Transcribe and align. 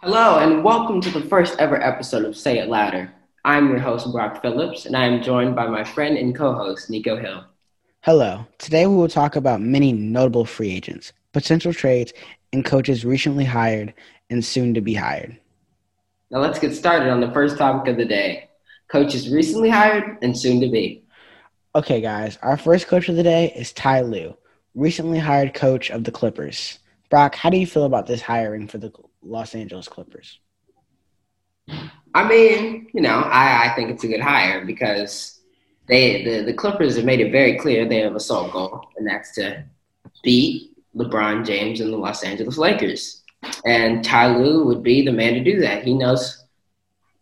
Hello, 0.00 0.38
and 0.38 0.62
welcome 0.62 1.00
to 1.00 1.10
the 1.10 1.26
first 1.26 1.58
ever 1.58 1.82
episode 1.82 2.24
of 2.24 2.36
Say 2.36 2.58
It 2.60 2.68
Louder. 2.68 3.12
I'm 3.44 3.68
your 3.68 3.80
host, 3.80 4.12
Brock 4.12 4.40
Phillips, 4.40 4.86
and 4.86 4.96
I 4.96 5.04
am 5.04 5.20
joined 5.20 5.56
by 5.56 5.66
my 5.66 5.82
friend 5.82 6.16
and 6.16 6.36
co 6.36 6.52
host, 6.54 6.88
Nico 6.88 7.16
Hill. 7.16 7.44
Hello. 8.02 8.46
Today 8.58 8.86
we 8.86 8.94
will 8.94 9.08
talk 9.08 9.34
about 9.34 9.60
many 9.60 9.92
notable 9.92 10.44
free 10.44 10.70
agents, 10.70 11.12
potential 11.32 11.72
trades, 11.72 12.12
and 12.52 12.64
coaches 12.64 13.04
recently 13.04 13.44
hired 13.44 13.92
and 14.30 14.44
soon 14.44 14.72
to 14.74 14.80
be 14.80 14.94
hired. 14.94 15.36
Now 16.30 16.38
let's 16.38 16.60
get 16.60 16.76
started 16.76 17.10
on 17.10 17.20
the 17.20 17.32
first 17.32 17.58
topic 17.58 17.90
of 17.90 17.96
the 17.96 18.04
day 18.04 18.50
coaches 18.86 19.28
recently 19.28 19.68
hired 19.68 20.16
and 20.22 20.38
soon 20.38 20.60
to 20.60 20.68
be. 20.70 21.02
Okay, 21.74 22.00
guys, 22.00 22.38
our 22.40 22.56
first 22.56 22.86
coach 22.86 23.08
of 23.08 23.16
the 23.16 23.24
day 23.24 23.52
is 23.56 23.72
Ty 23.72 24.02
Lue, 24.02 24.36
recently 24.76 25.18
hired 25.18 25.54
coach 25.54 25.90
of 25.90 26.04
the 26.04 26.12
Clippers. 26.12 26.78
Brock, 27.10 27.34
how 27.34 27.50
do 27.50 27.56
you 27.58 27.66
feel 27.66 27.84
about 27.84 28.06
this 28.06 28.22
hiring 28.22 28.68
for 28.68 28.78
the 28.78 28.92
Los 29.22 29.54
Angeles 29.54 29.88
Clippers? 29.88 30.38
I 32.14 32.26
mean, 32.26 32.88
you 32.92 33.00
know, 33.00 33.20
I, 33.20 33.66
I 33.66 33.74
think 33.74 33.90
it's 33.90 34.04
a 34.04 34.08
good 34.08 34.20
hire 34.20 34.64
because 34.64 35.40
they 35.86 36.24
the, 36.24 36.44
the 36.44 36.54
Clippers 36.54 36.96
have 36.96 37.04
made 37.04 37.20
it 37.20 37.32
very 37.32 37.58
clear 37.58 37.86
they 37.86 38.00
have 38.00 38.14
a 38.14 38.20
sole 38.20 38.50
goal, 38.50 38.88
and 38.96 39.06
that's 39.06 39.34
to 39.34 39.64
beat 40.22 40.72
LeBron 40.96 41.46
James 41.46 41.80
and 41.80 41.92
the 41.92 41.96
Los 41.96 42.22
Angeles 42.24 42.58
Lakers. 42.58 43.22
And 43.64 44.04
Ty 44.04 44.36
Lue 44.36 44.64
would 44.64 44.82
be 44.82 45.04
the 45.04 45.12
man 45.12 45.34
to 45.34 45.44
do 45.44 45.60
that. 45.60 45.84
He 45.84 45.94
knows 45.94 46.44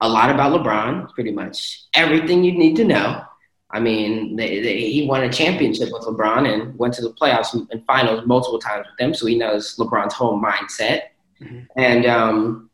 a 0.01 0.09
lot 0.09 0.31
about 0.31 0.53
LeBron, 0.53 1.13
pretty 1.13 1.33
much 1.33 1.83
everything 1.95 2.45
you 2.45 2.53
need 2.53 2.77
to 2.77 2.85
know. 2.85 3.23
I 3.71 3.81
mean, 3.81 4.37
they, 4.37 4.61
they, 4.61 4.91
he 4.91 5.07
won 5.07 5.25
a 5.25 5.33
championship 5.33 5.91
with 5.93 6.03
LeBron 6.03 6.51
and 6.53 6.79
went 6.79 6.95
to 6.95 7.03
the 7.03 7.13
playoffs 7.13 7.53
and 7.53 7.85
finals 7.87 8.27
multiple 8.27 8.59
times 8.59 8.87
with 8.87 8.97
them, 8.99 9.13
so 9.13 9.27
he 9.27 9.37
knows 9.37 9.77
LeBron's 9.77 10.15
whole 10.15 10.41
mindset. 10.41 11.03
Mm-hmm. 11.41 11.59
And 11.77 12.07
um, 12.07 12.71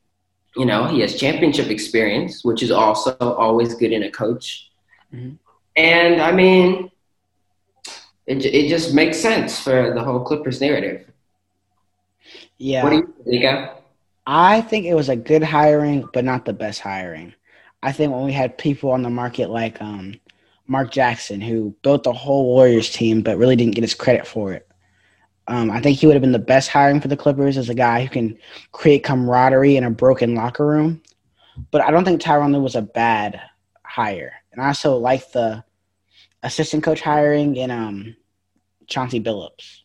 you 0.56 0.66
know, 0.66 0.86
he 0.86 1.00
has 1.00 1.18
championship 1.18 1.68
experience, 1.68 2.44
which 2.44 2.62
is 2.62 2.70
also 2.70 3.16
always 3.18 3.74
good 3.74 3.92
in 3.92 4.02
a 4.02 4.10
coach. 4.10 4.70
Mm-hmm. 5.12 5.34
And 5.76 6.20
I 6.20 6.32
mean, 6.32 6.90
it 8.26 8.44
it 8.44 8.68
just 8.68 8.94
makes 8.94 9.18
sense 9.18 9.58
for 9.58 9.94
the 9.94 10.02
whole 10.02 10.20
Clippers 10.20 10.60
narrative. 10.60 11.06
Yeah. 12.58 12.84
What 12.84 12.90
do 12.90 12.96
you 12.96 13.40
think? 13.40 13.70
I 14.26 14.60
think 14.60 14.86
it 14.86 14.94
was 14.94 15.08
a 15.08 15.16
good 15.16 15.42
hiring, 15.42 16.08
but 16.12 16.24
not 16.24 16.44
the 16.44 16.52
best 16.52 16.80
hiring. 16.80 17.34
I 17.82 17.90
think 17.90 18.12
when 18.12 18.24
we 18.24 18.32
had 18.32 18.56
people 18.56 18.92
on 18.92 19.02
the 19.02 19.10
market 19.10 19.50
like 19.50 19.82
um, 19.82 20.20
Mark 20.68 20.92
Jackson, 20.92 21.40
who 21.40 21.74
built 21.82 22.04
the 22.04 22.12
whole 22.12 22.44
Warriors 22.44 22.90
team, 22.90 23.22
but 23.22 23.36
really 23.36 23.56
didn't 23.56 23.74
get 23.74 23.82
his 23.82 23.94
credit 23.94 24.26
for 24.26 24.52
it. 24.52 24.68
Um, 25.52 25.70
I 25.70 25.82
think 25.82 25.98
he 25.98 26.06
would 26.06 26.14
have 26.14 26.22
been 26.22 26.32
the 26.32 26.38
best 26.38 26.70
hiring 26.70 26.98
for 26.98 27.08
the 27.08 27.16
Clippers 27.16 27.58
as 27.58 27.68
a 27.68 27.74
guy 27.74 28.02
who 28.02 28.08
can 28.08 28.38
create 28.72 29.04
camaraderie 29.04 29.76
in 29.76 29.84
a 29.84 29.90
broken 29.90 30.34
locker 30.34 30.66
room. 30.66 31.02
But 31.70 31.82
I 31.82 31.90
don't 31.90 32.06
think 32.06 32.22
Tyronn 32.22 32.54
Lue 32.54 32.62
was 32.62 32.74
a 32.74 32.80
bad 32.80 33.38
hire. 33.84 34.32
And 34.50 34.62
I 34.62 34.68
also 34.68 34.96
like 34.96 35.30
the 35.32 35.62
assistant 36.42 36.82
coach 36.82 37.02
hiring 37.02 37.56
in 37.56 37.70
um, 37.70 38.16
Chauncey 38.86 39.20
Billups. 39.20 39.82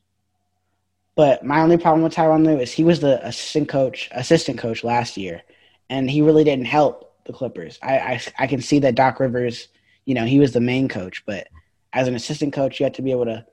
But 1.16 1.44
my 1.44 1.60
only 1.60 1.76
problem 1.76 2.02
with 2.02 2.16
Tyronn 2.16 2.46
Lue 2.46 2.62
is 2.62 2.72
he 2.72 2.86
was 2.86 3.02
the 3.02 3.20
assistant 3.28 3.68
coach, 3.68 4.08
assistant 4.14 4.58
coach 4.58 4.86
last 4.86 5.18
year, 5.18 5.42
and 5.90 6.10
he 6.10 6.22
really 6.22 6.46
didn't 6.46 6.64
help 6.64 7.14
the 7.26 7.34
Clippers. 7.34 7.78
I, 7.84 7.98
I, 7.98 8.22
I 8.40 8.48
can 8.48 8.62
see 8.62 8.80
that 8.80 8.96
Doc 8.96 9.20
Rivers, 9.20 9.68
you 10.06 10.16
know, 10.16 10.24
he 10.24 10.40
was 10.40 10.54
the 10.54 10.62
main 10.62 10.88
coach, 10.88 11.26
but 11.26 11.50
as 11.92 12.08
an 12.08 12.16
assistant 12.16 12.54
coach, 12.54 12.80
you 12.80 12.86
have 12.86 12.94
to 12.94 13.02
be 13.02 13.12
able 13.12 13.26
to 13.26 13.46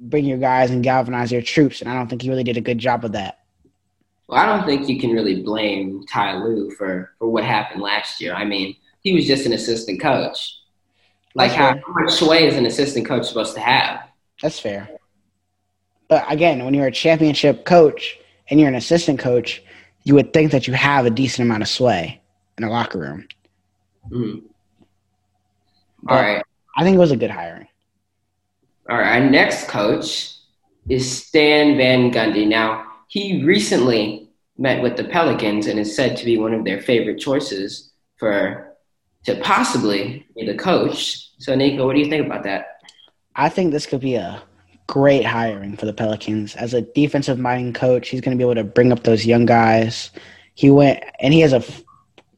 bring 0.00 0.24
your 0.24 0.38
guys 0.38 0.70
and 0.70 0.82
galvanize 0.82 1.30
your 1.30 1.42
troops, 1.42 1.80
and 1.80 1.90
I 1.90 1.94
don't 1.94 2.08
think 2.08 2.22
he 2.22 2.30
really 2.30 2.44
did 2.44 2.56
a 2.56 2.62
good 2.62 2.78
job 2.78 3.04
of 3.04 3.12
that. 3.12 3.40
Well, 4.26 4.38
I 4.38 4.46
don't 4.46 4.66
think 4.66 4.88
you 4.88 4.98
can 5.00 5.10
really 5.10 5.42
blame 5.42 6.04
Ty 6.06 6.42
Lue 6.42 6.70
for 6.72 7.12
for 7.18 7.28
what 7.28 7.44
happened 7.44 7.82
last 7.82 8.20
year. 8.20 8.32
I 8.34 8.44
mean, 8.44 8.76
he 9.00 9.12
was 9.12 9.26
just 9.26 9.46
an 9.46 9.52
assistant 9.52 10.00
coach. 10.00 10.56
Like 11.34 11.52
how, 11.52 11.74
how 11.74 11.92
much 11.92 12.12
sway 12.12 12.46
is 12.46 12.56
an 12.56 12.66
assistant 12.66 13.06
coach 13.06 13.26
supposed 13.26 13.54
to 13.54 13.60
have? 13.60 14.00
That's 14.42 14.58
fair. 14.58 14.88
But 16.08 16.24
again, 16.30 16.64
when 16.64 16.74
you're 16.74 16.88
a 16.88 16.92
championship 16.92 17.64
coach 17.64 18.18
and 18.48 18.58
you're 18.58 18.68
an 18.68 18.74
assistant 18.74 19.20
coach, 19.20 19.62
you 20.02 20.14
would 20.14 20.32
think 20.32 20.50
that 20.50 20.66
you 20.66 20.74
have 20.74 21.06
a 21.06 21.10
decent 21.10 21.46
amount 21.46 21.62
of 21.62 21.68
sway 21.68 22.20
in 22.58 22.64
a 22.64 22.70
locker 22.70 22.98
room. 22.98 23.28
Mm. 24.10 24.42
All 26.08 26.16
right. 26.16 26.42
I 26.76 26.82
think 26.82 26.96
it 26.96 26.98
was 26.98 27.12
a 27.12 27.16
good 27.16 27.30
hiring. 27.30 27.68
All 28.90 28.98
right, 28.98 29.22
our 29.22 29.30
next 29.30 29.68
coach 29.68 30.34
is 30.88 31.08
Stan 31.08 31.76
Van 31.76 32.10
Gundy. 32.10 32.44
Now, 32.44 32.84
he 33.06 33.44
recently 33.44 34.28
met 34.58 34.82
with 34.82 34.96
the 34.96 35.04
Pelicans 35.04 35.68
and 35.68 35.78
is 35.78 35.94
said 35.94 36.16
to 36.16 36.24
be 36.24 36.38
one 36.38 36.52
of 36.52 36.64
their 36.64 36.82
favorite 36.82 37.20
choices 37.20 37.92
for 38.16 38.74
to 39.26 39.36
possibly 39.42 40.26
be 40.34 40.44
the 40.44 40.56
coach. 40.56 41.30
So, 41.38 41.54
Nico, 41.54 41.86
what 41.86 41.94
do 41.94 42.00
you 42.00 42.10
think 42.10 42.26
about 42.26 42.42
that? 42.42 42.80
I 43.36 43.48
think 43.48 43.70
this 43.70 43.86
could 43.86 44.00
be 44.00 44.16
a 44.16 44.42
great 44.88 45.24
hiring 45.24 45.76
for 45.76 45.86
the 45.86 45.92
Pelicans. 45.92 46.56
As 46.56 46.74
a 46.74 46.82
defensive 46.82 47.38
minded 47.38 47.76
coach, 47.76 48.08
he's 48.08 48.20
going 48.20 48.36
to 48.36 48.44
be 48.44 48.48
able 48.48 48.60
to 48.60 48.64
bring 48.64 48.90
up 48.90 49.04
those 49.04 49.24
young 49.24 49.46
guys. 49.46 50.10
He 50.54 50.68
went, 50.68 51.04
and 51.20 51.32
he 51.32 51.42
has 51.42 51.52
a 51.52 51.58
f- 51.58 51.84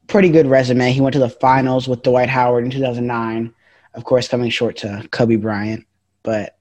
pretty 0.05 0.29
good 0.29 0.45
resume. 0.45 0.91
He 0.91 1.01
went 1.01 1.13
to 1.13 1.19
the 1.19 1.29
finals 1.29 1.87
with 1.87 2.03
Dwight 2.03 2.29
Howard 2.29 2.63
in 2.63 2.69
2009, 2.69 3.51
of 3.95 4.03
course, 4.03 4.27
coming 4.27 4.51
short 4.51 4.77
to 4.77 5.07
Kobe 5.09 5.37
Bryant. 5.37 5.83
But 6.23 6.57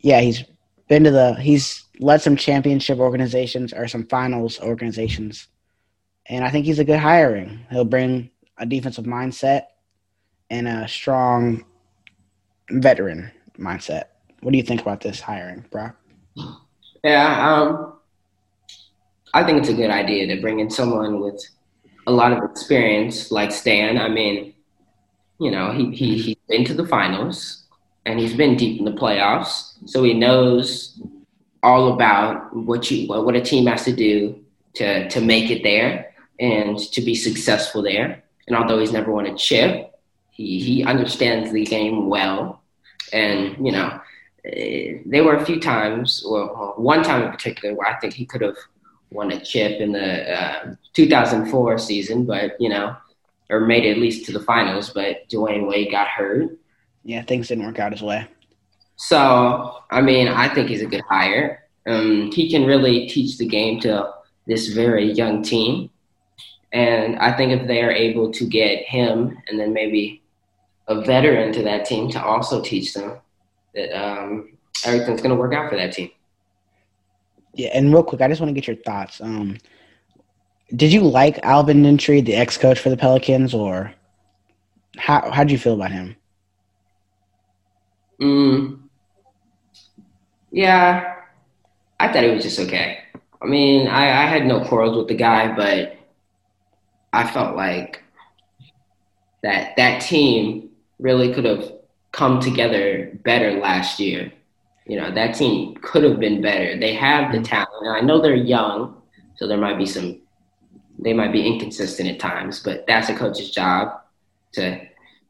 yeah, 0.00 0.20
he's 0.20 0.44
been 0.88 1.04
to 1.04 1.10
the 1.10 1.34
he's 1.34 1.84
led 2.00 2.22
some 2.22 2.36
championship 2.36 2.98
organizations 2.98 3.72
or 3.72 3.88
some 3.88 4.06
finals 4.06 4.60
organizations. 4.60 5.48
And 6.26 6.44
I 6.44 6.50
think 6.50 6.66
he's 6.66 6.78
a 6.78 6.84
good 6.84 6.98
hiring. 6.98 7.60
He'll 7.70 7.84
bring 7.84 8.30
a 8.58 8.66
defensive 8.66 9.04
mindset 9.04 9.66
and 10.50 10.68
a 10.68 10.86
strong 10.88 11.64
veteran 12.70 13.30
mindset. 13.58 14.04
What 14.40 14.52
do 14.52 14.58
you 14.58 14.64
think 14.64 14.80
about 14.80 15.00
this 15.00 15.20
hiring, 15.20 15.64
Brock? 15.70 15.96
Yeah, 17.02 17.54
um, 17.54 17.94
I 19.34 19.44
think 19.44 19.58
it's 19.58 19.68
a 19.68 19.74
good 19.74 19.90
idea 19.90 20.26
to 20.34 20.40
bring 20.40 20.60
in 20.60 20.70
someone 20.70 21.20
with 21.20 21.42
a 22.06 22.12
lot 22.12 22.32
of 22.32 22.48
experience 22.50 23.30
like 23.30 23.52
Stan. 23.52 23.98
I 23.98 24.08
mean, 24.08 24.54
you 25.40 25.50
know, 25.50 25.72
he, 25.72 25.90
he, 25.92 26.18
he's 26.18 26.36
been 26.48 26.64
to 26.66 26.74
the 26.74 26.86
finals 26.86 27.57
and 28.08 28.18
he's 28.18 28.34
been 28.34 28.56
deep 28.56 28.78
in 28.78 28.86
the 28.86 28.92
playoffs, 28.92 29.74
so 29.84 30.02
he 30.02 30.14
knows 30.14 30.98
all 31.62 31.92
about 31.92 32.56
what 32.56 32.90
you 32.90 33.06
what 33.06 33.36
a 33.36 33.40
team 33.40 33.66
has 33.66 33.84
to 33.84 33.92
do 33.92 34.42
to 34.74 35.08
to 35.10 35.20
make 35.20 35.50
it 35.50 35.62
there 35.62 36.14
and 36.40 36.78
to 36.78 37.02
be 37.02 37.14
successful 37.14 37.82
there. 37.82 38.24
And 38.46 38.56
although 38.56 38.78
he's 38.78 38.92
never 38.92 39.12
won 39.12 39.26
a 39.26 39.36
chip, 39.36 39.94
he 40.30 40.58
he 40.58 40.84
understands 40.84 41.52
the 41.52 41.66
game 41.66 42.08
well. 42.08 42.62
And 43.12 43.54
you 43.64 43.72
know, 43.72 44.00
eh, 44.46 45.00
there 45.04 45.24
were 45.24 45.36
a 45.36 45.44
few 45.44 45.60
times, 45.60 46.24
or 46.24 46.72
one 46.76 47.02
time 47.02 47.24
in 47.24 47.30
particular, 47.30 47.74
where 47.74 47.88
I 47.88 48.00
think 48.00 48.14
he 48.14 48.24
could 48.24 48.40
have 48.40 48.56
won 49.10 49.32
a 49.32 49.44
chip 49.44 49.82
in 49.82 49.92
the 49.92 50.34
uh, 50.34 50.74
2004 50.94 51.76
season, 51.76 52.24
but 52.24 52.58
you 52.58 52.70
know, 52.70 52.96
or 53.50 53.60
made 53.60 53.84
it 53.84 53.92
at 53.92 53.98
least 53.98 54.24
to 54.26 54.32
the 54.32 54.40
finals. 54.40 54.88
But 54.88 55.28
Dwyane 55.28 55.68
Wade 55.68 55.90
got 55.90 56.08
hurt, 56.08 56.56
yeah, 57.08 57.22
things 57.22 57.48
didn't 57.48 57.64
work 57.64 57.78
out 57.78 57.92
his 57.92 58.02
way. 58.02 58.28
So, 58.96 59.78
I 59.90 60.02
mean, 60.02 60.28
I 60.28 60.52
think 60.52 60.68
he's 60.68 60.82
a 60.82 60.86
good 60.86 61.02
hire. 61.08 61.64
Um, 61.86 62.30
he 62.30 62.50
can 62.50 62.66
really 62.66 63.08
teach 63.08 63.38
the 63.38 63.46
game 63.46 63.80
to 63.80 64.12
this 64.46 64.68
very 64.68 65.10
young 65.12 65.42
team. 65.42 65.88
And 66.70 67.18
I 67.18 67.34
think 67.34 67.52
if 67.52 67.66
they 67.66 67.82
are 67.82 67.90
able 67.90 68.30
to 68.32 68.44
get 68.46 68.84
him 68.84 69.38
and 69.48 69.58
then 69.58 69.72
maybe 69.72 70.22
a 70.86 71.00
veteran 71.00 71.50
to 71.54 71.62
that 71.62 71.86
team 71.86 72.10
to 72.10 72.22
also 72.22 72.60
teach 72.60 72.92
them, 72.92 73.16
that 73.74 73.90
um, 73.98 74.58
everything's 74.84 75.22
going 75.22 75.34
to 75.34 75.40
work 75.40 75.54
out 75.54 75.70
for 75.70 75.76
that 75.76 75.94
team. 75.94 76.10
Yeah, 77.54 77.70
and 77.72 77.90
real 77.90 78.04
quick, 78.04 78.20
I 78.20 78.28
just 78.28 78.42
want 78.42 78.50
to 78.50 78.54
get 78.54 78.66
your 78.66 78.76
thoughts. 78.76 79.22
Um, 79.22 79.56
did 80.76 80.92
you 80.92 81.00
like 81.00 81.38
Alvin 81.42 81.82
Gentry, 81.84 82.20
the 82.20 82.34
ex-coach 82.34 82.78
for 82.78 82.90
the 82.90 82.98
Pelicans, 82.98 83.54
or 83.54 83.94
how 84.98 85.30
how 85.30 85.42
did 85.42 85.52
you 85.52 85.58
feel 85.58 85.72
about 85.72 85.90
him? 85.90 86.14
Mm, 88.20 88.88
yeah, 90.50 91.16
I 92.00 92.12
thought 92.12 92.24
it 92.24 92.34
was 92.34 92.44
just 92.44 92.58
okay. 92.60 93.00
I 93.42 93.46
mean, 93.46 93.88
I, 93.88 94.24
I 94.24 94.26
had 94.26 94.46
no 94.46 94.64
quarrels 94.64 94.96
with 94.96 95.08
the 95.08 95.14
guy, 95.14 95.54
but 95.54 95.96
I 97.12 97.26
felt 97.26 97.56
like 97.56 98.02
that 99.42 99.76
that 99.76 100.02
team 100.02 100.70
really 100.98 101.32
could 101.32 101.44
have 101.44 101.72
come 102.12 102.40
together 102.40 103.12
better 103.24 103.52
last 103.60 104.00
year. 104.00 104.32
You 104.86 105.00
know, 105.00 105.12
that 105.14 105.34
team 105.34 105.76
could 105.82 106.02
have 106.04 106.18
been 106.18 106.40
better. 106.40 106.78
They 106.78 106.94
have 106.94 107.32
the 107.32 107.42
talent. 107.42 107.86
And 107.86 107.96
I 107.96 108.00
know 108.00 108.20
they're 108.20 108.34
young, 108.34 109.00
so 109.36 109.46
there 109.46 109.58
might 109.58 109.78
be 109.78 109.86
some 109.86 110.20
they 110.98 111.12
might 111.12 111.32
be 111.32 111.46
inconsistent 111.46 112.08
at 112.08 112.18
times, 112.18 112.60
but 112.60 112.84
that's 112.88 113.08
a 113.08 113.14
coach's 113.14 113.50
job 113.50 114.00
to 114.52 114.80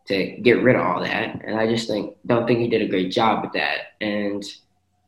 to 0.08 0.32
get 0.43 0.62
rid 0.62 0.76
of 0.76 0.82
all 0.82 1.00
that. 1.02 1.40
And 1.44 1.58
I 1.58 1.66
just 1.66 1.88
think 1.88 2.16
don't 2.26 2.46
think 2.46 2.60
he 2.60 2.69
did 2.69 2.82
a 2.82 2.88
great 2.88 3.12
job 3.12 3.43
with 3.43 3.52
that. 3.52 3.94
And 4.00 4.43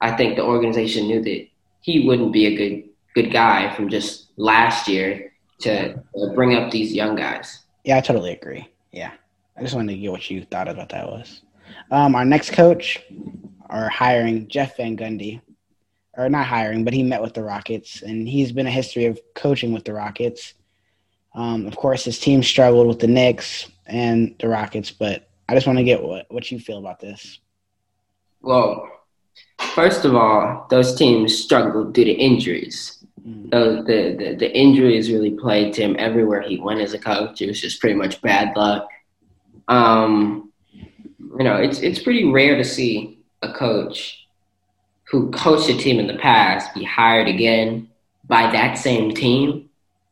I 0.01 0.13
think 0.13 0.37
the 0.37 0.45
organization 0.45 1.07
knew 1.07 1.23
that 1.23 1.47
he 1.81 2.07
wouldn't 2.07 2.33
be 2.33 2.47
a 2.47 2.57
good 2.57 2.89
good 3.15 3.33
guy 3.33 3.75
from 3.75 3.89
just 3.89 4.29
last 4.37 4.89
year. 4.89 5.33
to 5.61 6.03
bring 6.35 6.55
up 6.55 6.71
these 6.71 6.95
young 6.95 7.15
guys. 7.15 7.65
Yeah, 7.85 7.99
I 7.99 8.01
totally 8.01 8.33
agree. 8.33 8.67
Yeah, 8.93 9.13
I 9.59 9.63
just 9.63 9.75
wanted 9.75 9.93
to 9.93 9.99
get 9.99 10.11
what 10.11 10.31
you 10.31 10.43
thought 10.45 10.69
about 10.69 10.89
that 10.89 11.07
was. 11.07 11.43
Um, 11.91 12.15
our 12.15 12.25
next 12.25 12.53
coach, 12.53 12.99
are 13.71 13.89
hiring 13.89 14.49
Jeff 14.49 14.77
Van 14.77 14.97
Gundy, 14.97 15.41
or 16.15 16.29
not 16.29 16.47
hiring, 16.47 16.85
but 16.85 16.93
he 16.93 17.03
met 17.03 17.23
with 17.23 17.35
the 17.35 17.43
Rockets, 17.43 18.03
and 18.03 18.29
he's 18.29 18.53
been 18.53 18.67
a 18.67 18.71
history 18.71 19.07
of 19.07 19.19
coaching 19.35 19.73
with 19.73 19.85
the 19.85 19.95
Rockets. 19.95 20.55
Um, 21.35 21.67
of 21.67 21.77
course, 21.77 22.05
his 22.05 22.19
team 22.19 22.43
struggled 22.43 22.89
with 22.89 22.99
the 22.99 23.07
Knicks 23.07 23.69
and 23.87 24.35
the 24.39 24.49
Rockets, 24.49 24.91
but 24.91 25.29
I 25.49 25.55
just 25.55 25.67
want 25.67 25.79
to 25.79 25.85
get 25.85 26.03
what, 26.03 26.27
what 26.29 26.51
you 26.51 26.59
feel 26.59 26.79
about 26.79 27.01
this. 27.01 27.39
Well, 28.43 28.89
first 29.75 30.05
of 30.05 30.15
all, 30.15 30.67
those 30.71 30.95
teams 30.95 31.37
struggled 31.37 31.95
due 31.95 32.05
to 32.05 32.13
injuries. 32.13 33.05
Mm. 33.27 33.51
The, 33.51 33.83
the, 33.83 34.25
the, 34.25 34.35
the 34.37 34.57
injuries 34.57 35.11
really 35.11 35.33
played 35.33 35.75
to 35.75 35.83
him 35.83 35.97
everywhere 35.99 36.43
he 36.43 36.59
went 36.59 36.81
as 36.81 36.95
a 36.95 36.99
coach. 36.99 37.41
It 37.41 37.49
was 37.49 37.61
just 37.61 37.81
pretty 37.81 37.97
much 37.97 38.21
bad 38.23 38.57
luck. 38.57 38.89
Um, 39.69 40.53
you 41.39 41.45
know, 41.45 41.57
it's 41.57 41.79
it's 41.79 42.03
pretty 42.03 42.25
rare 42.25 42.57
to 42.57 42.65
see 42.65 43.21
a 43.43 43.53
coach 43.53 44.27
who 45.05 45.31
coached 45.31 45.69
a 45.69 45.77
team 45.77 45.99
in 46.01 46.07
the 46.07 46.19
past 46.19 46.75
be 46.75 46.85
hired 46.85 47.29
again 47.29 47.89
by 48.27 48.51
that 48.51 48.75
same 48.75 49.15
team. 49.15 49.70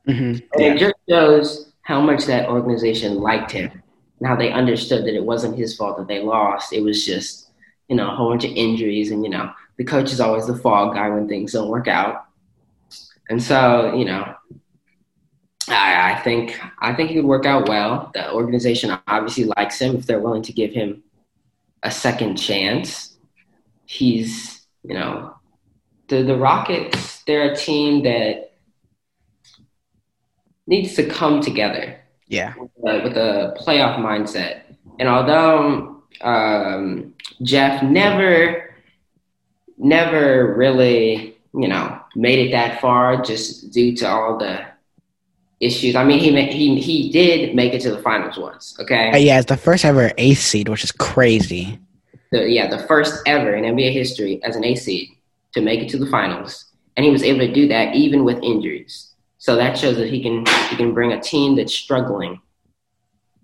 Mm-hmm. 0.09 0.39
And 0.55 0.63
it 0.63 0.79
just 0.79 0.95
shows 1.09 1.73
how 1.83 2.01
much 2.01 2.25
that 2.27 2.49
organization 2.49 3.21
liked 3.21 3.51
him 3.51 3.71
and 4.19 4.29
how 4.29 4.37
they 4.37 4.53
understood 4.53 5.05
that 5.05 5.15
it 5.15 5.25
wasn't 5.25 5.59
his 5.59 5.77
fault 5.77 5.99
that 5.99 6.09
they 6.09 6.21
lost. 6.21 6.73
It 6.73 6.83
was 6.83 7.05
just, 7.05 7.51
you 7.89 7.97
know, 7.97 8.11
a 8.11 8.15
whole 8.15 8.31
bunch 8.31 8.45
of 8.45 8.53
injuries. 8.53 9.11
And, 9.11 9.23
you 9.23 9.31
know, 9.31 9.51
the 9.77 9.85
coach 9.85 10.13
is 10.13 10.21
always 10.21 10.47
the 10.47 10.57
fall 10.57 10.93
guy 10.93 11.09
when 11.09 11.29
things 11.29 11.53
don't 11.53 11.69
work 11.69 11.89
out. 11.89 12.27
And 13.31 13.43
so, 13.43 13.95
you 13.95 14.05
know, 14.05 14.35
I, 15.69 16.13
I 16.13 16.21
think 16.21 16.59
I 16.79 16.95
think 16.95 17.11
he 17.11 17.17
would 17.17 17.27
work 17.27 17.47
out 17.47 17.69
well. 17.69 18.11
The 18.15 18.33
organization 18.33 18.99
obviously 19.07 19.45
likes 19.57 19.79
him 19.79 19.97
if 19.97 20.07
they're 20.07 20.21
willing 20.21 20.43
to 20.43 20.53
give 20.53 20.73
him 20.73 21.03
a 21.83 21.91
second 21.91 22.37
chance. 22.37 23.19
He's, 23.85 24.67
you 24.83 24.95
know, 24.95 25.35
the 26.09 26.23
the 26.23 26.37
Rockets. 26.37 27.23
They're 27.27 27.53
a 27.53 27.57
team 27.57 28.03
that 28.05 28.48
needs 30.69 30.95
to 30.95 31.09
come 31.09 31.41
together. 31.41 31.99
Yeah, 32.29 32.55
with 32.59 32.71
a, 32.85 33.03
with 33.03 33.17
a 33.17 33.57
playoff 33.59 33.99
mindset. 33.99 34.63
And 34.99 35.09
although 35.09 36.03
um, 36.21 37.15
Jeff 37.43 37.83
never, 37.83 38.75
never 39.79 40.55
really, 40.55 41.37
you 41.55 41.69
know, 41.69 42.01
made 42.15 42.39
it 42.39 42.51
that 42.53 42.81
far, 42.81 43.23
just 43.23 43.73
due 43.73 43.97
to 43.97 44.09
all 44.09 44.39
the 44.39 44.67
issues. 45.61 45.97
I 45.97 46.05
mean, 46.05 46.19
he 46.19 46.31
he 46.51 46.81
he 46.81 47.11
did 47.11 47.55
make 47.55 47.73
it 47.73 47.81
to 47.83 47.91
the 47.91 48.03
finals 48.03 48.39
once. 48.39 48.77
Okay. 48.81 49.11
Uh, 49.11 49.17
yeah, 49.17 49.39
it's 49.39 49.49
the 49.49 49.57
first 49.57 49.85
ever 49.85 50.13
eighth 50.19 50.41
seed, 50.41 50.69
which 50.69 50.85
is 50.85 50.93
crazy. 50.93 51.79
The, 52.31 52.49
yeah, 52.49 52.69
the 52.69 52.87
first 52.87 53.23
ever 53.27 53.55
in 53.55 53.65
NBA 53.65 53.93
history 53.93 54.43
as 54.45 54.55
an 54.55 54.65
eighth 54.65 54.83
seed 54.83 55.09
to 55.53 55.61
make 55.61 55.81
it 55.81 55.89
to 55.91 55.99
the 55.99 56.11
finals, 56.11 56.67
and 56.97 57.05
he 57.05 57.11
was 57.11 57.23
able 57.23 57.41
to 57.41 57.53
do 57.53 57.69
that 57.69 57.95
even 57.95 58.25
with 58.25 58.43
injuries. 58.43 59.15
So 59.39 59.57
that 59.57 59.79
shows 59.79 59.97
that 59.97 60.09
he 60.09 60.23
can 60.23 60.45
he 60.69 60.77
can 60.77 60.93
bring 60.93 61.13
a 61.13 61.21
team 61.21 61.57
that's 61.57 61.73
struggling 61.73 62.41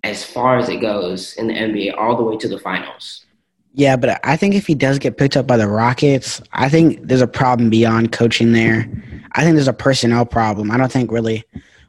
as 0.02 0.24
far 0.24 0.58
as 0.58 0.68
it 0.68 0.80
goes 0.80 1.34
in 1.34 1.46
the 1.46 1.54
NBA 1.54 1.96
all 1.96 2.16
the 2.16 2.22
way 2.22 2.36
to 2.36 2.48
the 2.48 2.58
finals. 2.58 3.24
Yeah, 3.72 3.96
but 3.96 4.20
I 4.24 4.36
think 4.36 4.54
if 4.54 4.66
he 4.66 4.74
does 4.74 4.98
get 4.98 5.16
picked 5.16 5.36
up 5.36 5.46
by 5.46 5.56
the 5.56 5.66
Rockets, 5.66 6.40
I 6.52 6.68
think 6.68 7.00
there's 7.02 7.22
a 7.22 7.26
problem 7.26 7.70
beyond 7.70 8.12
coaching 8.12 8.52
there. 8.52 8.88
I 9.32 9.42
think 9.42 9.54
there's 9.54 9.66
a 9.66 9.72
personnel 9.72 10.26
problem. 10.26 10.70
I 10.70 10.76
don't 10.76 10.92
think 10.92 11.10
really 11.10 11.42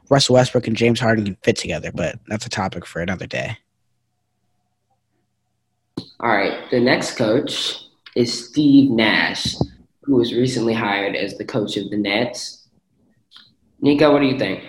Russell 0.08 0.34
Westbrook 0.34 0.66
and 0.66 0.76
James 0.76 0.98
Harden 0.98 1.24
can 1.24 1.36
fit 1.42 1.56
together, 1.56 1.92
but 1.92 2.18
that's 2.26 2.46
a 2.46 2.50
topic 2.50 2.86
for 2.86 3.00
another 3.00 3.26
day. 3.26 3.56
All 6.20 6.30
right. 6.30 6.68
The 6.70 6.80
next 6.80 7.16
coach 7.16 7.84
is 8.16 8.48
Steve 8.48 8.90
Nash, 8.90 9.54
who 10.02 10.16
was 10.16 10.32
recently 10.32 10.74
hired 10.74 11.14
as 11.14 11.36
the 11.36 11.44
coach 11.44 11.76
of 11.76 11.90
the 11.90 11.96
Nets. 11.96 12.65
Nico, 13.80 14.12
what 14.12 14.20
do 14.20 14.26
you 14.26 14.38
think? 14.38 14.64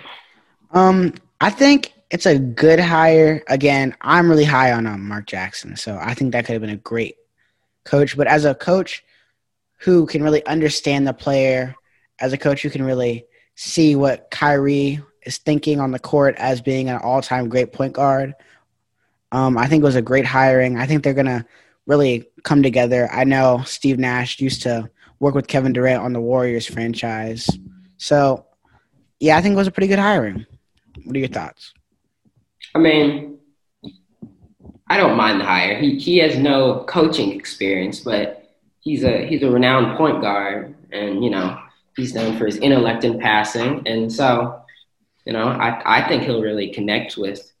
Um, 0.72 1.14
I 1.40 1.50
think 1.50 1.94
it's 2.10 2.26
a 2.26 2.38
good 2.38 2.80
hire. 2.80 3.42
Again, 3.48 3.94
I'm 4.00 4.28
really 4.28 4.44
high 4.44 4.72
on 4.72 4.86
um, 4.86 5.06
Mark 5.06 5.26
Jackson, 5.26 5.76
so 5.76 5.98
I 6.00 6.14
think 6.14 6.32
that 6.32 6.44
could 6.44 6.54
have 6.54 6.62
been 6.62 6.70
a 6.70 6.76
great 6.76 7.16
coach. 7.84 8.16
But 8.16 8.26
as 8.26 8.44
a 8.44 8.54
coach 8.54 9.04
who 9.78 10.06
can 10.06 10.22
really 10.22 10.44
understand 10.46 11.06
the 11.06 11.12
player, 11.12 11.74
as 12.18 12.32
a 12.32 12.38
coach 12.38 12.62
who 12.62 12.70
can 12.70 12.82
really 12.82 13.26
see 13.54 13.94
what 13.94 14.30
Kyrie 14.30 15.00
is 15.22 15.38
thinking 15.38 15.80
on 15.80 15.90
the 15.90 15.98
court 15.98 16.34
as 16.36 16.60
being 16.60 16.88
an 16.88 16.98
all-time 17.02 17.48
great 17.48 17.72
point 17.72 17.92
guard. 17.92 18.34
Um, 19.30 19.58
I 19.58 19.66
think 19.66 19.82
it 19.82 19.84
was 19.84 19.96
a 19.96 20.02
great 20.02 20.24
hiring. 20.24 20.78
I 20.78 20.86
think 20.86 21.02
they're 21.02 21.14
gonna 21.14 21.44
really 21.86 22.28
come 22.44 22.62
together. 22.62 23.08
I 23.12 23.24
know 23.24 23.62
Steve 23.66 23.98
Nash 23.98 24.40
used 24.40 24.62
to 24.62 24.88
work 25.20 25.34
with 25.34 25.48
Kevin 25.48 25.72
Durant 25.72 26.02
on 26.02 26.12
the 26.12 26.20
Warriors 26.20 26.66
franchise, 26.66 27.48
so 27.96 28.46
yeah, 29.20 29.36
I 29.36 29.42
think 29.42 29.54
it 29.54 29.56
was 29.56 29.66
a 29.66 29.72
pretty 29.72 29.88
good 29.88 29.98
hiring. 29.98 30.46
What 31.04 31.16
are 31.16 31.18
your 31.18 31.28
thoughts? 31.28 31.72
I 32.74 32.78
mean, 32.78 33.38
I 34.88 34.96
don't 34.96 35.16
mind 35.16 35.40
the 35.40 35.44
hire. 35.44 35.78
He 35.78 35.98
he 35.98 36.18
has 36.18 36.38
no 36.38 36.84
coaching 36.88 37.32
experience, 37.32 38.00
but 38.00 38.54
he's 38.80 39.04
a 39.04 39.26
he's 39.26 39.42
a 39.42 39.50
renowned 39.50 39.96
point 39.96 40.20
guard, 40.20 40.74
and 40.92 41.22
you 41.24 41.30
know 41.30 41.58
he's 41.96 42.14
known 42.14 42.36
for 42.38 42.46
his 42.46 42.56
intellect 42.56 43.04
and 43.04 43.20
passing, 43.20 43.86
and 43.86 44.12
so 44.12 44.62
you 45.28 45.34
know, 45.34 45.48
I, 45.48 45.98
I 45.98 46.08
think 46.08 46.22
he'll 46.22 46.40
really 46.40 46.70
connect 46.70 47.18
with 47.18 47.52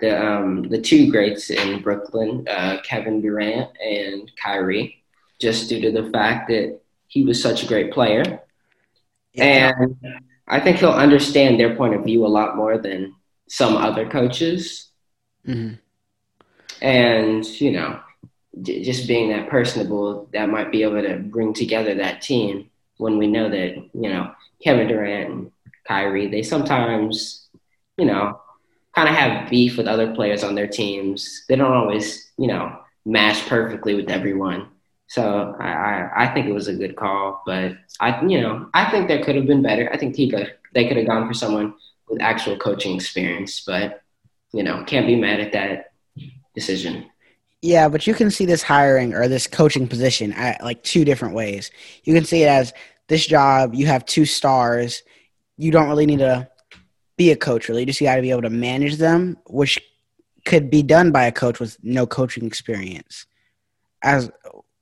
the 0.00 0.20
um, 0.20 0.68
the 0.68 0.80
two 0.80 1.12
greats 1.12 1.48
in 1.48 1.80
Brooklyn, 1.80 2.44
uh, 2.50 2.78
Kevin 2.82 3.22
Durant 3.22 3.70
and 3.80 4.32
Kyrie, 4.42 5.00
just 5.40 5.68
due 5.68 5.80
to 5.80 5.92
the 5.92 6.10
fact 6.10 6.48
that 6.48 6.80
he 7.06 7.24
was 7.24 7.40
such 7.40 7.62
a 7.62 7.68
great 7.68 7.92
player. 7.92 8.40
Yeah. 9.32 9.74
And 9.78 9.96
I 10.46 10.60
think 10.60 10.78
he'll 10.78 10.90
understand 10.90 11.58
their 11.58 11.74
point 11.74 11.94
of 11.94 12.04
view 12.04 12.26
a 12.26 12.28
lot 12.28 12.56
more 12.56 12.78
than 12.78 13.14
some 13.48 13.76
other 13.76 14.08
coaches. 14.08 14.90
Mm-hmm. 15.46 15.74
And, 16.82 17.46
you 17.60 17.72
know, 17.72 18.00
j- 18.62 18.82
just 18.82 19.08
being 19.08 19.30
that 19.30 19.48
personable 19.48 20.28
that 20.32 20.48
might 20.48 20.70
be 20.70 20.82
able 20.82 21.02
to 21.02 21.18
bring 21.18 21.54
together 21.54 21.94
that 21.94 22.22
team 22.22 22.70
when 22.98 23.18
we 23.18 23.26
know 23.26 23.48
that, 23.48 23.76
you 23.76 24.08
know, 24.08 24.32
Kevin 24.62 24.88
Durant 24.88 25.30
and 25.30 25.52
Kyrie, 25.86 26.28
they 26.28 26.42
sometimes, 26.42 27.48
you 27.96 28.04
know, 28.04 28.40
kind 28.94 29.08
of 29.08 29.14
have 29.14 29.50
beef 29.50 29.76
with 29.76 29.86
other 29.86 30.14
players 30.14 30.44
on 30.44 30.54
their 30.54 30.68
teams. 30.68 31.44
They 31.48 31.56
don't 31.56 31.72
always, 31.72 32.30
you 32.38 32.46
know, 32.46 32.78
match 33.04 33.46
perfectly 33.46 33.94
with 33.94 34.10
everyone. 34.10 34.68
So 35.06 35.54
I, 35.60 35.68
I, 35.68 36.10
I 36.24 36.34
think 36.34 36.46
it 36.46 36.52
was 36.52 36.68
a 36.68 36.74
good 36.74 36.96
call, 36.96 37.42
but 37.46 37.72
I, 38.00 38.24
you 38.24 38.40
know, 38.40 38.68
I 38.74 38.90
think 38.90 39.08
there 39.08 39.22
could 39.22 39.36
have 39.36 39.46
been 39.46 39.62
better. 39.62 39.90
I 39.92 39.96
think 39.96 40.14
Tika 40.14 40.48
they 40.72 40.88
could 40.88 40.96
have 40.96 41.06
gone 41.06 41.28
for 41.28 41.34
someone 41.34 41.74
with 42.08 42.20
actual 42.20 42.56
coaching 42.56 42.96
experience, 42.96 43.62
but 43.64 44.02
you 44.52 44.62
know, 44.62 44.82
can't 44.84 45.06
be 45.06 45.16
mad 45.16 45.40
at 45.40 45.52
that 45.52 45.92
decision. 46.54 47.06
Yeah, 47.62 47.88
but 47.88 48.06
you 48.06 48.14
can 48.14 48.30
see 48.30 48.44
this 48.44 48.62
hiring 48.62 49.14
or 49.14 49.28
this 49.28 49.46
coaching 49.46 49.88
position 49.88 50.32
at 50.32 50.62
like 50.62 50.82
two 50.82 51.04
different 51.04 51.34
ways. 51.34 51.70
You 52.04 52.14
can 52.14 52.24
see 52.24 52.42
it 52.42 52.48
as 52.48 52.72
this 53.08 53.26
job, 53.26 53.74
you 53.74 53.86
have 53.86 54.04
two 54.04 54.24
stars 54.24 55.02
you 55.56 55.70
don't 55.70 55.88
really 55.88 56.06
need 56.06 56.18
to 56.18 56.48
be 57.16 57.30
a 57.30 57.36
coach 57.36 57.68
really. 57.68 57.82
You 57.82 57.86
just 57.86 58.00
got 58.00 58.16
to 58.16 58.22
be 58.22 58.30
able 58.30 58.42
to 58.42 58.50
manage 58.50 58.96
them, 58.96 59.38
which 59.46 59.80
could 60.44 60.70
be 60.70 60.82
done 60.82 61.12
by 61.12 61.26
a 61.26 61.32
coach 61.32 61.60
with 61.60 61.76
no 61.82 62.06
coaching 62.06 62.44
experience. 62.44 63.26
As 64.02 64.30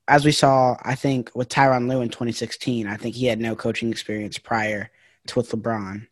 as 0.08 0.24
we 0.24 0.32
saw, 0.32 0.76
I 0.82 0.94
think 0.94 1.30
with 1.34 1.48
Tyronn 1.48 1.88
Lue 1.88 2.00
in 2.00 2.08
2016, 2.08 2.86
I 2.86 2.96
think 2.96 3.14
he 3.14 3.26
had 3.26 3.40
no 3.40 3.54
coaching 3.54 3.90
experience 3.90 4.38
prior 4.38 4.90
to 5.28 5.38
with 5.38 5.50
LeBron. 5.50 6.06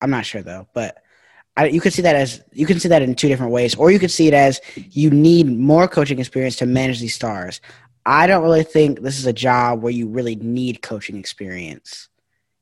I'm 0.00 0.10
not 0.10 0.26
sure 0.26 0.42
though, 0.42 0.68
but 0.74 1.02
I, 1.56 1.66
you 1.66 1.80
could 1.80 1.92
see 1.92 2.02
that 2.02 2.16
as 2.16 2.42
you 2.52 2.66
can 2.66 2.78
see 2.78 2.88
that 2.88 3.02
in 3.02 3.14
two 3.14 3.28
different 3.28 3.52
ways, 3.52 3.74
or 3.74 3.90
you 3.90 3.98
could 3.98 4.10
see 4.10 4.28
it 4.28 4.34
as 4.34 4.60
you 4.76 5.10
need 5.10 5.48
more 5.48 5.88
coaching 5.88 6.18
experience 6.18 6.56
to 6.56 6.66
manage 6.66 7.00
these 7.00 7.14
stars. 7.14 7.60
I 8.06 8.26
don't 8.26 8.42
really 8.42 8.62
think 8.62 9.00
this 9.00 9.18
is 9.18 9.26
a 9.26 9.32
job 9.32 9.82
where 9.82 9.92
you 9.92 10.08
really 10.08 10.36
need 10.36 10.82
coaching 10.82 11.16
experience, 11.16 12.08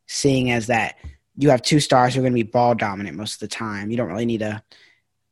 seeing 0.07 0.51
as 0.51 0.67
that 0.69 0.97
you 1.37 1.51
have 1.51 1.63
two 1.63 1.81
stars 1.81 2.15
who 2.15 2.21
are 2.21 2.23
going 2.23 2.33
to 2.33 2.43
be 2.45 2.51
ball 2.51 2.75
dominant 2.75 3.17
most 3.17 3.35
of 3.35 3.41
the 3.41 3.49
time. 3.49 3.91
You 3.91 3.97
don't 3.97 4.09
really 4.09 4.25
need 4.25 4.41
to, 4.41 4.63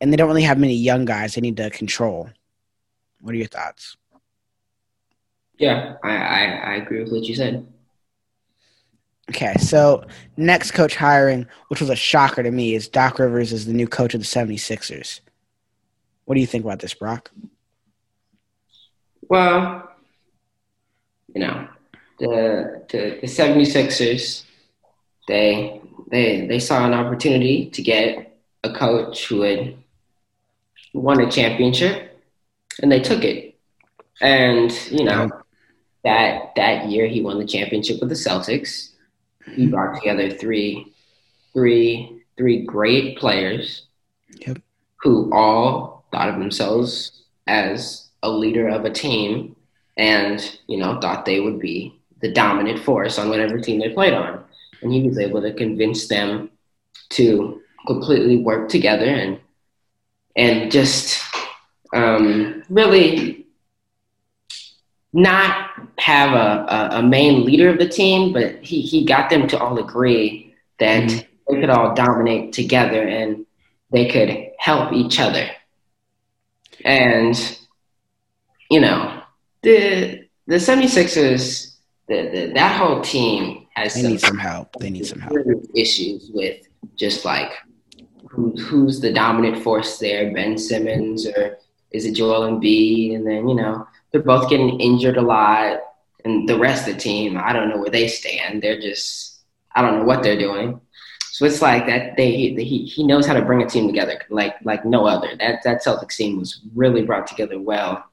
and 0.00 0.12
they 0.12 0.16
don't 0.16 0.28
really 0.28 0.42
have 0.42 0.58
many 0.58 0.74
young 0.74 1.04
guys 1.04 1.34
they 1.34 1.40
need 1.40 1.56
to 1.56 1.70
control. 1.70 2.28
What 3.20 3.34
are 3.34 3.38
your 3.38 3.46
thoughts? 3.46 3.96
Yeah, 5.58 5.96
I, 6.02 6.16
I, 6.16 6.44
I 6.44 6.74
agree 6.76 7.02
with 7.02 7.12
what 7.12 7.24
you 7.24 7.34
said. 7.34 7.66
Okay, 9.30 9.54
so 9.58 10.04
next 10.36 10.72
coach 10.72 10.96
hiring, 10.96 11.46
which 11.68 11.80
was 11.80 11.88
a 11.90 11.96
shocker 11.96 12.42
to 12.42 12.50
me, 12.50 12.74
is 12.74 12.88
Doc 12.88 13.18
Rivers 13.18 13.52
as 13.52 13.64
the 13.64 13.72
new 13.72 13.86
coach 13.86 14.14
of 14.14 14.20
the 14.20 14.26
76ers. 14.26 15.20
What 16.26 16.34
do 16.34 16.40
you 16.40 16.46
think 16.46 16.64
about 16.64 16.80
this, 16.80 16.92
Brock? 16.92 17.30
Well, 19.28 19.90
you 21.34 21.40
know, 21.40 21.68
the 22.18 22.84
the, 22.90 23.18
the 23.22 23.26
76ers 23.26 24.44
they 25.26 25.80
they 26.10 26.46
they 26.46 26.58
saw 26.58 26.84
an 26.84 26.92
opportunity 26.92 27.70
to 27.70 27.82
get 27.82 28.38
a 28.62 28.72
coach 28.72 29.26
who 29.26 29.40
had 29.40 29.74
won 30.92 31.20
a 31.20 31.30
championship, 31.30 32.20
and 32.82 32.92
they 32.92 33.00
took 33.00 33.24
it. 33.24 33.56
And 34.20 34.70
you 34.90 35.04
know 35.04 35.30
that 36.04 36.54
that 36.56 36.86
year 36.86 37.06
he 37.06 37.22
won 37.22 37.38
the 37.38 37.46
championship 37.46 38.00
with 38.00 38.08
the 38.10 38.14
Celtics. 38.14 38.90
He 39.54 39.66
brought 39.66 39.94
together 39.94 40.30
three 40.30 40.92
three 41.52 42.22
three 42.36 42.64
great 42.64 43.18
players 43.18 43.86
Yep. 44.46 44.58
who 45.02 45.32
all 45.32 46.04
thought 46.10 46.28
of 46.28 46.38
themselves 46.40 47.22
as 47.46 48.08
a 48.22 48.28
leader 48.30 48.68
of 48.68 48.84
a 48.84 48.90
team 48.90 49.54
and 49.96 50.58
you 50.66 50.76
know 50.78 50.98
thought 51.00 51.24
they 51.24 51.40
would 51.40 51.60
be 51.60 51.94
the 52.20 52.32
dominant 52.32 52.80
force 52.80 53.18
on 53.18 53.28
whatever 53.28 53.60
team 53.60 53.78
they 53.78 53.90
played 53.90 54.12
on 54.14 54.42
and 54.82 54.92
he 54.92 55.02
was 55.06 55.18
able 55.18 55.40
to 55.40 55.52
convince 55.52 56.08
them 56.08 56.50
to 57.10 57.60
completely 57.86 58.38
work 58.38 58.68
together 58.68 59.04
and 59.06 59.38
and 60.36 60.72
just 60.72 61.22
um, 61.94 62.64
really 62.68 63.46
not 65.12 65.70
have 65.98 66.32
a, 66.32 66.66
a, 66.96 66.98
a 66.98 67.02
main 67.02 67.44
leader 67.44 67.68
of 67.68 67.78
the 67.78 67.88
team, 67.88 68.32
but 68.32 68.56
he, 68.64 68.80
he 68.82 69.04
got 69.04 69.30
them 69.30 69.46
to 69.48 69.58
all 69.58 69.78
agree 69.78 70.54
that 70.78 71.04
Mhm. 71.04 71.26
they 71.48 71.60
could 71.60 71.70
all 71.70 71.94
dominate 71.94 72.52
together 72.52 73.02
and 73.06 73.46
they 73.92 74.08
could 74.08 74.48
help 74.58 74.92
each 74.92 75.20
other. 75.20 75.46
And, 76.84 77.34
you 78.70 78.80
know, 78.80 79.22
the 79.62 80.24
the 80.46 80.56
76ers, 80.56 81.76
the, 82.08 82.28
the, 82.30 82.52
that 82.54 82.76
whole 82.78 83.00
team 83.00 83.66
has 83.74 83.94
They 83.94 84.02
some 84.02 84.10
need 84.10 84.20
some 84.20 84.38
help. 84.38 84.76
They 84.78 84.90
need 84.90 85.06
some 85.06 85.20
help. 85.20 85.36
issues 85.74 86.30
with 86.34 86.66
just 86.96 87.24
like 87.24 87.50
who's 88.28 88.66
who's 88.66 89.00
the 89.00 89.12
dominant 89.12 89.62
force 89.62 89.98
there, 89.98 90.32
Ben 90.32 90.58
Simmons 90.58 91.26
or 91.26 91.58
is 91.92 92.04
it 92.04 92.14
Joel 92.14 92.50
Embiid? 92.50 93.14
And 93.14 93.26
then 93.26 93.48
you 93.48 93.54
know 93.54 93.86
they're 94.14 94.22
both 94.22 94.48
getting 94.48 94.78
injured 94.78 95.16
a 95.16 95.22
lot, 95.22 95.80
and 96.24 96.48
the 96.48 96.56
rest 96.56 96.86
of 96.86 96.94
the 96.94 97.00
team, 97.00 97.36
I 97.36 97.52
don't 97.52 97.68
know 97.68 97.78
where 97.78 97.90
they 97.90 98.06
stand. 98.06 98.62
They're 98.62 98.80
just 98.80 99.40
I 99.74 99.82
don't 99.82 99.98
know 99.98 100.04
what 100.04 100.22
they're 100.22 100.38
doing. 100.38 100.80
So 101.32 101.44
it's 101.44 101.60
like 101.60 101.86
that 101.86 102.16
they 102.16 102.30
he 102.30 102.84
he 102.84 103.04
knows 103.04 103.26
how 103.26 103.34
to 103.34 103.42
bring 103.42 103.60
a 103.60 103.68
team 103.68 103.88
together 103.88 104.22
like 104.30 104.54
like 104.62 104.84
no 104.84 105.04
other. 105.04 105.36
That 105.40 105.64
that 105.64 105.84
Celtics 105.84 106.14
team 106.14 106.38
was 106.38 106.60
really 106.76 107.02
brought 107.02 107.26
together 107.26 107.58
well. 107.58 108.04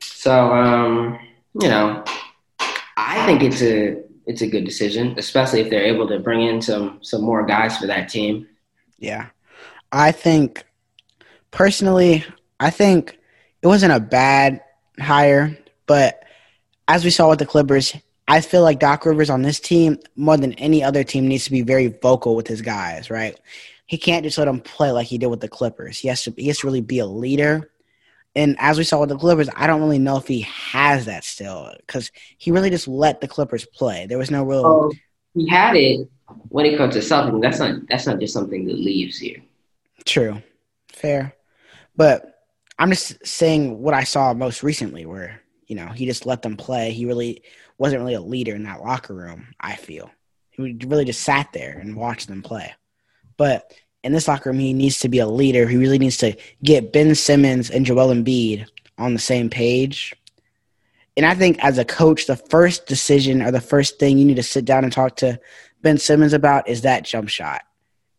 So 0.00 0.54
um, 0.54 1.18
you 1.60 1.66
know, 1.66 2.04
I 2.96 3.26
think 3.26 3.42
it's 3.42 3.60
a 3.60 4.04
it's 4.26 4.42
a 4.42 4.46
good 4.46 4.64
decision, 4.64 5.16
especially 5.18 5.62
if 5.62 5.68
they're 5.68 5.82
able 5.82 6.06
to 6.06 6.20
bring 6.20 6.42
in 6.42 6.62
some 6.62 7.00
some 7.02 7.22
more 7.22 7.44
guys 7.44 7.76
for 7.76 7.88
that 7.88 8.08
team. 8.08 8.46
Yeah. 9.00 9.30
I 9.90 10.12
think 10.12 10.64
personally, 11.50 12.24
I 12.60 12.70
think 12.70 13.18
it 13.64 13.66
wasn't 13.66 13.92
a 13.94 14.00
bad 14.00 14.60
hire, 15.00 15.56
but 15.86 16.22
as 16.86 17.02
we 17.02 17.08
saw 17.08 17.30
with 17.30 17.38
the 17.38 17.46
Clippers, 17.46 17.96
I 18.28 18.42
feel 18.42 18.60
like 18.60 18.78
Doc 18.78 19.06
Rivers 19.06 19.30
on 19.30 19.40
this 19.40 19.58
team, 19.58 19.98
more 20.16 20.36
than 20.36 20.52
any 20.54 20.84
other 20.84 21.02
team, 21.02 21.26
needs 21.26 21.46
to 21.46 21.50
be 21.50 21.62
very 21.62 21.86
vocal 21.86 22.36
with 22.36 22.46
his 22.46 22.60
guys, 22.60 23.10
right? 23.10 23.40
He 23.86 23.96
can't 23.96 24.22
just 24.22 24.36
let 24.36 24.44
them 24.44 24.60
play 24.60 24.90
like 24.90 25.06
he 25.06 25.16
did 25.16 25.28
with 25.28 25.40
the 25.40 25.48
Clippers. 25.48 25.98
He 25.98 26.08
has 26.08 26.22
to 26.24 26.34
he 26.36 26.48
has 26.48 26.58
to 26.58 26.66
really 26.66 26.82
be 26.82 26.98
a 26.98 27.06
leader. 27.06 27.70
And 28.36 28.56
as 28.58 28.76
we 28.76 28.84
saw 28.84 29.00
with 29.00 29.08
the 29.08 29.16
Clippers, 29.16 29.48
I 29.56 29.66
don't 29.66 29.80
really 29.80 29.98
know 29.98 30.18
if 30.18 30.26
he 30.28 30.40
has 30.42 31.06
that 31.06 31.24
still 31.24 31.72
because 31.78 32.10
he 32.36 32.50
really 32.50 32.70
just 32.70 32.86
let 32.86 33.22
the 33.22 33.28
Clippers 33.28 33.64
play. 33.64 34.04
There 34.06 34.18
was 34.18 34.30
no 34.30 34.44
real 34.44 34.90
So 34.90 34.92
he 35.34 35.48
had 35.48 35.74
it 35.74 36.06
when 36.48 36.66
it 36.66 36.76
comes 36.76 36.94
to 36.94 37.02
something. 37.02 37.40
That's 37.40 37.60
not 37.60 37.88
that's 37.88 38.06
not 38.06 38.20
just 38.20 38.34
something 38.34 38.66
that 38.66 38.76
leaves 38.76 39.18
here. 39.18 39.42
True. 40.04 40.42
Fair. 40.88 41.34
But 41.96 42.33
I'm 42.78 42.90
just 42.90 43.24
saying 43.26 43.80
what 43.80 43.94
I 43.94 44.04
saw 44.04 44.34
most 44.34 44.62
recently 44.62 45.06
where, 45.06 45.40
you 45.66 45.76
know, 45.76 45.86
he 45.86 46.06
just 46.06 46.26
let 46.26 46.42
them 46.42 46.56
play. 46.56 46.92
He 46.92 47.06
really 47.06 47.42
wasn't 47.78 48.00
really 48.00 48.14
a 48.14 48.20
leader 48.20 48.54
in 48.54 48.64
that 48.64 48.82
locker 48.82 49.14
room, 49.14 49.48
I 49.60 49.76
feel. 49.76 50.10
He 50.50 50.76
really 50.86 51.04
just 51.04 51.22
sat 51.22 51.52
there 51.52 51.78
and 51.78 51.96
watched 51.96 52.28
them 52.28 52.42
play. 52.42 52.72
But 53.36 53.72
in 54.02 54.12
this 54.12 54.28
locker 54.28 54.50
room, 54.50 54.58
he 54.58 54.72
needs 54.72 55.00
to 55.00 55.08
be 55.08 55.18
a 55.18 55.26
leader. 55.26 55.66
He 55.66 55.76
really 55.76 55.98
needs 55.98 56.18
to 56.18 56.36
get 56.62 56.92
Ben 56.92 57.14
Simmons 57.14 57.70
and 57.70 57.86
Joel 57.86 58.14
Embiid 58.14 58.66
on 58.98 59.14
the 59.14 59.20
same 59.20 59.50
page. 59.50 60.14
And 61.16 61.24
I 61.24 61.34
think 61.34 61.62
as 61.64 61.78
a 61.78 61.84
coach, 61.84 62.26
the 62.26 62.36
first 62.36 62.86
decision 62.86 63.42
or 63.42 63.50
the 63.50 63.60
first 63.60 63.98
thing 63.98 64.18
you 64.18 64.24
need 64.24 64.36
to 64.36 64.42
sit 64.42 64.64
down 64.64 64.84
and 64.84 64.92
talk 64.92 65.16
to 65.16 65.40
Ben 65.82 65.98
Simmons 65.98 66.32
about 66.32 66.68
is 66.68 66.82
that 66.82 67.04
jump 67.04 67.28
shot. 67.28 67.62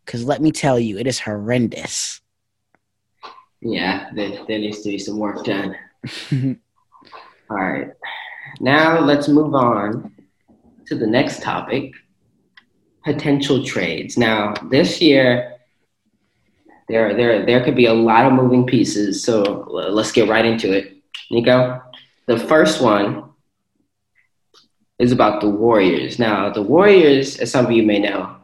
Because 0.05 0.23
let 0.23 0.41
me 0.41 0.51
tell 0.51 0.79
you, 0.79 0.97
it 0.97 1.07
is 1.07 1.19
horrendous. 1.19 2.21
Yeah, 3.61 4.09
there, 4.13 4.45
there 4.47 4.59
needs 4.59 4.81
to 4.81 4.89
be 4.89 4.99
some 4.99 5.17
work 5.17 5.43
done. 5.43 5.75
All 7.49 7.57
right. 7.57 7.91
Now 8.59 8.99
let's 8.99 9.27
move 9.27 9.53
on 9.55 10.13
to 10.87 10.95
the 10.95 11.07
next 11.07 11.41
topic 11.41 11.93
potential 13.05 13.63
trades. 13.63 14.17
Now, 14.17 14.55
this 14.69 14.99
year, 14.99 15.53
there, 16.89 17.15
there, 17.15 17.45
there 17.45 17.63
could 17.63 17.75
be 17.75 17.85
a 17.85 17.93
lot 17.93 18.25
of 18.25 18.33
moving 18.33 18.65
pieces. 18.65 19.23
So 19.23 19.43
let's 19.69 20.11
get 20.11 20.27
right 20.27 20.45
into 20.45 20.75
it. 20.75 20.97
Nico, 21.31 21.81
the 22.25 22.37
first 22.37 22.81
one 22.81 23.29
is 24.97 25.11
about 25.11 25.41
the 25.41 25.49
Warriors. 25.49 26.17
Now, 26.19 26.49
the 26.49 26.61
Warriors, 26.61 27.37
as 27.37 27.51
some 27.51 27.65
of 27.65 27.71
you 27.71 27.83
may 27.83 27.99
know, 27.99 28.35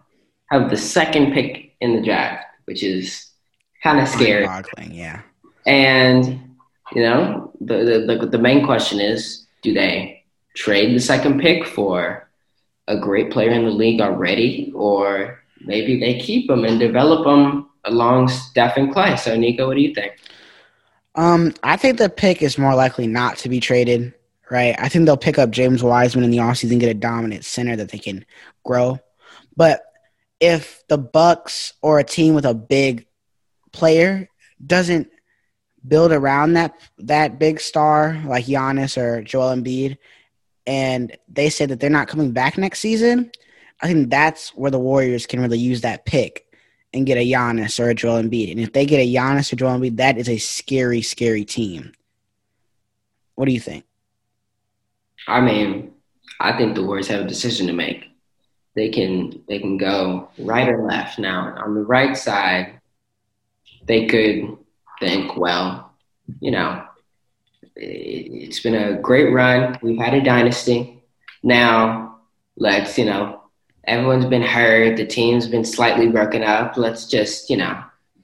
have 0.51 0.69
the 0.69 0.77
second 0.77 1.33
pick 1.33 1.75
in 1.81 1.95
the 1.95 2.01
draft, 2.01 2.45
which 2.65 2.83
is 2.83 3.30
kind 3.83 3.99
of 3.99 4.07
scary. 4.07 4.45
Mind-boggling, 4.45 4.93
yeah. 4.93 5.21
And 5.65 6.25
you 6.93 7.01
know, 7.01 7.51
the, 7.61 8.05
the 8.07 8.17
the 8.17 8.25
the 8.27 8.37
main 8.37 8.65
question 8.65 8.99
is, 8.99 9.45
do 9.61 9.73
they 9.73 10.23
trade 10.55 10.95
the 10.95 10.99
second 10.99 11.39
pick 11.39 11.65
for 11.65 12.29
a 12.87 12.97
great 12.97 13.31
player 13.31 13.51
in 13.51 13.65
the 13.65 13.71
league 13.71 14.01
already, 14.01 14.71
or 14.75 15.41
maybe 15.61 15.99
they 15.99 16.19
keep 16.19 16.47
them 16.47 16.65
and 16.65 16.79
develop 16.79 17.25
them 17.25 17.69
along 17.85 18.27
Steph 18.27 18.77
and 18.77 18.93
Klay? 18.93 19.17
So, 19.17 19.35
Nico, 19.37 19.67
what 19.67 19.75
do 19.75 19.81
you 19.81 19.93
think? 19.93 20.13
Um, 21.15 21.53
I 21.63 21.77
think 21.77 21.97
the 21.97 22.09
pick 22.09 22.41
is 22.41 22.57
more 22.57 22.75
likely 22.75 23.07
not 23.07 23.37
to 23.39 23.49
be 23.49 23.59
traded, 23.59 24.13
right? 24.49 24.75
I 24.79 24.89
think 24.89 25.05
they'll 25.05 25.17
pick 25.17 25.37
up 25.37 25.51
James 25.51 25.83
Wiseman 25.83 26.23
in 26.23 26.31
the 26.31 26.37
offseason, 26.37 26.71
and 26.71 26.79
get 26.79 26.89
a 26.89 26.93
dominant 26.93 27.45
center 27.45 27.75
that 27.75 27.89
they 27.89 27.97
can 27.99 28.25
grow. 28.63 28.99
But 29.55 29.81
if 30.39 30.83
the 30.87 30.97
Bucks 30.97 31.73
or 31.81 31.99
a 31.99 32.03
team 32.03 32.33
with 32.33 32.45
a 32.45 32.53
big 32.53 33.05
player 33.71 34.29
doesn't 34.65 35.09
build 35.87 36.11
around 36.11 36.53
that 36.53 36.75
that 36.99 37.39
big 37.39 37.59
star 37.59 38.21
like 38.25 38.45
Giannis 38.45 38.97
or 38.97 39.21
Joel 39.23 39.55
Embiid, 39.55 39.97
and 40.67 41.15
they 41.27 41.49
say 41.49 41.65
that 41.65 41.79
they're 41.79 41.89
not 41.89 42.07
coming 42.07 42.31
back 42.31 42.57
next 42.57 42.79
season, 42.79 43.31
I 43.81 43.87
think 43.87 44.09
that's 44.09 44.49
where 44.49 44.71
the 44.71 44.79
Warriors 44.79 45.25
can 45.25 45.41
really 45.41 45.57
use 45.57 45.81
that 45.81 46.05
pick 46.05 46.45
and 46.93 47.05
get 47.05 47.17
a 47.17 47.29
Giannis 47.29 47.79
or 47.79 47.89
a 47.89 47.95
Joel 47.95 48.21
Embiid. 48.21 48.51
And 48.51 48.59
if 48.59 48.73
they 48.73 48.85
get 48.85 48.99
a 48.99 49.13
Giannis 49.13 49.51
or 49.51 49.55
Joel 49.55 49.79
Embiid, 49.79 49.97
that 49.97 50.17
is 50.17 50.29
a 50.29 50.37
scary, 50.37 51.01
scary 51.01 51.45
team. 51.45 51.93
What 53.35 53.45
do 53.45 53.53
you 53.53 53.59
think? 53.59 53.85
I 55.27 55.41
mean, 55.41 55.93
I 56.39 56.57
think 56.57 56.75
the 56.75 56.83
Warriors 56.83 57.07
have 57.07 57.21
a 57.21 57.27
decision 57.27 57.67
to 57.67 57.73
make. 57.73 58.05
They 58.75 58.89
can 58.89 59.43
they 59.47 59.59
can 59.59 59.77
go 59.77 60.29
right 60.37 60.67
or 60.67 60.85
left. 60.85 61.19
Now, 61.19 61.55
on 61.57 61.75
the 61.75 61.81
right 61.81 62.15
side, 62.15 62.80
they 63.91 64.05
could 64.05 64.57
think, 65.01 65.35
well, 65.35 65.91
you 66.39 66.49
know, 66.49 66.81
it- 67.75 68.31
it's 68.43 68.61
been 68.61 68.75
a 68.75 68.93
great 69.01 69.33
run. 69.33 69.77
We've 69.81 69.99
had 69.99 70.13
a 70.13 70.21
dynasty. 70.21 71.03
Now, 71.43 72.19
let's, 72.55 72.97
you 72.97 73.03
know, 73.05 73.41
everyone's 73.83 74.25
been 74.25 74.43
hurt. 74.43 74.95
The 74.95 75.05
team's 75.05 75.47
been 75.47 75.65
slightly 75.65 76.07
broken 76.07 76.41
up. 76.41 76.77
Let's 76.77 77.05
just, 77.05 77.49
you 77.49 77.57
know, 77.57 77.75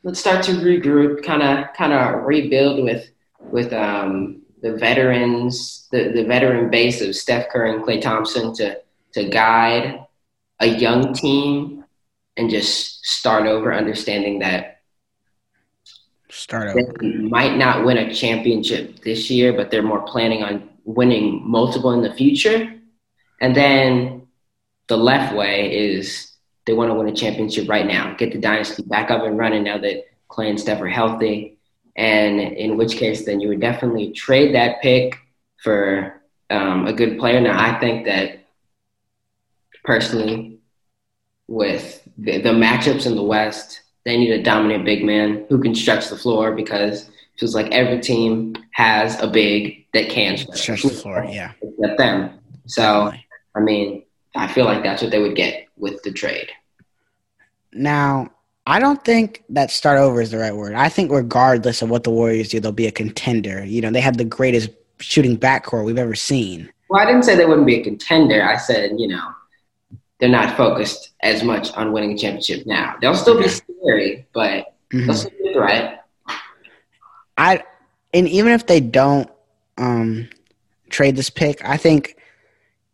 let's 0.03 0.21
start 0.21 0.41
to 0.45 0.53
regroup, 0.53 1.23
kind 1.25 1.43
of, 1.43 1.73
kind 1.75 1.91
of 1.91 2.23
rebuild 2.23 2.81
with, 2.85 3.09
with 3.41 3.73
um, 3.73 4.41
the 4.61 4.71
veterans, 4.77 5.87
the, 5.91 6.13
the 6.13 6.23
veteran 6.23 6.69
base 6.69 7.01
of 7.01 7.13
Steph 7.13 7.49
Curry 7.49 7.73
and 7.73 7.83
Klay 7.83 7.99
Thompson 8.01 8.53
to, 8.55 8.79
to 9.15 9.29
guide 9.29 9.99
a 10.61 10.67
young 10.67 11.13
team 11.13 11.83
and 12.37 12.49
just 12.49 13.05
start 13.05 13.47
over, 13.47 13.73
understanding 13.73 14.39
that 14.39 14.76
Start 16.29 16.75
they 16.75 17.07
might 17.07 17.57
not 17.57 17.85
win 17.85 17.97
a 17.97 18.13
championship 18.13 19.01
this 19.03 19.29
year, 19.29 19.53
but 19.53 19.71
they're 19.71 19.81
more 19.81 20.01
planning 20.01 20.43
on 20.43 20.69
winning 20.83 21.41
multiple 21.49 21.91
in 21.91 22.01
the 22.01 22.13
future. 22.13 22.73
And 23.39 23.55
then 23.55 24.27
the 24.87 24.97
left 24.97 25.35
way 25.35 25.93
is 25.93 26.33
they 26.65 26.73
want 26.73 26.91
to 26.91 26.95
win 26.95 27.07
a 27.07 27.15
championship 27.15 27.69
right 27.69 27.85
now, 27.85 28.13
get 28.15 28.33
the 28.33 28.39
dynasty 28.39 28.83
back 28.83 29.09
up 29.09 29.23
and 29.23 29.37
running 29.37 29.63
now 29.63 29.77
that 29.77 30.05
Klay 30.29 30.49
and 30.49 30.59
Steph 30.59 30.81
are 30.81 30.87
healthy. 30.87 31.57
And 31.95 32.39
in 32.39 32.77
which 32.77 32.97
case, 32.97 33.25
then 33.25 33.39
you 33.39 33.47
would 33.49 33.61
definitely 33.61 34.11
trade 34.11 34.53
that 34.53 34.81
pick 34.81 35.17
for 35.63 36.21
um, 36.49 36.87
a 36.87 36.93
good 36.93 37.17
player. 37.17 37.39
Now, 37.39 37.59
I 37.59 37.79
think 37.79 38.05
that 38.05 38.45
personally, 39.83 40.59
with 41.47 42.07
the, 42.17 42.41
the 42.41 42.49
matchups 42.49 43.05
in 43.05 43.15
the 43.15 43.23
West. 43.23 43.81
They 44.07 44.15
need 44.15 44.31
a 44.31 44.41
dominant 44.41 44.85
big 44.85 45.03
man 45.03 45.45
who 45.49 45.61
can 45.61 45.75
stretch 45.75 46.07
the 46.07 46.15
floor 46.15 46.53
because 46.53 47.09
it 47.09 47.39
feels 47.41 47.53
like 47.53 47.69
every 47.73 47.99
team 47.99 48.55
has 48.71 49.21
a 49.21 49.27
big 49.27 49.85
that 49.91 50.07
can 50.07 50.37
Stretch 50.37 50.83
the 50.83 50.89
floor, 50.91 51.27
yeah. 51.29 51.51
except 51.61 51.97
them. 51.97 52.39
So, 52.67 53.11
I 53.53 53.59
mean, 53.59 54.03
I 54.33 54.47
feel 54.47 54.63
like 54.63 54.81
that's 54.81 55.01
what 55.01 55.11
they 55.11 55.19
would 55.19 55.35
get 55.35 55.67
with 55.75 56.01
the 56.03 56.13
trade. 56.13 56.49
Now, 57.73 58.31
I 58.65 58.79
don't 58.79 59.03
think 59.03 59.43
that 59.49 59.71
start 59.71 59.99
over 59.99 60.21
is 60.21 60.31
the 60.31 60.37
right 60.37 60.55
word. 60.55 60.73
I 60.73 60.87
think 60.87 61.11
regardless 61.11 61.81
of 61.81 61.89
what 61.89 62.05
the 62.05 62.09
Warriors 62.09 62.47
do, 62.47 62.61
they'll 62.61 62.71
be 62.71 62.87
a 62.87 62.93
contender. 62.93 63.65
You 63.65 63.81
know, 63.81 63.91
they 63.91 63.99
have 63.99 64.15
the 64.15 64.23
greatest 64.23 64.69
shooting 64.99 65.37
backcourt 65.37 65.83
we've 65.83 65.97
ever 65.97 66.15
seen. 66.15 66.71
Well, 66.89 67.01
I 67.01 67.05
didn't 67.05 67.23
say 67.23 67.35
they 67.35 67.45
wouldn't 67.45 67.67
be 67.67 67.81
a 67.81 67.83
contender. 67.83 68.41
I 68.41 68.55
said, 68.55 68.91
you 68.97 69.09
know, 69.09 69.33
they're 70.19 70.29
not 70.29 70.57
focused 70.57 71.11
as 71.21 71.43
much 71.43 71.71
on 71.73 71.91
winning 71.91 72.13
a 72.13 72.17
championship 72.17 72.65
now. 72.65 72.95
They'll 73.01 73.15
still 73.15 73.37
be 73.41 73.47
scary, 73.47 74.25
but 74.33 74.73
Mhm. 74.93 75.05
they'll 75.05 75.15
still 75.15 75.31
be 75.43 75.53
threat. 75.53 76.03
I 77.37 77.63
and 78.13 78.27
even 78.27 78.51
if 78.51 78.65
they 78.65 78.79
don't 78.79 79.29
um, 79.77 80.27
trade 80.89 81.15
this 81.15 81.29
pick, 81.29 81.63
I 81.63 81.77
think 81.77 82.15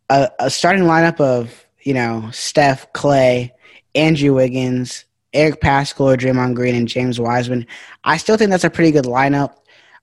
a, 0.09 0.29
a 0.39 0.49
starting 0.49 0.83
lineup 0.83 1.19
of 1.21 1.65
you 1.81 1.93
know 1.93 2.29
Steph, 2.31 2.91
Klay, 2.93 3.51
Andrew 3.95 4.33
Wiggins, 4.33 5.05
Eric 5.33 5.61
Paschall, 5.61 6.13
or 6.13 6.17
Draymond 6.17 6.55
Green, 6.55 6.75
and 6.75 6.87
James 6.87 7.19
Wiseman. 7.19 7.65
I 8.03 8.17
still 8.17 8.35
think 8.37 8.49
that's 8.51 8.63
a 8.65 8.69
pretty 8.69 8.91
good 8.91 9.05
lineup. 9.05 9.55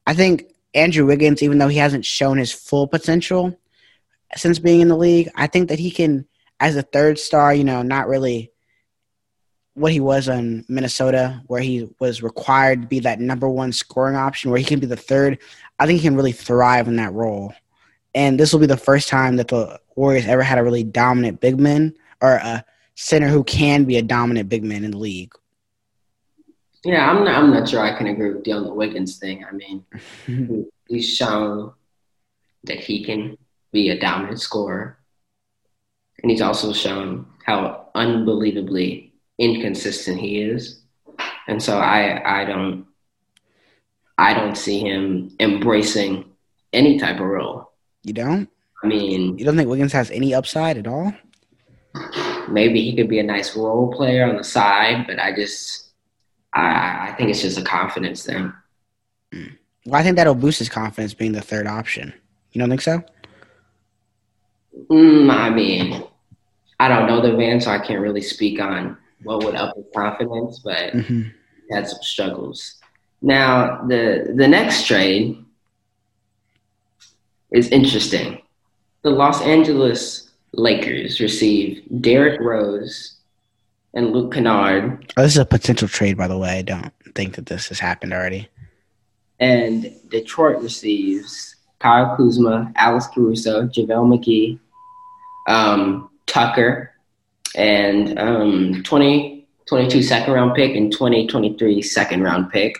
I 0.06 0.14
think 0.14 0.44
Andrew 0.74 1.04
Wiggins, 1.06 1.42
even 1.42 1.58
though 1.58 1.68
he 1.68 1.76
hasn't 1.78 2.06
shown 2.06 2.38
his 2.38 2.52
full 2.52 2.86
potential 2.86 3.54
since 4.36 4.58
being 4.58 4.80
in 4.80 4.88
the 4.88 4.96
league, 4.96 5.28
I 5.34 5.48
think 5.48 5.68
that 5.68 5.78
he 5.80 5.90
can, 5.90 6.24
as 6.61 6.76
a 6.76 6.83
third 6.83 7.19
star, 7.19 7.55
you 7.55 7.64
know, 7.64 7.83
not 7.83 8.07
really 8.07 8.52
what 9.75 9.93
he 9.93 10.00
was 10.00 10.29
in 10.29 10.64
Minnesota, 10.69 11.43
where 11.47 11.62
he 11.62 11.88
was 11.99 12.23
required 12.23 12.83
to 12.83 12.88
be 12.88 13.00
that 13.00 13.19
number 13.21 13.49
one 13.49 13.73
scoring 13.73 14.14
option, 14.14 14.50
where 14.50 14.59
he 14.59 14.64
can 14.64 14.79
be 14.79 14.87
the 14.87 14.97
third. 14.97 15.38
I 15.79 15.87
think 15.87 16.00
he 16.00 16.07
can 16.07 16.17
really 16.17 16.33
thrive 16.33 16.87
in 16.87 16.97
that 16.97 17.14
role. 17.14 17.55
And 18.14 18.38
this 18.38 18.52
will 18.52 18.61
be 18.61 18.67
the 18.67 18.76
first 18.76 19.09
time 19.09 19.37
that 19.37 19.49
the 19.49 19.81
Warriors 19.97 20.26
ever 20.26 20.43
had 20.43 20.59
a 20.59 20.62
really 20.62 20.85
dominant 20.85 21.40
big 21.40 21.59
man 21.59 21.95
or 22.21 22.35
a 22.35 22.64
center 22.95 23.29
who 23.29 23.43
can 23.45 23.85
be 23.85 23.97
a 23.97 24.02
dominant 24.02 24.49
big 24.49 24.64
man 24.64 24.85
in 24.85 24.90
the 24.90 24.99
league. 24.99 25.33
Yeah, 26.85 27.11
I'm 27.11 27.25
not, 27.25 27.35
I'm 27.35 27.50
not 27.50 27.69
sure 27.69 27.81
I 27.81 27.97
can 27.97 28.09
agree 28.09 28.33
with 28.33 28.47
you 28.47 28.55
on 28.55 28.64
the 28.64 28.75
Wiggins 28.75 29.19
thing. 29.19 29.45
I 29.45 29.52
mean, 29.52 29.85
he's 30.88 31.09
shown 31.09 31.73
that 32.64 32.79
he 32.79 33.05
can 33.05 33.38
be 33.73 33.90
a 33.90 34.00
dominant 34.00 34.40
scorer. 34.40 35.00
And 36.22 36.30
he's 36.30 36.42
also 36.42 36.72
shown 36.72 37.26
how 37.44 37.88
unbelievably 37.94 39.12
inconsistent 39.38 40.20
he 40.20 40.40
is. 40.42 40.82
And 41.48 41.62
so 41.62 41.78
I 41.78 42.42
I 42.42 42.44
don't 42.44 42.86
I 44.18 44.34
don't 44.34 44.56
see 44.56 44.80
him 44.80 45.34
embracing 45.40 46.26
any 46.72 46.98
type 46.98 47.20
of 47.20 47.26
role. 47.26 47.72
You 48.02 48.12
don't? 48.12 48.48
I 48.82 48.86
mean, 48.86 49.38
You 49.38 49.44
don't 49.44 49.56
think 49.56 49.68
Wiggins 49.68 49.92
has 49.92 50.10
any 50.10 50.34
upside 50.34 50.78
at 50.78 50.86
all? 50.86 51.12
maybe 52.48 52.80
he 52.82 52.94
could 52.96 53.08
be 53.08 53.18
a 53.18 53.22
nice 53.22 53.56
role 53.56 53.92
player 53.92 54.24
on 54.28 54.36
the 54.36 54.44
side, 54.44 55.06
but 55.06 55.18
I 55.18 55.34
just 55.34 55.90
I 56.52 57.08
I 57.10 57.14
think 57.16 57.30
it's 57.30 57.42
just 57.42 57.58
a 57.58 57.62
confidence 57.62 58.24
thing. 58.24 58.52
Well, 59.86 59.94
I 60.00 60.02
think 60.02 60.16
that'll 60.16 60.34
boost 60.34 60.58
his 60.58 60.68
confidence 60.68 61.14
being 61.14 61.32
the 61.32 61.40
third 61.40 61.66
option. 61.66 62.12
You 62.52 62.58
don't 62.60 62.68
think 62.68 62.82
so? 62.82 63.02
Mm, 64.90 65.30
I 65.32 65.50
mean, 65.50 66.04
I 66.80 66.88
don't 66.88 67.06
know 67.06 67.20
the 67.20 67.37
van, 67.37 67.60
so 67.60 67.70
I 67.70 67.78
can't 67.78 68.00
really 68.00 68.22
speak 68.22 68.60
on 68.60 68.96
what 69.22 69.44
would 69.44 69.54
up 69.54 69.76
his 69.76 69.84
confidence, 69.94 70.60
but 70.64 70.90
hmm 70.94 71.22
he 71.68 71.75
had 71.76 71.87
some 71.88 72.02
struggles. 72.02 72.76
Now, 73.22 73.82
the 73.87 74.33
the 74.35 74.48
next 74.48 74.87
trade 74.87 75.37
is 77.52 77.68
interesting. 77.68 78.40
The 79.02 79.11
Los 79.11 79.40
Angeles 79.42 80.31
Lakers 80.52 81.20
receive 81.20 81.83
Derrick 82.00 82.40
Rose 82.40 83.16
and 83.94 84.12
Luke 84.12 84.33
Kennard, 84.35 85.12
Oh, 85.16 85.22
this 85.22 85.33
is 85.33 85.38
a 85.38 85.44
potential 85.44 85.88
trade, 85.88 86.16
by 86.16 86.28
the 86.28 86.38
way. 86.38 86.59
I 86.59 86.62
don't 86.62 86.92
think 87.14 87.35
that 87.37 87.46
this 87.46 87.68
has 87.68 87.78
happened 87.81 88.12
already. 88.12 88.48
and 89.38 89.92
Detroit 90.09 90.61
receives 90.62 91.57
Kyle 91.78 92.14
Kuzma, 92.16 92.72
Alex 92.76 93.07
Caruso, 93.14 93.66
JaVale 93.66 94.07
McGee, 94.18 94.59
um, 95.48 96.10
Tucker, 96.31 96.93
and 97.57 98.19
um, 98.19 98.83
20, 98.83 99.47
22 99.69 100.03
second 100.03 100.33
round 100.33 100.55
pick 100.55 100.75
and 100.75 100.93
2023 100.93 101.83
second 101.83 102.23
round 102.23 102.51
pick. 102.51 102.79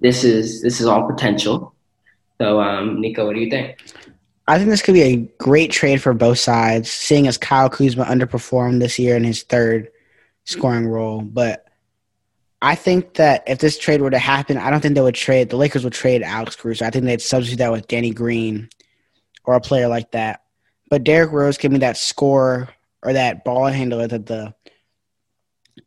This 0.00 0.24
is 0.24 0.62
this 0.62 0.80
is 0.80 0.86
all 0.86 1.08
potential. 1.08 1.74
So, 2.40 2.60
um, 2.60 3.00
Nico, 3.00 3.26
what 3.26 3.34
do 3.34 3.40
you 3.40 3.50
think? 3.50 3.78
I 4.48 4.56
think 4.56 4.70
this 4.70 4.82
could 4.82 4.94
be 4.94 5.02
a 5.02 5.16
great 5.38 5.70
trade 5.70 6.02
for 6.02 6.12
both 6.14 6.38
sides, 6.38 6.90
seeing 6.90 7.26
as 7.28 7.38
Kyle 7.38 7.70
Kuzma 7.70 8.04
underperformed 8.04 8.80
this 8.80 8.98
year 8.98 9.16
in 9.16 9.22
his 9.22 9.42
third 9.42 9.90
scoring 10.44 10.88
role. 10.88 11.20
But 11.20 11.66
I 12.62 12.74
think 12.74 13.14
that 13.14 13.44
if 13.46 13.58
this 13.58 13.78
trade 13.78 14.00
were 14.00 14.10
to 14.10 14.18
happen, 14.18 14.58
I 14.58 14.70
don't 14.70 14.80
think 14.80 14.94
they 14.94 15.00
would 15.00 15.14
trade 15.14 15.50
the 15.50 15.56
Lakers 15.56 15.84
would 15.84 15.92
trade 15.92 16.22
Alex 16.22 16.56
Caruso. 16.56 16.84
I 16.84 16.90
think 16.90 17.04
they'd 17.04 17.22
substitute 17.22 17.58
that 17.58 17.72
with 17.72 17.88
Danny 17.88 18.10
Green 18.10 18.68
or 19.44 19.54
a 19.54 19.60
player 19.60 19.88
like 19.88 20.10
that. 20.12 20.42
But 20.90 21.04
Derrick 21.04 21.30
Rose 21.30 21.58
give 21.58 21.72
me 21.72 21.78
that 21.78 21.96
score 21.96 22.68
or 23.02 23.12
that 23.12 23.44
ball 23.44 23.66
handler 23.66 24.06
that 24.06 24.26
the 24.26 24.54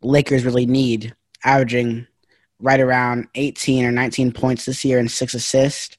Lakers 0.01 0.45
really 0.45 0.65
need, 0.65 1.15
averaging 1.43 2.07
right 2.59 2.79
around 2.79 3.27
18 3.35 3.85
or 3.85 3.91
19 3.91 4.31
points 4.31 4.65
this 4.65 4.83
year 4.85 4.99
and 4.99 5.11
six 5.11 5.33
assists. 5.33 5.97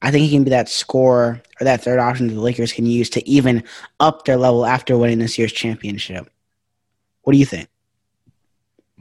I 0.00 0.10
think 0.10 0.24
he 0.24 0.30
can 0.30 0.44
be 0.44 0.50
that 0.50 0.68
scorer 0.68 1.42
or 1.60 1.64
that 1.64 1.82
third 1.82 1.98
option 1.98 2.28
that 2.28 2.34
the 2.34 2.40
Lakers 2.40 2.72
can 2.72 2.86
use 2.86 3.10
to 3.10 3.28
even 3.28 3.64
up 4.00 4.24
their 4.24 4.36
level 4.36 4.64
after 4.64 4.96
winning 4.96 5.18
this 5.18 5.38
year's 5.38 5.52
championship. 5.52 6.30
What 7.22 7.32
do 7.32 7.38
you 7.38 7.46
think? 7.46 7.68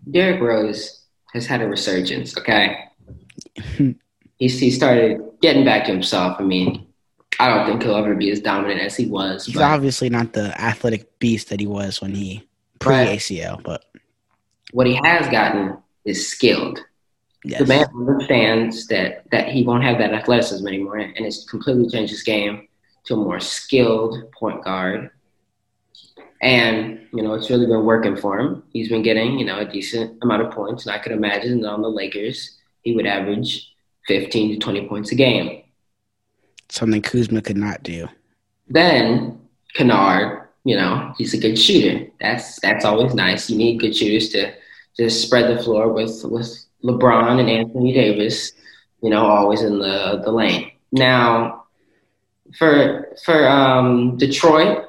Derrick 0.09 0.41
Rose 0.41 1.03
has 1.33 1.45
had 1.45 1.61
a 1.61 1.67
resurgence. 1.67 2.37
Okay, 2.37 2.77
he's 4.37 4.59
he 4.59 4.71
started 4.71 5.21
getting 5.41 5.65
back 5.65 5.85
to 5.85 5.91
himself. 5.91 6.37
I 6.39 6.43
mean, 6.43 6.86
I 7.39 7.49
don't 7.49 7.67
think 7.67 7.83
he'll 7.83 7.95
ever 7.95 8.15
be 8.15 8.31
as 8.31 8.39
dominant 8.39 8.81
as 8.81 8.95
he 8.95 9.05
was. 9.05 9.45
He's 9.45 9.55
but- 9.55 9.63
obviously 9.63 10.09
not 10.09 10.33
the 10.33 10.59
athletic 10.59 11.19
beast 11.19 11.49
that 11.49 11.59
he 11.59 11.67
was 11.67 12.01
when 12.01 12.15
he 12.15 12.47
pre 12.79 12.95
ACL, 12.95 13.61
but 13.63 13.85
what 14.71 14.87
he 14.87 14.99
has 15.03 15.27
gotten 15.29 15.77
is 16.05 16.29
skilled. 16.29 16.79
yes. 17.43 17.59
The 17.59 17.67
man 17.67 17.85
understands 17.95 18.87
that 18.87 19.29
that 19.31 19.49
he 19.49 19.63
won't 19.63 19.83
have 19.83 19.97
that 19.99 20.13
athleticism 20.13 20.67
anymore, 20.67 20.97
and 20.97 21.25
it's 21.25 21.45
completely 21.45 21.89
changed 21.89 22.11
his 22.11 22.23
game 22.23 22.67
to 23.05 23.13
a 23.13 23.17
more 23.17 23.39
skilled 23.39 24.31
point 24.31 24.63
guard. 24.63 25.11
And 26.41 27.07
you 27.13 27.23
know, 27.23 27.33
it's 27.33 27.49
really 27.49 27.65
been 27.65 27.85
working 27.85 28.15
for 28.15 28.39
him. 28.39 28.63
He's 28.73 28.89
been 28.89 29.03
getting 29.03 29.39
you 29.39 29.45
know 29.45 29.59
a 29.59 29.65
decent 29.65 30.17
amount 30.21 30.43
of 30.43 30.51
points, 30.51 30.85
and 30.85 30.93
I 30.93 30.99
could 30.99 31.11
imagine 31.11 31.61
that 31.61 31.69
on 31.69 31.81
the 31.81 31.89
Lakers 31.89 32.57
he 32.81 32.95
would 32.95 33.05
average 33.07 33.73
fifteen 34.07 34.51
to 34.51 34.57
twenty 34.57 34.87
points 34.87 35.11
a 35.11 35.15
game. 35.15 35.63
Something 36.69 37.01
Kuzma 37.01 37.41
could 37.41 37.57
not 37.57 37.83
do. 37.83 38.07
Then 38.67 39.39
Kennard, 39.73 40.47
you 40.63 40.75
know, 40.75 41.13
he's 41.17 41.33
a 41.33 41.37
good 41.37 41.57
shooter. 41.57 42.07
That's 42.19 42.59
that's 42.59 42.85
always 42.85 43.13
nice. 43.13 43.49
You 43.49 43.57
need 43.57 43.79
good 43.79 43.95
shooters 43.95 44.29
to 44.29 44.53
just 44.97 45.21
spread 45.21 45.55
the 45.55 45.63
floor 45.63 45.91
with 45.93 46.21
with 46.25 46.65
LeBron 46.83 47.39
and 47.39 47.49
Anthony 47.49 47.93
Davis, 47.93 48.51
you 49.01 49.09
know, 49.09 49.25
always 49.25 49.61
in 49.61 49.79
the 49.79 50.21
the 50.23 50.31
lane. 50.31 50.71
Now, 50.91 51.65
for 52.57 53.15
for 53.23 53.47
um, 53.47 54.17
Detroit, 54.17 54.85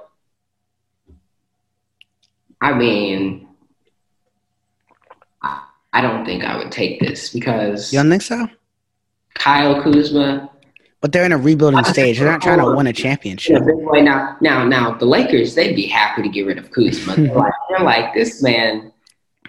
I 2.60 2.74
mean, 2.74 3.48
I, 5.42 5.62
I 5.92 6.00
don't 6.00 6.24
think 6.24 6.44
I 6.44 6.56
would 6.56 6.72
take 6.72 7.00
this 7.00 7.32
because 7.32 7.92
You 7.92 8.00
don't 8.00 8.10
think 8.10 8.22
so? 8.22 8.48
Kyle 9.34 9.80
Kuzma 9.82 10.50
But 11.00 11.12
they're 11.12 11.24
in 11.24 11.32
a 11.32 11.38
rebuilding 11.38 11.84
stage. 11.84 12.18
They're 12.18 12.30
not 12.30 12.42
trying 12.42 12.58
to 12.58 12.74
win 12.74 12.88
a 12.88 12.92
championship. 12.92 13.62
boy. 13.62 14.00
Now, 14.00 14.36
now, 14.40 14.64
now, 14.64 14.94
the 14.94 15.04
Lakers 15.04 15.54
they'd 15.54 15.76
be 15.76 15.86
happy 15.86 16.22
to 16.22 16.28
get 16.28 16.46
rid 16.46 16.58
of 16.58 16.70
Kuzma. 16.72 17.14
They're 17.14 17.34
like, 17.34 17.52
they're 17.68 17.84
like, 17.84 18.14
this 18.14 18.42
man 18.42 18.92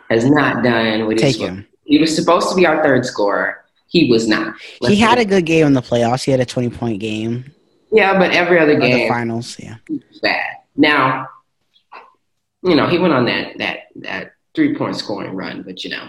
has 0.09 0.25
not 0.25 0.63
done 0.63 1.07
what 1.07 1.17
Take 1.17 1.37
him. 1.37 1.67
He 1.85 1.97
was 1.97 2.15
supposed 2.15 2.49
to 2.49 2.55
be 2.55 2.67
our 2.67 2.83
third 2.83 3.05
scorer. 3.05 3.65
He 3.87 4.11
was 4.11 4.27
not. 4.27 4.55
He 4.81 4.95
had 4.95 5.17
a 5.17 5.25
good 5.25 5.45
game 5.47 5.65
in 5.65 5.73
the 5.73 5.81
playoffs. 5.81 6.23
He 6.23 6.31
had 6.31 6.39
a 6.39 6.45
20 6.45 6.69
point 6.69 6.99
game. 6.99 7.51
yeah, 7.91 8.17
but 8.19 8.31
every 8.31 8.59
other 8.59 8.73
Or 8.73 8.79
the 8.79 8.87
game 8.87 9.09
finals, 9.09 9.57
yeah. 9.57 9.77
bad. 10.21 10.57
Now, 10.75 11.27
you 12.61 12.75
know, 12.75 12.87
he 12.87 12.99
went 12.99 13.13
on 13.13 13.25
that 13.25 13.57
that 13.57 13.79
that 13.95 14.33
three 14.53 14.75
point 14.75 14.95
scoring 14.95 15.35
run, 15.35 15.63
but 15.63 15.83
you 15.83 15.89
know, 15.89 16.07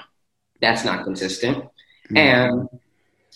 that's 0.61 0.85
not 0.85 1.05
consistent. 1.05 1.65
Mm. 2.11 2.19
And 2.19 2.69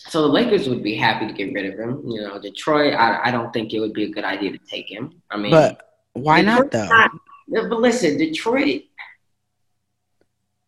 so 0.07 0.21
the 0.21 0.27
Lakers 0.27 0.69
would 0.69 0.83
be 0.83 0.95
happy 0.95 1.27
to 1.27 1.33
get 1.33 1.53
rid 1.53 1.65
of 1.73 1.79
him. 1.79 2.03
You 2.07 2.21
know, 2.21 2.39
Detroit, 2.39 2.93
I, 2.93 3.21
I 3.25 3.31
don't 3.31 3.51
think 3.51 3.73
it 3.73 3.79
would 3.79 3.93
be 3.93 4.03
a 4.03 4.09
good 4.09 4.23
idea 4.23 4.51
to 4.51 4.59
take 4.69 4.89
him. 4.89 5.21
I 5.31 5.37
mean, 5.37 5.51
But 5.51 5.81
why 6.13 6.41
not, 6.41 6.71
though? 6.71 6.87
not- 6.87 7.11
but 7.47 7.79
listen, 7.79 8.17
Detroit, 8.17 8.83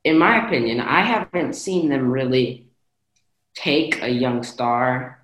in 0.04 0.18
my 0.18 0.46
opinion, 0.46 0.80
I 0.80 1.02
haven't 1.02 1.54
seen 1.54 1.90
them 1.90 2.12
really 2.12 2.68
take 3.56 4.02
a 4.04 4.10
young 4.10 4.44
star 4.44 5.24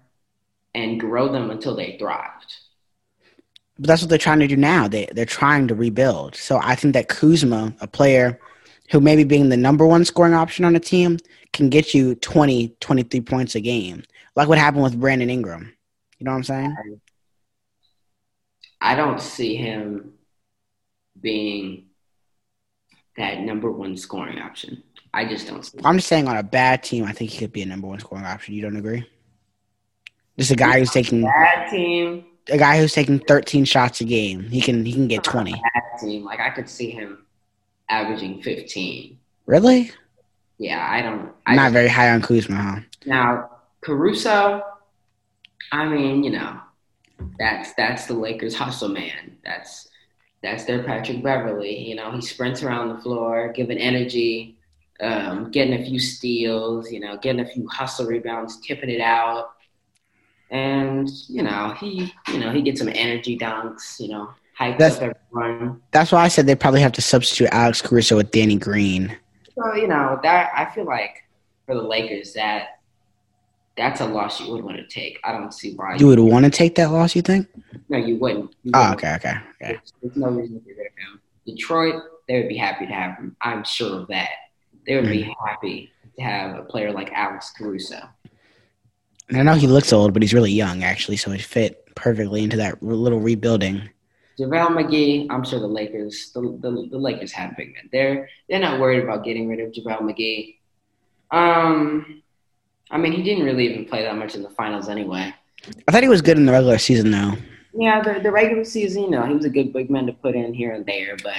and 0.74 1.00
grow 1.00 1.32
them 1.32 1.52
until 1.52 1.76
they 1.76 1.98
thrived. 2.00 2.56
But 3.78 3.88
that's 3.88 4.02
what 4.02 4.10
they're 4.10 4.18
trying 4.18 4.40
to 4.40 4.48
do 4.48 4.58
now. 4.58 4.88
They 4.88 5.08
they're 5.12 5.26
trying 5.26 5.68
to 5.68 5.76
rebuild. 5.76 6.36
So 6.36 6.60
I 6.62 6.76
think 6.76 6.94
that 6.94 7.08
Kuzma, 7.08 7.76
a 7.82 7.88
player 7.88 8.40
who 8.94 9.02
maybe 9.02 9.24
being 9.24 9.50
the 9.50 9.58
number 9.58 9.88
one 9.88 10.06
scoring 10.06 10.36
option 10.36 10.64
on 10.64 10.76
a 10.76 10.80
team, 10.80 11.18
can 11.52 11.68
get 11.68 11.96
you 11.96 12.14
20, 12.14 12.76
23 12.80 13.22
points 13.22 13.56
a 13.56 13.60
game. 13.60 14.04
Like 14.36 14.48
what 14.48 14.60
happened 14.60 14.84
with 14.84 15.00
Brandon 15.00 15.32
Ingram. 15.32 15.74
You 16.20 16.26
know 16.26 16.32
what 16.32 16.38
I'm 16.38 16.44
saying? 16.44 17.00
I 18.80 18.96
don't 18.96 19.20
see 19.20 19.56
him 19.56 20.14
being 21.20 21.88
that 23.18 23.40
number 23.40 23.72
one 23.72 23.98
scoring 23.98 24.38
option. 24.38 24.84
I 25.12 25.26
just 25.26 25.48
don't 25.48 25.66
see 25.66 25.80
I'm 25.84 25.98
just 25.98 26.08
saying 26.08 26.28
on 26.28 26.38
a 26.38 26.44
bad 26.44 26.84
team, 26.84 27.06
I 27.06 27.14
think 27.14 27.32
he 27.32 27.40
could 27.40 27.52
be 27.52 27.64
a 27.64 27.66
number 27.66 27.88
one 27.88 28.00
scoring 28.00 28.26
option. 28.26 28.54
You 28.54 28.62
don't 28.62 28.78
agree? 28.78 29.10
Just 30.38 30.52
a 30.52 30.56
guy 30.56 30.78
who's 30.78 30.92
taking 30.92 31.24
bad 31.24 31.72
team. 31.72 32.26
A 32.50 32.60
guy 32.60 32.78
who's 32.78 32.94
taking 32.94 33.18
13 33.20 33.66
shots 33.66 34.02
a 34.02 34.04
game. 34.04 34.44
He 34.50 34.62
can 34.62 34.86
he 34.86 34.94
can 34.94 35.08
get 35.08 35.24
20. 35.24 35.52
Bad 35.52 36.00
team. 36.00 36.24
Like 36.24 36.40
I 36.40 36.52
could 36.52 36.70
see 36.70 36.92
him 36.92 37.26
averaging 37.90 38.42
15. 38.42 39.18
Really? 39.46 39.92
Yeah, 40.58 40.88
I 40.90 41.02
don't. 41.02 41.32
I 41.46 41.56
Not 41.56 41.72
very 41.72 41.88
high 41.88 42.12
on 42.12 42.22
Kuzma, 42.22 42.56
huh? 42.56 42.80
Now 43.06 43.50
Caruso, 43.82 44.64
I 45.72 45.86
mean, 45.86 46.24
you 46.24 46.32
know, 46.32 46.60
that's 47.38 47.74
that's 47.74 48.06
the 48.06 48.14
Lakers 48.14 48.56
hustle 48.56 48.90
man. 48.90 49.38
That's 49.44 49.90
that's 50.42 50.66
their 50.66 50.84
Patrick 50.84 51.24
Beverley. 51.24 51.78
You 51.90 51.96
know, 51.96 52.12
he 52.12 52.22
sprints 52.22 52.64
around 52.64 52.90
the 52.90 53.02
floor, 53.02 53.52
giving 53.54 53.78
energy, 53.78 54.58
um, 55.00 55.52
getting 55.52 55.74
a 55.74 55.86
few 55.86 56.00
steals, 56.00 56.92
you 56.92 57.00
know, 57.00 57.18
getting 57.18 57.42
a 57.42 57.48
few 57.48 57.68
hustle 57.68 58.06
rebounds, 58.06 58.60
tipping 58.62 58.90
it 58.90 59.02
out. 59.02 59.52
And, 60.52 61.10
you 61.28 61.42
know, 61.42 61.76
he 61.80 62.14
you 62.28 62.40
know, 62.40 62.52
he 62.52 62.62
gets 62.62 62.80
some 62.80 62.90
energy 62.90 63.38
dunks, 63.38 64.00
you 64.00 64.10
know, 64.10 64.30
hypes 64.60 64.78
That's- 64.78 65.02
up 65.02 65.18
everyone. 65.34 65.82
That's 65.92 66.12
why 66.12 66.24
I 66.24 66.28
said 66.28 66.46
they 66.46 66.56
probably 66.56 66.82
have 66.82 66.92
to 66.94 67.02
substitute 67.02 67.50
Alex 67.52 67.82
Caruso 67.82 68.18
with 68.18 68.32
Danny 68.32 68.56
Green. 68.58 69.16
So, 69.56 69.76
you 69.76 69.88
know, 69.88 70.20
that 70.24 70.52
I 70.56 70.66
feel 70.74 70.86
like 70.86 71.24
for 71.66 71.76
the 71.76 71.82
Lakers 71.82 72.34
that 72.34 72.80
that's 73.76 74.02
a 74.02 74.06
loss 74.06 74.40
you 74.40 74.52
would 74.52 74.64
want 74.64 74.78
to 74.78 74.88
take. 74.88 75.20
I 75.24 75.32
don't 75.32 75.52
see 75.52 75.74
why 75.76 75.96
You 75.96 76.08
would 76.08 76.20
want 76.20 76.46
to 76.46 76.52
take 76.52 76.76
that 76.76 76.92
loss, 76.92 77.16
you 77.16 77.22
think? 77.22 77.48
no, 77.90 77.98
you 77.98 78.18
wouldn't. 78.18 78.54
You 78.64 78.72
Oh, 78.74 78.80
wouldn't. 78.92 78.98
okay, 79.04 79.16
okay, 79.16 79.30
okay. 79.30 79.44
There's, 79.60 79.94
there's 80.02 80.16
no 80.16 80.30
reason 80.30 80.60
to 80.60 80.66
get 80.66 80.78
rid 80.78 80.88
of 80.88 80.94
him. 80.98 81.22
Detroit, 81.48 82.04
they 82.28 82.40
would 82.40 82.50
be 82.50 82.58
happy 82.58 82.86
to 82.86 82.94
have 82.94 83.18
him. 83.18 83.36
I'm 83.42 83.64
sure 83.64 84.02
of 84.02 84.08
that. 84.10 84.30
They 84.86 84.96
would 84.96 85.10
be 85.10 85.24
mm. 85.24 85.34
happy 85.46 85.92
to 86.18 86.24
have 86.24 86.56
a 86.58 86.64
player 86.64 86.92
like 86.92 87.12
Alex 87.14 87.52
Caruso. 87.58 88.00
And 89.30 89.38
I 89.38 89.42
know 89.42 89.56
he 89.56 89.68
looks 89.68 89.92
old, 89.92 90.14
but 90.14 90.22
he's 90.22 90.34
really 90.34 90.52
young, 90.52 90.84
actually, 90.84 91.18
so 91.18 91.32
he 91.32 91.40
fit 91.40 91.96
perfectly 91.96 92.44
into 92.44 92.58
that 92.58 92.84
little 92.84 93.20
rebuilding. 93.20 93.90
JaVale 94.40 94.70
McGee, 94.70 95.28
I'm 95.30 95.44
sure 95.44 95.60
the 95.60 95.68
Lakers, 95.68 96.32
the, 96.34 96.42
the, 96.42 96.88
the 96.92 96.98
Lakers 96.98 97.32
have 97.34 97.56
big 97.56 97.74
men. 97.74 97.90
They're 97.92 98.30
they're 98.50 98.60
not 98.60 98.80
worried 98.80 99.04
about 99.04 99.24
getting 99.24 99.48
rid 99.48 99.60
of 99.60 99.72
JaVale 99.72 100.02
McGee. 100.02 100.58
Um, 101.32 102.24
I 102.90 102.98
mean, 102.98 103.12
he 103.12 103.24
didn't 103.24 103.46
really 103.46 103.66
even 103.70 103.86
play 103.86 104.04
that 104.04 104.16
much 104.16 104.36
in 104.36 104.44
the 104.44 104.50
finals 104.50 104.90
anyway. 104.90 105.34
I 105.88 105.92
thought 105.92 106.04
he 106.04 106.10
was 106.10 106.22
good 106.22 106.38
in 106.38 106.46
the 106.46 106.52
regular 106.52 106.78
season, 106.78 107.12
though. 107.12 107.34
Yeah, 107.74 108.02
the, 108.02 108.20
the 108.20 108.32
regular 108.32 108.64
season, 108.64 109.04
you 109.04 109.10
know, 109.10 109.26
he 109.26 109.34
was 109.34 109.46
a 109.46 109.50
good 109.50 109.74
big 109.74 109.90
man 109.90 110.06
to 110.06 110.14
put 110.14 110.36
in 110.36 110.54
here 110.54 110.74
and 110.74 110.86
there, 110.86 111.18
but 111.24 111.34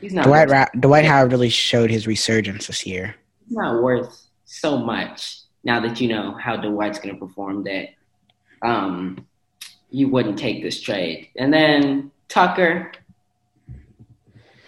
he's 0.00 0.14
not 0.14 0.24
Dwight 0.24 0.48
Ra- 0.48 0.68
Dwight 0.78 1.04
Howard 1.04 1.32
really 1.32 1.50
showed 1.50 1.90
his 1.90 2.06
resurgence 2.06 2.66
this 2.66 2.86
year. 2.86 3.14
he's 3.46 3.56
not 3.56 3.82
worth 3.82 4.26
so 4.44 4.78
much 4.78 5.40
now 5.64 5.80
that 5.80 6.00
you 6.00 6.08
know 6.08 6.32
how 6.32 6.56
Dwight's 6.56 6.98
going 6.98 7.14
to 7.14 7.20
perform 7.20 7.64
that 7.64 7.88
um, 8.62 9.26
you 9.90 10.08
wouldn't 10.08 10.38
take 10.38 10.62
this 10.62 10.80
trade. 10.80 11.28
And 11.36 11.52
then 11.52 12.10
Tucker, 12.28 12.92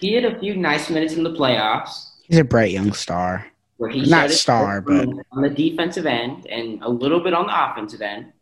he 0.01 0.15
had 0.15 0.25
a 0.25 0.39
few 0.39 0.57
nice 0.57 0.91
minutes 0.91 1.15
in 1.15 1.23
the 1.23 1.33
playoffs 1.33 2.13
He's 2.33 2.39
a 2.39 2.45
bright 2.45 2.71
young 2.71 2.95
star. 2.95 3.47
where 3.77 3.91
he 3.91 4.09
Not 4.09 4.31
star, 4.31 4.81
but 4.81 5.07
on 5.33 5.43
the 5.43 5.51
defensive 5.51 6.07
end 6.07 6.47
and 6.47 6.83
a 6.83 6.89
little 6.89 7.21
bit 7.21 7.35
on 7.35 7.47
the 7.47 7.71
offensive 7.71 8.01
end. 8.01 8.33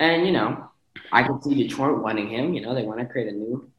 And 0.00 0.26
you 0.26 0.32
know, 0.32 0.68
I 1.12 1.22
can 1.22 1.40
see 1.40 1.54
Detroit 1.54 2.02
wanting 2.02 2.28
him. 2.28 2.54
You 2.54 2.62
know, 2.62 2.74
they 2.74 2.82
want 2.82 2.98
to 2.98 3.06
create 3.06 3.28
a 3.28 3.36
new 3.36 3.70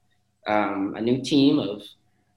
um, 0.48 0.96
a 0.96 1.02
new 1.02 1.22
team 1.22 1.60
of 1.60 1.84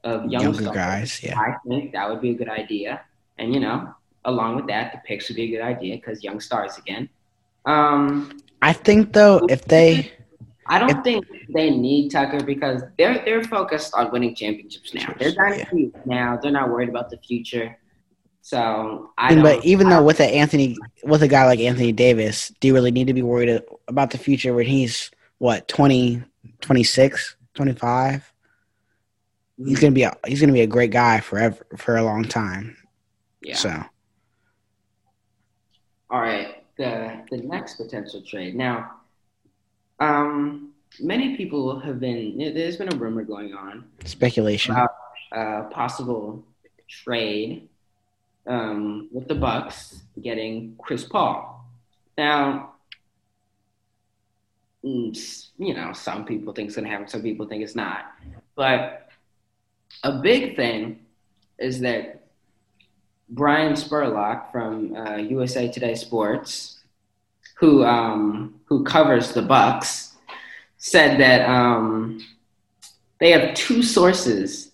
of 0.02 0.26
young 0.26 0.42
Younger 0.42 0.62
stars. 0.62 0.76
guys, 0.76 1.22
yeah. 1.22 1.38
I 1.38 1.54
think 1.68 1.92
that 1.92 2.10
would 2.10 2.20
be 2.20 2.30
a 2.30 2.34
good 2.34 2.48
idea. 2.48 3.02
And 3.38 3.54
you 3.54 3.60
know, 3.60 3.94
along 4.24 4.56
with 4.56 4.66
that, 4.66 4.90
the 4.90 4.98
picks 5.06 5.28
would 5.28 5.36
be 5.36 5.44
a 5.44 5.56
good 5.56 5.62
idea 5.62 5.96
because 5.98 6.24
young 6.24 6.40
stars 6.40 6.78
again. 6.78 7.08
Um, 7.64 8.40
I 8.60 8.72
think 8.72 9.12
though, 9.12 9.46
if 9.48 9.64
they 9.64 10.12
I 10.66 10.78
don't 10.78 10.90
If- 10.90 11.04
think 11.04 11.26
they 11.54 11.70
need 11.70 12.10
Tucker 12.10 12.42
because 12.42 12.82
they're 12.98 13.24
they're 13.24 13.44
focused 13.44 13.94
on 13.94 14.10
winning 14.12 14.34
championships 14.34 14.92
now. 14.94 15.14
They're 15.18 15.32
dynasty 15.32 15.92
now. 16.04 16.38
They're 16.40 16.50
not 16.52 16.68
worried 16.70 16.88
about 16.90 17.08
the 17.10 17.18
future. 17.18 17.78
So 18.42 19.10
I 19.18 19.34
don't. 19.34 19.42
but 19.42 19.64
even 19.64 19.88
though 19.88 20.02
with 20.02 20.20
a 20.20 20.26
Anthony 20.26 20.76
with 21.04 21.22
a 21.22 21.28
guy 21.28 21.46
like 21.46 21.60
Anthony 21.60 21.92
Davis, 21.92 22.52
do 22.60 22.68
you 22.68 22.74
really 22.74 22.90
need 22.90 23.06
to 23.06 23.14
be 23.14 23.22
worried 23.22 23.62
about 23.88 24.10
the 24.10 24.18
future 24.18 24.54
when 24.54 24.66
he's 24.66 25.10
what 25.38 25.68
20, 25.68 26.22
26, 26.60 27.36
25? 27.54 28.32
He's 29.64 29.80
gonna 29.80 29.92
be 29.92 30.02
a, 30.04 30.16
he's 30.26 30.40
gonna 30.40 30.52
be 30.52 30.60
a 30.60 30.66
great 30.66 30.90
guy 30.90 31.20
forever 31.20 31.56
for 31.76 31.96
a 31.96 32.02
long 32.02 32.24
time. 32.24 32.76
yeah. 33.42 33.56
So 33.56 33.70
All 36.10 36.20
right. 36.20 36.57
The 36.78 37.24
the 37.30 37.38
next 37.38 37.74
potential 37.74 38.22
trade 38.22 38.54
now. 38.54 38.92
Um, 40.00 40.72
many 41.00 41.36
people 41.36 41.80
have 41.80 42.00
been. 42.00 42.38
There's 42.38 42.76
been 42.76 42.92
a 42.92 42.96
rumor 42.96 43.24
going 43.24 43.52
on 43.52 43.84
speculation. 44.04 44.72
about 44.72 44.90
uh, 45.32 45.62
possible 45.64 46.44
trade 46.88 47.68
um, 48.46 49.08
with 49.12 49.28
the 49.28 49.34
Bucks 49.34 50.02
getting 50.22 50.76
Chris 50.78 51.04
Paul. 51.04 51.66
Now, 52.16 52.74
mm, 54.84 55.46
you 55.58 55.74
know, 55.74 55.92
some 55.92 56.24
people 56.24 56.52
think 56.52 56.68
it's 56.68 56.76
gonna 56.76 56.88
happen, 56.88 57.08
some 57.08 57.22
people 57.22 57.46
think 57.46 57.62
it's 57.62 57.76
not. 57.76 58.06
But 58.56 59.08
a 60.02 60.20
big 60.20 60.56
thing 60.56 61.06
is 61.58 61.80
that 61.80 62.17
Brian 63.30 63.74
Spurlock 63.74 64.50
from 64.50 64.96
uh, 64.96 65.16
USA 65.16 65.68
Today 65.68 65.94
Sports, 65.94 66.80
who 67.58 67.84
um, 67.84 68.60
who 68.64 68.84
covers 68.84 69.32
the 69.32 69.42
Bucks, 69.42 70.14
said 70.78 71.20
that 71.20 71.48
um, 71.48 72.24
they 73.20 73.30
have 73.30 73.54
two 73.54 73.82
sources 73.82 74.72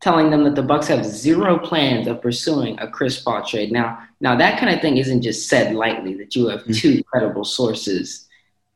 telling 0.00 0.30
them 0.30 0.44
that 0.44 0.54
the 0.54 0.62
Bucks 0.62 0.86
have 0.86 1.04
zero 1.04 1.58
plans 1.58 2.06
of 2.06 2.20
pursuing 2.20 2.78
a 2.78 2.86
Chris 2.86 3.20
Paul 3.20 3.42
trade. 3.42 3.72
Now, 3.72 4.00
now 4.20 4.36
that 4.36 4.60
kind 4.60 4.74
of 4.74 4.82
thing 4.82 4.98
isn't 4.98 5.22
just 5.22 5.48
said 5.48 5.74
lightly. 5.74 6.14
That 6.14 6.36
you 6.36 6.48
have 6.48 6.64
two 6.72 7.02
credible 7.04 7.44
sources 7.44 8.28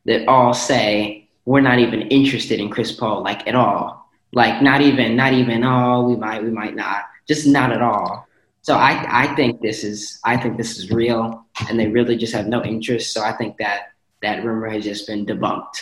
that 0.06 0.26
all 0.26 0.54
say 0.54 1.28
we're 1.44 1.60
not 1.60 1.78
even 1.78 2.02
interested 2.02 2.60
in 2.60 2.70
Chris 2.70 2.92
Paul, 2.92 3.22
like 3.22 3.46
at 3.46 3.54
all. 3.54 4.10
Like 4.32 4.62
not 4.62 4.80
even, 4.80 5.16
not 5.16 5.32
even. 5.32 5.64
Oh, 5.64 6.02
we 6.02 6.16
might, 6.16 6.42
we 6.42 6.50
might 6.50 6.74
not. 6.74 7.04
Just 7.26 7.46
not 7.46 7.72
at 7.72 7.82
all. 7.82 8.27
So 8.68 8.74
I, 8.74 9.22
I 9.22 9.34
think 9.34 9.62
this 9.62 9.82
is, 9.82 10.20
I 10.24 10.36
think 10.36 10.58
this 10.58 10.76
is 10.76 10.90
real, 10.90 11.42
and 11.70 11.80
they 11.80 11.86
really 11.86 12.18
just 12.18 12.34
have 12.34 12.46
no 12.46 12.62
interest. 12.62 13.14
So 13.14 13.22
I 13.22 13.32
think 13.32 13.56
that 13.56 13.92
that 14.20 14.44
rumor 14.44 14.68
has 14.68 14.84
just 14.84 15.06
been 15.06 15.24
debunked. 15.24 15.80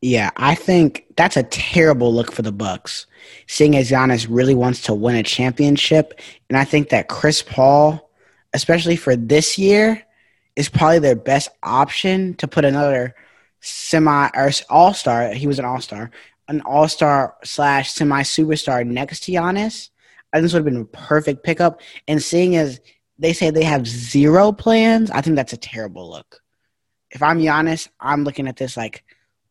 Yeah, 0.00 0.30
I 0.38 0.54
think 0.54 1.04
that's 1.14 1.36
a 1.36 1.42
terrible 1.42 2.10
look 2.10 2.32
for 2.32 2.40
the 2.40 2.52
Bucks, 2.52 3.04
seeing 3.46 3.76
as 3.76 3.90
Giannis 3.90 4.26
really 4.30 4.54
wants 4.54 4.80
to 4.84 4.94
win 4.94 5.14
a 5.16 5.22
championship, 5.22 6.18
and 6.48 6.56
I 6.56 6.64
think 6.64 6.88
that 6.88 7.08
Chris 7.08 7.42
Paul, 7.42 8.10
especially 8.54 8.96
for 8.96 9.14
this 9.14 9.58
year, 9.58 10.02
is 10.56 10.70
probably 10.70 11.00
their 11.00 11.14
best 11.14 11.50
option 11.62 12.32
to 12.36 12.48
put 12.48 12.64
another 12.64 13.14
semi 13.60 14.30
or 14.34 14.50
all 14.70 14.94
star. 14.94 15.34
He 15.34 15.46
was 15.46 15.58
an 15.58 15.66
all 15.66 15.82
star, 15.82 16.10
an 16.48 16.62
all 16.62 16.88
star 16.88 17.34
slash 17.44 17.92
semi 17.92 18.22
superstar 18.22 18.86
next 18.86 19.24
to 19.24 19.32
Giannis. 19.32 19.90
I 20.34 20.38
think 20.38 20.46
this 20.46 20.52
would 20.52 20.66
have 20.66 20.74
been 20.74 20.82
a 20.82 20.84
perfect 20.84 21.44
pickup. 21.44 21.80
And 22.08 22.20
seeing 22.20 22.56
as 22.56 22.80
they 23.18 23.32
say 23.32 23.50
they 23.50 23.62
have 23.62 23.86
zero 23.86 24.50
plans, 24.50 25.10
I 25.12 25.20
think 25.20 25.36
that's 25.36 25.52
a 25.52 25.56
terrible 25.56 26.10
look. 26.10 26.40
If 27.12 27.22
I'm 27.22 27.38
Giannis, 27.38 27.88
I'm 28.00 28.24
looking 28.24 28.48
at 28.48 28.56
this 28.56 28.76
like 28.76 29.04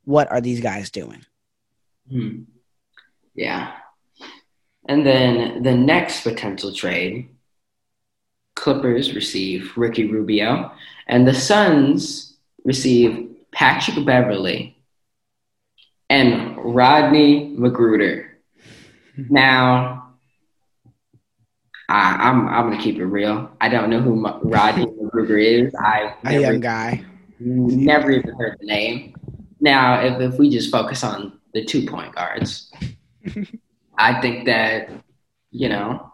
what 0.04 0.30
are 0.30 0.42
these 0.42 0.60
guys 0.60 0.92
doing? 0.92 1.26
Hmm. 2.12 2.42
Yeah. 3.34 3.72
And 4.90 5.06
then 5.06 5.64
the 5.64 5.74
next 5.74 6.24
potential 6.24 6.74
trade 6.74 7.30
Clippers 8.56 9.16
receive 9.16 9.72
Ricky 9.76 10.06
Rubio, 10.12 10.72
and 11.08 11.28
the 11.28 11.34
Suns 11.34 12.38
receive 12.64 13.30
Patrick 13.52 14.06
Beverley 14.06 14.78
and 16.10 16.58
Rodney 16.58 17.56
McGruder. 17.58 18.30
Now, 19.30 20.03
I, 21.90 22.16
I'm 22.30 22.48
I'm 22.48 22.70
gonna 22.70 22.82
keep 22.82 22.98
it 22.98 23.06
real. 23.06 23.52
I 23.62 23.70
don't 23.70 23.90
know 23.90 24.00
who 24.02 24.26
Rodney 24.44 24.86
McGruder 25.02 25.66
is. 25.66 25.76
I 25.76 26.16
A 26.26 26.40
young 26.40 26.60
guy. 26.60 27.04
never 27.40 28.12
even 28.12 28.34
heard 28.36 28.58
the 28.60 28.66
name. 28.68 29.16
Now, 29.60 30.02
if, 30.02 30.20
if 30.22 30.40
we 30.40 30.50
just 30.50 30.72
focus 30.72 31.04
on 31.04 31.40
the 31.54 31.64
two 31.64 31.86
point 31.86 32.16
guards, 32.16 32.72
I 33.98 34.20
think 34.22 34.46
that, 34.46 34.90
you 35.52 35.70
know, 35.70 36.10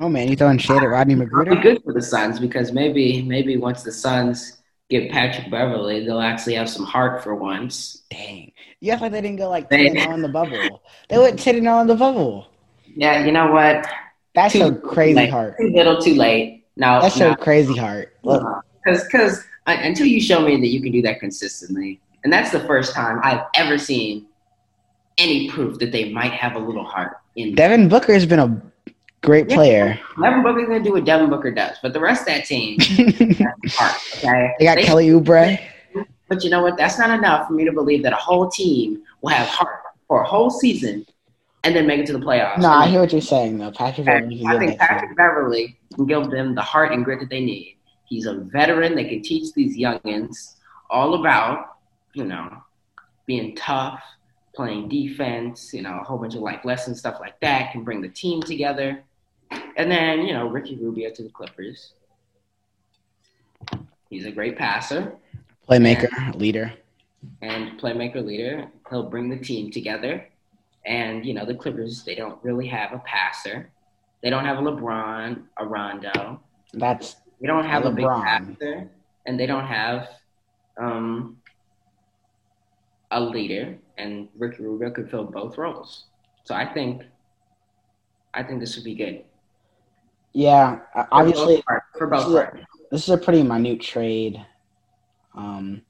Oh 0.00 0.08
man, 0.08 0.28
you 0.28 0.36
throwing 0.36 0.58
shade 0.58 0.82
at 0.82 0.88
Rodney 0.88 1.14
it'll 1.14 1.26
be 1.26 1.30
McGruder? 1.30 1.62
good 1.62 1.82
for 1.84 1.92
the 1.92 2.02
Suns 2.02 2.40
because 2.40 2.72
maybe 2.72 3.22
maybe 3.22 3.56
once 3.56 3.82
the 3.82 3.92
Suns 3.92 4.58
get 4.90 5.10
Patrick 5.10 5.50
Beverley, 5.50 6.04
they'll 6.04 6.20
actually 6.20 6.54
have 6.54 6.68
some 6.68 6.84
heart 6.84 7.22
for 7.22 7.34
once. 7.34 8.02
Dang. 8.10 8.52
You 8.80 8.92
act 8.92 9.02
like 9.02 9.12
they 9.12 9.20
didn't 9.20 9.38
go 9.38 9.48
like 9.48 9.70
10 9.70 9.96
on 9.98 10.18
oh 10.20 10.22
the 10.22 10.28
bubble. 10.28 10.82
They 11.08 11.18
went 11.18 11.38
10 11.38 11.66
on 11.66 11.84
oh 11.88 11.92
the 11.92 11.96
bubble. 11.98 12.48
Yeah, 12.94 13.24
you 13.24 13.32
know 13.32 13.50
what? 13.52 13.86
That's 14.34 14.52
Too 14.52 14.74
crazy 14.76 15.14
late. 15.14 15.30
heart. 15.30 15.56
Too 15.58 15.70
little, 15.70 16.00
too 16.00 16.14
late. 16.14 16.64
No, 16.76 17.00
That 17.00 17.12
showed 17.12 17.38
crazy 17.38 17.76
heart. 17.76 18.16
Because 18.22 18.42
uh-huh. 18.42 18.60
because 19.10 19.44
uh, 19.66 19.76
until 19.80 20.06
you 20.06 20.20
show 20.20 20.40
me 20.40 20.56
that 20.56 20.66
you 20.68 20.80
can 20.82 20.90
do 20.92 21.02
that 21.02 21.20
consistently, 21.20 22.00
and 22.24 22.32
that's 22.32 22.50
the 22.50 22.60
first 22.60 22.94
time 22.94 23.20
I've 23.22 23.42
ever 23.54 23.78
seen 23.78 24.26
any 25.18 25.48
proof 25.50 25.78
that 25.78 25.92
they 25.92 26.12
might 26.12 26.32
have 26.32 26.56
a 26.56 26.58
little 26.58 26.84
heart 26.84 27.18
in. 27.36 27.54
Devin 27.54 27.88
Booker 27.88 28.12
has 28.12 28.26
been 28.26 28.40
a 28.40 28.60
great 29.22 29.48
Yeah. 29.48 29.54
player. 29.56 30.00
Devin 30.20 30.42
Booker's 30.42 30.66
gonna 30.66 30.82
do 30.82 30.92
what 30.92 31.04
Devin 31.04 31.30
Booker 31.30 31.52
does, 31.52 31.76
but 31.80 31.92
the 31.92 32.00
rest 32.00 32.22
of 32.22 32.26
that 32.26 32.44
team 32.46 32.78
heart. 33.68 33.94
Okay, 34.16 34.52
they 34.58 34.64
got 34.64 34.78
Kelly 34.78 35.08
Oubre. 35.10 35.60
but 36.28 36.42
you 36.42 36.50
know 36.50 36.60
what? 36.62 36.76
That's 36.76 36.98
not 36.98 37.10
enough 37.16 37.46
for 37.46 37.52
me 37.54 37.64
to 37.64 37.72
believe 37.72 38.02
that 38.02 38.12
a 38.12 38.16
whole 38.16 38.48
team 38.50 39.02
will 39.22 39.30
have 39.30 39.46
heart 39.46 39.80
for 40.08 40.22
a 40.22 40.26
whole 40.26 40.50
season 40.50 41.06
and 41.64 41.74
then 41.74 41.86
make 41.86 42.00
it 42.00 42.06
to 42.06 42.12
the 42.12 42.20
playoffs. 42.24 42.58
No, 42.58 42.68
I 42.68 42.86
hear 42.86 43.00
what 43.00 43.12
you're 43.12 43.20
saying 43.20 43.58
though. 43.58 43.72
Patrick 43.72 44.06
Beverley 44.06 44.44
I 44.46 44.58
think 44.58 44.78
Patrick 44.78 45.16
Beverley 45.16 45.78
can 45.94 46.06
give 46.06 46.30
them 46.30 46.54
the 46.54 46.62
heart 46.62 46.92
and 46.92 47.04
grit 47.04 47.20
that 47.20 47.30
they 47.30 47.40
need. 47.40 47.76
He's 48.06 48.26
a 48.26 48.34
veteran 48.34 48.94
that 48.96 49.08
can 49.08 49.22
teach 49.22 49.52
these 49.54 49.76
youngins 49.76 50.54
all 50.90 51.14
about, 51.14 51.78
you 52.12 52.24
know, 52.24 52.62
being 53.26 53.56
tough, 53.56 54.02
playing 54.54 54.88
defense, 54.88 55.72
you 55.72 55.82
know, 55.82 55.98
a 56.00 56.04
whole 56.04 56.18
bunch 56.18 56.34
of 56.34 56.42
life 56.42 56.64
lessons, 56.64 57.00
stuff 57.00 57.16
like 57.18 57.40
that, 57.40 57.72
can 57.72 57.82
bring 57.82 58.02
the 58.02 58.08
team 58.08 58.42
together. 58.42 59.02
And 59.76 59.90
then, 59.90 60.20
you 60.22 60.34
know, 60.34 60.48
Ricky 60.48 60.76
Rubio 60.76 61.10
to 61.10 61.22
the 61.22 61.30
Clippers. 61.30 61.94
He's 64.10 64.26
a 64.26 64.30
great 64.30 64.56
passer 64.56 65.16
playmaker, 65.68 66.34
leader. 66.34 66.72
and 67.42 67.80
playmaker 67.80 68.24
leader. 68.24 68.66
He'll 68.90 69.08
bring 69.08 69.30
the 69.30 69.38
team 69.38 69.70
together. 69.70 70.28
And, 70.86 71.24
you 71.24 71.32
know, 71.34 71.44
the 71.46 71.54
Clippers, 71.54 72.04
they 72.04 72.14
don't 72.14 72.42
really 72.44 72.66
have 72.68 72.92
a 72.92 72.98
passer. 73.00 73.70
They 74.22 74.30
don't 74.30 74.44
have 74.44 74.58
a 74.58 74.62
LeBron, 74.62 75.42
a 75.58 75.66
Rondo. 75.66 76.40
That's 76.72 77.16
They 77.40 77.46
don't 77.46 77.64
have 77.64 77.84
a 77.86 77.90
big 77.90 78.04
LeBron. 78.04 78.22
passer. 78.58 78.90
And 79.26 79.40
they 79.40 79.46
don't 79.46 79.66
have 79.66 80.08
um, 80.78 81.38
a 83.10 83.20
leader. 83.20 83.78
And 83.96 84.28
Ricky 84.36 84.62
Rubio 84.62 84.90
could 84.90 85.10
fill 85.10 85.24
both 85.24 85.56
roles. 85.56 86.04
So 86.44 86.54
I 86.54 86.70
think 86.72 87.02
I 88.34 88.42
think 88.42 88.60
this 88.60 88.74
would 88.74 88.84
be 88.84 88.94
good. 88.96 89.22
yeah. 90.32 90.80
uh, 90.94 91.04
Obviously, 91.12 91.56
for 91.58 91.62
both, 91.62 91.64
part- 91.66 91.82
for 91.98 92.06
both 92.08 92.34
Yeah. 92.34 92.44
parties. 92.46 92.64
this 92.90 93.02
is 93.04 93.10
a 93.10 93.16
pretty 93.18 93.42
minute 93.44 93.80
trade. 93.80 94.44
Um, 95.34 95.82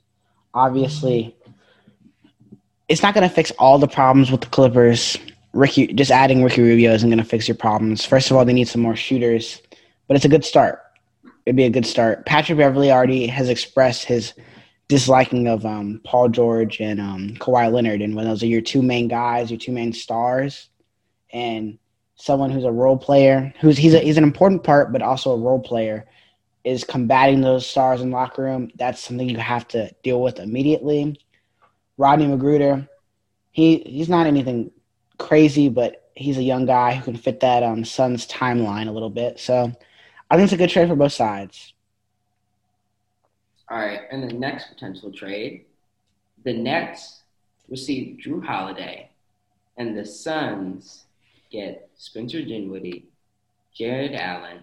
obviously, 0.52 1.37
it's 2.88 3.03
not 3.03 3.14
going 3.14 3.29
to 3.29 3.35
fix 3.35 3.51
all 3.53 3.79
the 3.79 3.88
problems 3.88 4.31
with 4.31 4.42
the 4.42 4.47
Clippers. 4.49 5.16
Ricky, 5.53 5.87
just 5.88 6.11
adding 6.11 6.42
Ricky 6.42 6.62
Rubio 6.62 6.92
isn't 6.92 7.09
going 7.09 7.18
to 7.18 7.25
fix 7.25 7.47
your 7.47 7.57
problems. 7.57 8.05
First 8.05 8.31
of 8.31 8.37
all, 8.37 8.44
they 8.44 8.53
need 8.53 8.68
some 8.68 8.83
more 8.83 8.97
shooters, 8.97 9.62
but 10.09 10.16
it's 10.16 10.25
a 10.25 10.29
good 10.29 10.44
start. 10.44 10.81
It'd 11.47 11.57
be 11.57 11.64
a 11.64 11.70
good 11.70 11.87
start. 11.87 12.27
Patrick 12.27 12.59
Beverley 12.59 12.90
already 12.90 13.27
has 13.27 13.49
expressed 13.49 14.05
his 14.05 14.35
disliking 14.88 15.47
of 15.47 15.64
um, 15.64 16.01
Paul 16.05 16.29
George 16.29 16.81
and 16.81 17.01
um, 17.01 17.37
Kawhi 17.38 17.73
Leonard, 17.73 18.03
and 18.03 18.16
when 18.16 18.27
those 18.27 18.42
are 18.42 18.47
your 18.47 18.61
two 18.61 18.83
main 18.83 19.09
guys, 19.09 19.51
your 19.51 19.59
two 19.59 19.73
main 19.73 19.92
stars, 19.92 20.68
and 21.33 21.79
someone 22.16 22.51
who's 22.51 22.64
a 22.64 22.73
role 22.73 22.97
player, 22.97 23.53
who's 23.61 23.77
he's 23.77 23.94
a, 23.94 24.01
he's 24.01 24.18
an 24.18 24.25
important 24.25 24.64
part, 24.64 24.92
but 24.92 25.03
also 25.03 25.33
a 25.33 25.38
role 25.38 25.61
player 25.61 26.07
is 26.64 26.83
combating 26.83 27.42
those 27.42 27.66
stars 27.66 28.01
in 28.01 28.11
locker 28.11 28.42
room, 28.42 28.70
that's 28.77 29.03
something 29.03 29.29
you 29.29 29.37
have 29.37 29.68
to 29.68 29.90
deal 30.03 30.20
with 30.23 30.38
immediately. 30.38 31.18
Rodney 31.96 32.26
McGruder, 32.26 32.88
he 33.52 33.78
he's 33.78 34.09
not 34.09 34.26
anything 34.26 34.70
crazy, 35.18 35.68
but 35.68 36.11
he's 36.14 36.38
a 36.38 36.42
young 36.42 36.66
guy 36.66 36.94
who 36.94 37.04
can 37.04 37.16
fit 37.16 37.40
that 37.40 37.62
um 37.62 37.85
Suns 37.85 38.26
timeline 38.26 38.88
a 38.88 38.92
little 38.92 39.11
bit. 39.11 39.38
So 39.38 39.72
I 40.30 40.37
think 40.37 40.44
it's 40.44 40.52
a 40.52 40.57
good 40.57 40.70
trade 40.70 40.88
for 40.88 40.96
both 40.96 41.12
sides. 41.12 41.72
All 43.70 43.78
right, 43.78 44.02
and 44.11 44.22
the 44.22 44.35
next 44.35 44.68
potential 44.68 45.11
trade, 45.11 45.64
the 46.44 46.52
Nets 46.52 47.22
receive 47.68 48.18
Jrue 48.18 48.44
Holiday, 48.44 49.11
and 49.78 49.96
the 49.96 50.04
Suns 50.04 51.04
get 51.50 51.88
Spencer 51.96 52.42
Dinwiddie, 52.42 53.07
Jarrett 53.74 54.12
Allen. 54.12 54.61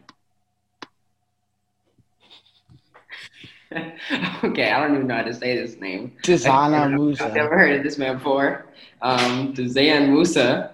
okay, 4.44 4.72
I 4.72 4.80
don't 4.80 4.96
even 4.96 5.08
know 5.08 5.16
how 5.16 5.24
to 5.24 5.34
say 5.34 5.56
this 5.56 5.80
name. 5.80 6.16
Tizana 6.24 6.82
I've 6.82 6.92
Musa. 6.92 7.30
never 7.30 7.58
heard 7.58 7.78
of 7.78 7.84
this 7.84 7.98
man 7.98 8.18
before. 8.18 8.66
Um, 9.02 9.54
Musa, 9.56 10.72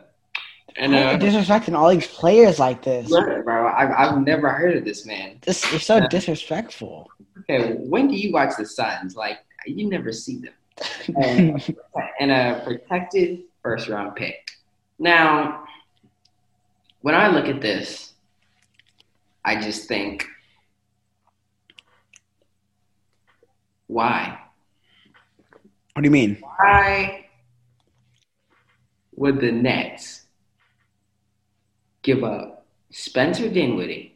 and 0.77 0.93
uh, 0.93 0.97
you 0.97 1.17
disrespecting 1.17 1.75
all 1.75 1.89
these 1.89 2.07
players 2.07 2.59
like 2.59 2.83
this. 2.83 3.09
bro, 3.09 3.67
I've, 3.67 3.91
I've 3.91 4.21
never 4.21 4.49
heard 4.49 4.77
of 4.77 4.85
this 4.85 5.05
man. 5.05 5.39
This 5.41 5.69
you're 5.71 5.79
so 5.79 6.07
disrespectful. 6.07 7.09
Okay, 7.39 7.73
when 7.73 8.07
do 8.07 8.15
you 8.15 8.31
watch 8.31 8.53
the 8.57 8.65
Suns? 8.65 9.15
Like, 9.15 9.39
you 9.65 9.89
never 9.89 10.11
see 10.11 10.37
them. 10.37 10.53
and, 11.21 11.75
and 12.19 12.31
a 12.31 12.61
protected 12.63 13.43
first 13.63 13.89
round 13.89 14.15
pick. 14.15 14.51
Now, 14.99 15.65
when 17.01 17.15
I 17.15 17.27
look 17.29 17.45
at 17.45 17.61
this, 17.61 18.13
I 19.43 19.59
just 19.59 19.87
think, 19.87 20.27
why? 23.87 24.39
what 25.97 26.03
do 26.03 26.07
you 26.07 26.11
mean? 26.11 26.37
Why 26.41 27.25
would 29.15 29.41
the 29.41 29.51
Nets 29.51 30.25
give 32.03 32.23
up 32.23 32.67
Spencer 32.91 33.49
Dinwiddie 33.49 34.15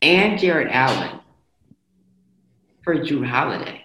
and 0.00 0.38
Jarrett 0.38 0.68
Allen 0.70 1.20
for 2.82 2.94
Jrue 2.96 3.28
Holiday? 3.28 3.82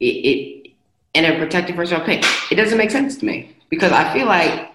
It, 0.00 0.06
it 0.06 0.70
and 1.14 1.24
a 1.24 1.38
protected 1.38 1.76
first 1.76 1.92
round 1.92 2.04
pick. 2.04 2.24
It 2.50 2.56
doesn't 2.56 2.76
make 2.76 2.90
sense 2.90 3.16
to 3.18 3.26
me 3.26 3.56
because 3.70 3.92
I 3.92 4.12
feel 4.12 4.26
like 4.26 4.72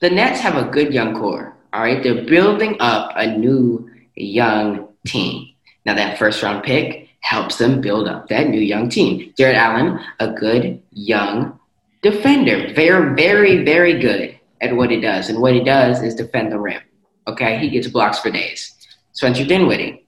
the 0.00 0.08
Nets 0.08 0.40
have 0.40 0.56
a 0.56 0.70
good 0.70 0.94
young 0.94 1.14
core. 1.14 1.54
All 1.74 1.82
right, 1.82 2.02
they're 2.02 2.24
building 2.24 2.76
up 2.80 3.12
a 3.14 3.36
new 3.36 3.90
young 4.14 4.88
team. 5.06 5.50
Now 5.84 5.94
that 5.96 6.18
first 6.18 6.42
round 6.42 6.64
pick 6.64 7.03
helps 7.24 7.56
them 7.56 7.80
build 7.80 8.06
up 8.06 8.28
that 8.28 8.48
new 8.48 8.60
young 8.60 8.86
team. 8.88 9.32
Jarrett 9.36 9.56
Allen, 9.56 9.98
a 10.20 10.30
good 10.30 10.80
young 10.92 11.58
defender, 12.02 12.70
very, 12.74 13.14
very, 13.14 13.64
very 13.64 13.98
good 13.98 14.38
at 14.60 14.76
what 14.76 14.90
he 14.90 15.00
does, 15.00 15.30
and 15.30 15.40
what 15.40 15.54
he 15.54 15.64
does 15.64 16.02
is 16.02 16.14
defend 16.14 16.52
the 16.52 16.58
rim. 16.58 16.82
Okay, 17.26 17.58
he 17.58 17.70
gets 17.70 17.88
blocks 17.88 18.18
for 18.18 18.30
days. 18.30 18.74
Spencer 19.12 19.46
Dinwiddie, 19.46 20.06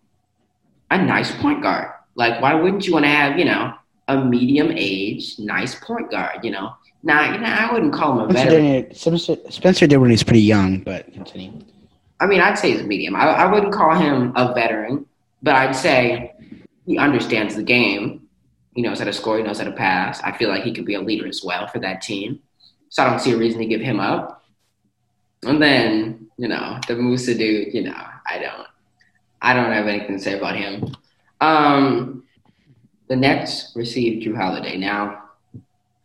a 0.91 0.99
nice 0.99 1.35
point 1.37 1.63
guard. 1.63 1.89
Like, 2.17 2.43
why 2.43 2.55
wouldn't 2.55 2.87
you 2.87 2.93
want 2.93 3.07
to 3.07 3.11
have, 3.11 3.39
you 3.39 3.47
know, 3.47 3.73
a 4.09 4.23
medium 4.23 4.71
age, 4.75 5.39
nice 5.39 5.75
point 5.75 6.11
guard? 6.11 6.45
You 6.45 6.51
know, 6.51 6.75
now, 7.03 7.33
you 7.33 7.39
know, 7.39 7.47
I 7.47 7.73
wouldn't 7.73 7.95
call 7.95 8.21
him 8.21 8.29
a 8.29 8.31
Spencer 8.31 8.51
veteran. 8.51 8.65
Dinwiddie, 8.65 8.95
Spencer, 8.95 9.37
Spencer 9.51 9.87
Dinwiddie's 9.87 10.23
pretty 10.23 10.43
young, 10.43 10.81
but 10.81 11.11
continue. 11.15 11.53
I 12.21 12.27
mean, 12.27 12.43
I'd 12.43 12.59
say 12.59 12.73
he's 12.73 12.83
medium. 12.83 13.17
I, 13.17 13.25
I 13.25 13.47
wouldn't 13.51 13.73
call 13.73 13.95
him 13.95 14.35
a 14.37 14.53
veteran, 14.53 15.07
but 15.43 15.55
I'd 15.55 15.75
say 15.75 16.35
he 16.87 16.99
understands 16.99 17.57
the 17.57 17.63
game. 17.63 18.29
He 18.75 18.83
knows 18.83 18.99
how 18.99 19.05
to 19.07 19.13
score. 19.13 19.39
He 19.39 19.43
knows 19.43 19.59
how 19.59 19.65
to 19.65 19.73
pass. 19.73 20.21
I 20.23 20.33
feel 20.33 20.49
like 20.49 20.63
he 20.63 20.73
could 20.73 20.85
be 20.85 20.95
a 20.95 21.01
leader 21.01 21.27
as 21.27 21.43
well 21.45 21.67
for 21.67 21.81
that 21.81 22.01
team. 22.01 22.41
So 22.89 23.03
I 23.03 23.11
don't 23.11 23.19
see 23.19 23.33
a 23.33 23.37
reason 23.37 23.59
to 23.61 23.67
give 23.67 23.81
him 23.81 24.01
up. 24.01 24.45
And 25.43 25.61
then, 25.61 26.31
you 26.37 26.49
know, 26.49 26.79
the 26.87 26.95
Musa 26.95 27.35
dude, 27.35 27.75
you 27.75 27.85
know, 27.85 28.07
I 28.27 28.39
don't, 28.39 28.67
I 29.43 29.55
don't 29.55 29.73
have 29.73 29.87
anything 29.87 30.17
to 30.17 30.23
say 30.23 30.39
about 30.39 30.57
him. 30.57 30.95
Um, 31.41 32.25
the 33.09 33.17
Nets 33.17 33.73
received 33.75 34.25
Jrue 34.25 34.37
Holiday. 34.37 34.77
Now, 34.77 35.25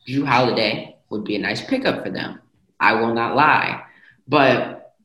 Jrue 0.08 0.26
Holiday 0.26 0.98
would 1.10 1.24
be 1.24 1.36
a 1.36 1.40
nice 1.40 1.62
pickup 1.62 2.04
for 2.04 2.10
them. 2.10 2.40
I 2.80 2.94
will 2.94 3.14
not 3.14 3.36
lie, 3.36 3.84
but 4.28 4.96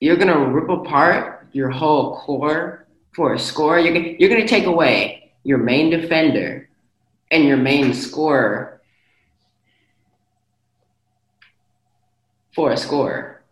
you're 0.00 0.16
gonna 0.16 0.48
rip 0.48 0.68
apart 0.68 1.48
your 1.52 1.70
whole 1.70 2.18
core 2.20 2.81
for 3.14 3.34
a 3.34 3.38
score. 3.38 3.78
You're 3.78 3.96
you're 3.96 4.30
gonna 4.30 4.48
take 4.48 4.66
away 4.66 5.32
your 5.44 5.58
main 5.58 5.90
defender 5.90 6.68
and 7.30 7.44
your 7.44 7.56
main 7.56 7.94
scorer 7.94 8.80
for 12.54 12.72
a 12.72 12.76
score. 12.76 13.42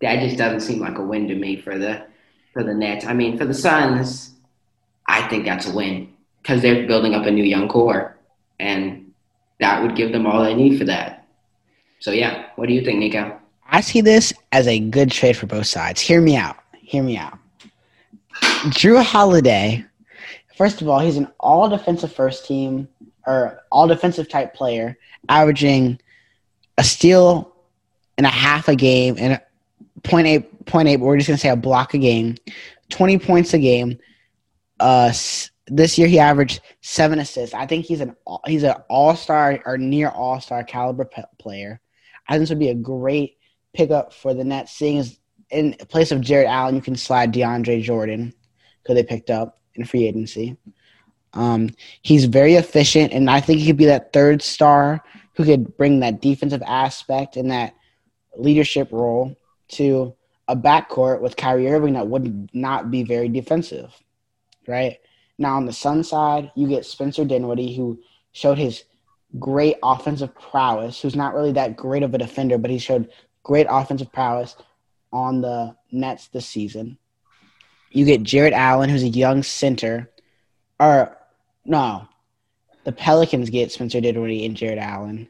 that 0.00 0.20
just 0.20 0.38
doesn't 0.38 0.60
seem 0.60 0.80
like 0.80 0.98
a 0.98 1.02
win 1.02 1.28
to 1.28 1.34
me 1.34 1.60
for 1.60 1.78
the 1.78 2.06
for 2.52 2.64
the 2.64 2.74
Nets. 2.74 3.06
I 3.06 3.14
mean, 3.14 3.38
for 3.38 3.44
the 3.44 3.54
Suns, 3.54 4.32
I 5.06 5.26
think 5.28 5.44
that's 5.44 5.66
a 5.68 5.74
win 5.74 6.12
because 6.42 6.62
they're 6.62 6.86
building 6.86 7.14
up 7.14 7.26
a 7.26 7.30
new 7.30 7.44
young 7.44 7.68
core, 7.68 8.16
and 8.58 9.12
that 9.60 9.82
would 9.82 9.94
give 9.94 10.12
them 10.12 10.26
all 10.26 10.42
they 10.42 10.54
need 10.54 10.78
for 10.78 10.84
that. 10.84 11.26
So 12.00 12.10
yeah, 12.12 12.46
what 12.56 12.66
do 12.66 12.74
you 12.74 12.82
think, 12.82 12.98
Nico? 12.98 13.38
I 13.68 13.82
see 13.82 14.00
this 14.00 14.32
as 14.50 14.66
a 14.66 14.80
good 14.80 15.10
trade 15.12 15.36
for 15.36 15.46
both 15.46 15.66
sides. 15.66 16.00
Hear 16.00 16.20
me 16.20 16.36
out. 16.36 16.56
Hear 16.80 17.04
me 17.04 17.16
out. 17.16 17.39
Jrue 18.68 19.02
Holiday, 19.02 19.84
first 20.56 20.82
of 20.82 20.88
all, 20.88 20.98
he's 20.98 21.16
an 21.16 21.28
all 21.40 21.68
defensive 21.68 22.12
first 22.12 22.46
team 22.46 22.88
or 23.26 23.62
all 23.72 23.88
defensive 23.88 24.28
type 24.28 24.52
player, 24.52 24.98
averaging 25.30 25.98
a 26.76 26.84
steal 26.84 27.54
and 28.18 28.26
a 28.26 28.30
half 28.30 28.68
a 28.68 28.76
game 28.76 29.16
and 29.18 29.34
a 29.34 29.42
point 30.02 30.26
eight 30.26 30.66
point 30.66 30.88
eight. 30.88 30.96
But 30.96 31.06
we're 31.06 31.16
just 31.16 31.28
gonna 31.28 31.38
say 31.38 31.48
a 31.48 31.56
block 31.56 31.94
a 31.94 31.98
game, 31.98 32.36
twenty 32.90 33.18
points 33.18 33.54
a 33.54 33.58
game. 33.58 33.98
Uh, 34.78 35.12
this 35.66 35.96
year 35.96 36.08
he 36.08 36.18
averaged 36.18 36.60
seven 36.82 37.18
assists. 37.18 37.54
I 37.54 37.66
think 37.66 37.86
he's 37.86 38.02
an 38.02 38.14
he's 38.46 38.62
an 38.62 38.74
all 38.90 39.16
star 39.16 39.62
or 39.64 39.78
near 39.78 40.10
all 40.10 40.38
star 40.38 40.64
caliber 40.64 41.08
player. 41.38 41.80
I 42.28 42.34
think 42.34 42.42
this 42.42 42.50
would 42.50 42.58
be 42.58 42.68
a 42.68 42.74
great 42.74 43.38
pickup 43.72 44.12
for 44.12 44.34
the 44.34 44.44
Nets, 44.44 44.72
seeing 44.72 44.98
as 44.98 45.18
in 45.50 45.74
place 45.88 46.12
of 46.12 46.20
Jarrett 46.20 46.48
Allen, 46.48 46.74
you 46.74 46.82
can 46.82 46.96
slide 46.96 47.32
DeAndre 47.32 47.82
Jordan, 47.82 48.32
who 48.90 48.94
they 48.94 49.04
picked 49.04 49.30
up 49.30 49.58
in 49.74 49.84
free 49.84 50.06
agency. 50.06 50.56
Um, 51.32 51.70
he's 52.02 52.24
very 52.24 52.54
efficient, 52.54 53.12
and 53.12 53.30
I 53.30 53.40
think 53.40 53.60
he 53.60 53.66
could 53.66 53.76
be 53.76 53.84
that 53.86 54.12
third 54.12 54.42
star 54.42 55.02
who 55.34 55.44
could 55.44 55.76
bring 55.76 56.00
that 56.00 56.20
defensive 56.20 56.62
aspect 56.66 57.36
and 57.36 57.50
that 57.52 57.74
leadership 58.36 58.88
role 58.90 59.36
to 59.68 60.14
a 60.48 60.56
backcourt 60.56 61.20
with 61.20 61.36
Kyrie 61.36 61.68
Irving 61.68 61.94
that 61.94 62.08
would 62.08 62.50
not 62.52 62.90
be 62.90 63.04
very 63.04 63.28
defensive, 63.28 63.92
right? 64.66 64.98
Now 65.38 65.56
on 65.56 65.66
the 65.66 65.72
Sun 65.72 66.02
side, 66.02 66.50
you 66.56 66.66
get 66.66 66.84
Spencer 66.84 67.24
Dinwiddie, 67.24 67.74
who 67.74 68.00
showed 68.32 68.58
his 68.58 68.84
great 69.38 69.76
offensive 69.84 70.34
prowess. 70.34 71.00
Who's 71.00 71.14
not 71.14 71.34
really 71.34 71.52
that 71.52 71.76
great 71.76 72.02
of 72.02 72.12
a 72.12 72.18
defender, 72.18 72.58
but 72.58 72.70
he 72.70 72.78
showed 72.78 73.08
great 73.44 73.68
offensive 73.70 74.12
prowess 74.12 74.56
on 75.12 75.40
the 75.40 75.76
Nets 75.92 76.26
this 76.28 76.46
season. 76.46 76.98
You 77.90 78.04
get 78.04 78.22
Jarrett 78.22 78.52
Allen, 78.52 78.88
who's 78.88 79.02
a 79.02 79.08
young 79.08 79.42
center, 79.42 80.10
or 80.78 81.16
no, 81.64 82.08
the 82.84 82.92
Pelicans 82.92 83.50
get 83.50 83.72
Spencer 83.72 84.00
Dinwiddie 84.00 84.46
and 84.46 84.56
Jarrett 84.56 84.78
Allen, 84.78 85.28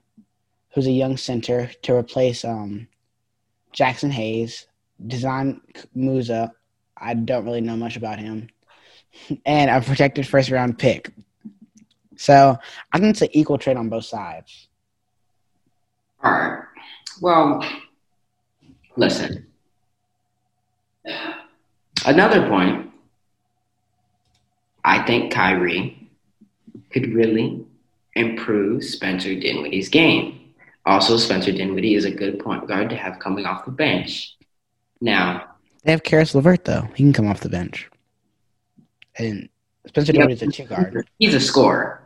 who's 0.74 0.86
a 0.86 0.92
young 0.92 1.16
center 1.16 1.70
to 1.82 1.94
replace 1.94 2.44
um, 2.44 2.86
Jaxson 3.74 4.10
Hayes, 4.10 4.66
Dzanan 5.06 5.60
Musa. 5.94 6.52
I 6.96 7.14
don't 7.14 7.44
really 7.44 7.62
know 7.62 7.76
much 7.76 7.96
about 7.96 8.18
him, 8.18 8.48
and 9.46 9.70
a 9.70 9.80
protected 9.80 10.26
first 10.26 10.50
round 10.50 10.78
pick. 10.78 11.10
So 12.16 12.58
I 12.92 12.98
think 12.98 13.10
it's 13.12 13.22
an 13.22 13.28
equal 13.32 13.56
trade 13.56 13.78
on 13.78 13.88
both 13.88 14.04
sides. 14.04 14.68
All 16.22 16.30
right. 16.30 16.62
Well, 17.22 17.64
listen. 18.96 19.46
Another 22.06 22.48
point, 22.48 22.90
I 24.84 25.02
think 25.04 25.32
Kyrie 25.32 26.10
could 26.90 27.12
really 27.12 27.64
improve 28.14 28.84
Spencer 28.84 29.34
Dinwiddie's 29.38 29.88
game. 29.88 30.54
Also, 30.86 31.16
Spencer 31.16 31.52
Dinwiddie 31.52 31.94
is 31.94 32.04
a 32.04 32.10
good 32.10 32.38
point 32.38 32.66
guard 32.66 32.88
to 32.90 32.96
have 32.96 33.18
coming 33.18 33.44
off 33.44 33.64
the 33.64 33.70
bench. 33.70 34.36
Now, 35.00 35.46
they 35.84 35.92
have 35.92 36.02
Caris 36.02 36.34
LeVert, 36.34 36.64
though. 36.64 36.88
He 36.94 37.04
can 37.04 37.12
come 37.12 37.26
off 37.26 37.40
the 37.40 37.48
bench. 37.48 37.88
And 39.16 39.48
Spencer 39.86 40.12
yep. 40.12 40.28
Dinwiddie's 40.28 40.42
a 40.42 40.50
two 40.50 40.64
guard. 40.64 41.08
He's 41.18 41.34
a 41.34 41.40
scorer. 41.40 42.02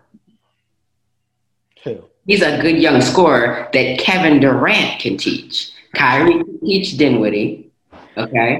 Who? 1.84 2.04
He's 2.26 2.42
a 2.42 2.60
good 2.60 2.78
young 2.78 3.00
scorer 3.00 3.68
that 3.72 3.98
Kevin 3.98 4.40
Durant 4.40 5.00
can 5.00 5.16
teach. 5.16 5.70
Kyrie 5.94 6.32
can 6.32 6.60
teach 6.60 6.96
Dinwiddie, 6.96 7.70
okay? 8.16 8.58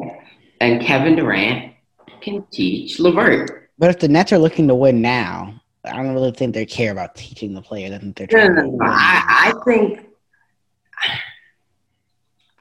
And 0.61 0.81
Kevin 0.81 1.17
Durant 1.17 1.73
can 2.21 2.45
teach 2.51 2.99
LeVert. 2.99 3.71
But 3.79 3.91
if 3.91 3.99
the 3.99 4.09
Nets 4.09 4.33
are 4.33 4.39
looking 4.39 4.69
to 4.69 4.75
win 4.75 5.03
now, 5.03 5.61
I 5.85 5.97
don't 5.97 6.15
really 6.15 6.33
think 6.33 6.55
they 6.55 6.65
care 6.65 6.93
about 6.93 7.15
teaching 7.15 7.55
the 7.55 7.61
player. 7.61 7.93
I 7.95 7.99
think 7.99 8.17
they're 8.17 8.27
trying 8.27 8.55
no, 8.55 8.63
no, 8.63 8.71
no. 8.71 8.85
I, 8.85 9.53
I 9.53 9.65
think 9.65 10.01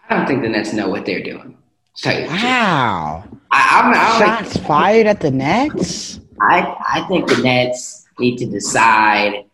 I 0.09 0.17
don't 0.17 0.27
think 0.27 0.41
the 0.41 0.49
Nets 0.49 0.73
know 0.73 0.89
what 0.89 1.05
they're 1.05 1.23
doing. 1.23 1.57
Wow! 2.05 3.23
I, 3.51 3.81
I'm, 3.81 3.93
I'm 3.93 4.19
Shots 4.19 4.55
like, 4.55 4.65
fired 4.65 5.07
at 5.07 5.21
the 5.21 5.31
Nets. 5.31 6.19
I 6.41 6.75
I 6.89 7.07
think 7.07 7.27
the 7.27 7.37
Nets 7.37 8.07
need 8.19 8.37
to 8.37 8.45
decide 8.45 9.45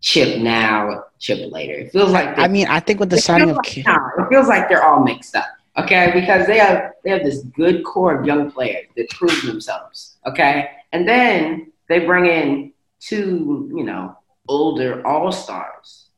chip 0.00 0.40
now, 0.40 1.04
chip 1.18 1.52
later. 1.52 1.74
It 1.74 1.92
feels 1.92 2.12
like 2.12 2.38
I 2.38 2.48
mean, 2.48 2.68
I 2.68 2.80
think 2.80 3.00
with 3.00 3.10
the 3.10 3.18
signing 3.18 3.50
of 3.50 3.56
like, 3.56 3.78
it 3.78 4.28
feels 4.30 4.46
like 4.48 4.68
they're 4.68 4.84
all 4.84 5.02
mixed 5.02 5.34
up. 5.34 5.46
Okay, 5.78 6.10
because 6.12 6.46
they 6.46 6.58
have 6.58 6.92
they 7.04 7.10
have 7.10 7.22
this 7.22 7.42
good 7.56 7.84
core 7.84 8.18
of 8.18 8.26
young 8.26 8.50
players 8.50 8.86
that 8.96 9.08
prove 9.10 9.42
themselves. 9.42 10.18
Okay, 10.26 10.70
and 10.92 11.08
then 11.08 11.72
they 11.88 12.00
bring 12.00 12.26
in 12.26 12.72
two, 13.00 13.70
you 13.74 13.84
know, 13.84 14.16
older 14.48 15.06
all 15.06 15.30
stars. 15.30 16.10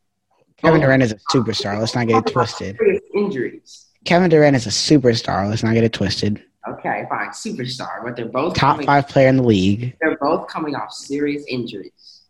Kevin 0.56 0.80
Durant 0.80 1.02
is 1.02 1.12
a 1.12 1.18
superstar. 1.32 1.78
Let's 1.78 1.94
not 1.94 2.06
get 2.06 2.26
it 2.26 2.32
twisted. 2.32 2.78
Injuries. 3.14 3.86
Kevin 4.04 4.30
Durant 4.30 4.56
is 4.56 4.66
a 4.66 4.70
superstar. 4.70 5.48
Let's 5.48 5.62
not 5.62 5.74
get 5.74 5.84
it 5.84 5.92
twisted. 5.92 6.42
Okay, 6.68 7.06
fine, 7.08 7.28
superstar, 7.28 8.04
but 8.04 8.16
they're 8.16 8.26
both 8.26 8.54
top 8.54 8.76
coming, 8.76 8.86
five 8.86 9.08
player 9.08 9.28
in 9.28 9.38
the 9.38 9.42
league. 9.42 9.96
They're 10.00 10.18
both 10.18 10.46
coming 10.48 10.74
off 10.74 10.92
serious 10.92 11.42
injuries. 11.48 12.22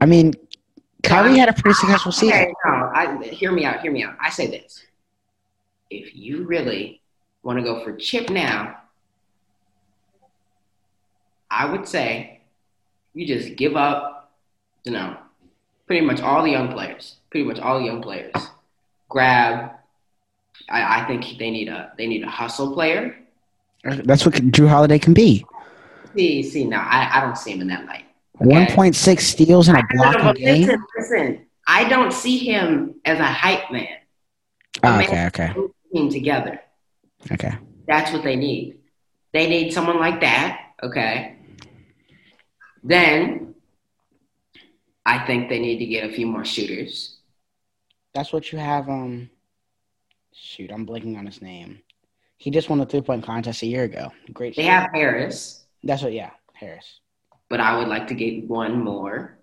I 0.00 0.06
mean, 0.06 0.34
Kyrie 1.02 1.38
had 1.38 1.48
a 1.48 1.52
pretty 1.52 1.74
successful 1.74 2.12
season. 2.12 2.36
Okay, 2.36 2.52
no, 2.64 2.70
I, 2.94 3.22
hear 3.24 3.50
me 3.50 3.64
out. 3.64 3.80
Hear 3.80 3.90
me 3.90 4.04
out. 4.04 4.16
I 4.20 4.30
say 4.30 4.46
this: 4.46 4.84
if 5.90 6.14
you 6.14 6.44
really 6.44 7.00
want 7.42 7.58
to 7.58 7.64
go 7.64 7.82
for 7.82 7.96
chip 7.96 8.30
now, 8.30 8.76
I 11.50 11.70
would 11.70 11.86
say 11.86 12.40
you 13.14 13.26
just 13.26 13.56
give 13.56 13.76
up, 13.76 14.32
you 14.84 14.92
know, 14.92 15.16
pretty 15.86 16.04
much 16.04 16.20
all 16.20 16.42
the 16.42 16.50
young 16.50 16.72
players. 16.72 17.16
Pretty 17.30 17.46
much 17.46 17.58
all 17.58 17.78
the 17.78 17.84
young 17.84 18.02
players. 18.02 18.34
Grab. 19.08 19.72
I, 20.68 21.02
I 21.02 21.06
think 21.06 21.38
they 21.38 21.50
need 21.50 21.68
a 21.68 21.92
they 21.96 22.06
need 22.06 22.22
a 22.22 22.28
hustle 22.28 22.74
player. 22.74 23.16
That's 23.84 24.26
what 24.26 24.34
Jrue 24.34 24.68
Holiday 24.68 24.98
can 24.98 25.14
be. 25.14 25.46
See, 26.14 26.42
see, 26.42 26.64
no, 26.64 26.78
I, 26.78 27.10
I 27.14 27.20
don't 27.20 27.38
see 27.38 27.52
him 27.52 27.60
in 27.60 27.68
that 27.68 27.86
light. 27.86 28.04
Okay? 28.40 28.50
One 28.50 28.66
point 28.66 28.96
six 28.96 29.26
steals 29.26 29.68
and 29.68 29.78
a 29.78 29.82
block 29.94 30.16
a 30.16 30.34
game. 30.34 30.66
Listen, 30.66 30.84
listen, 30.98 31.46
I 31.66 31.88
don't 31.88 32.12
see 32.12 32.38
him 32.38 32.96
as 33.04 33.18
a 33.18 33.24
hype 33.24 33.70
man. 33.70 33.88
Oh, 34.82 35.00
okay, 35.00 35.26
okay. 35.26 35.54
Team 35.92 36.10
together. 36.10 36.60
Okay. 37.32 37.54
That's 37.86 38.12
what 38.12 38.22
they 38.22 38.36
need. 38.36 38.78
They 39.32 39.48
need 39.48 39.72
someone 39.72 39.98
like 39.98 40.20
that. 40.20 40.60
Okay. 40.82 41.36
Then 42.82 43.54
I 45.04 45.26
think 45.26 45.48
they 45.48 45.58
need 45.58 45.78
to 45.78 45.86
get 45.86 46.08
a 46.08 46.12
few 46.12 46.26
more 46.26 46.44
shooters. 46.44 47.16
That's 48.14 48.32
what 48.32 48.52
you 48.52 48.58
have. 48.58 48.88
Um, 48.88 49.30
shoot, 50.32 50.70
I'm 50.70 50.86
blanking 50.86 51.16
on 51.18 51.26
his 51.26 51.40
name. 51.42 51.80
He 52.36 52.50
just 52.50 52.68
won 52.68 52.78
the 52.78 52.86
three 52.86 53.00
point 53.00 53.24
contest 53.24 53.62
a 53.62 53.66
year 53.66 53.84
ago. 53.84 54.12
Great. 54.32 54.54
They 54.56 54.64
have 54.64 54.90
Harris. 54.92 55.64
That's 55.82 56.02
what. 56.02 56.12
Yeah, 56.12 56.30
Harris. 56.52 57.00
But 57.48 57.60
I 57.60 57.78
would 57.78 57.88
like 57.88 58.08
to 58.08 58.14
get 58.14 58.44
one 58.44 58.82
more, 58.82 59.38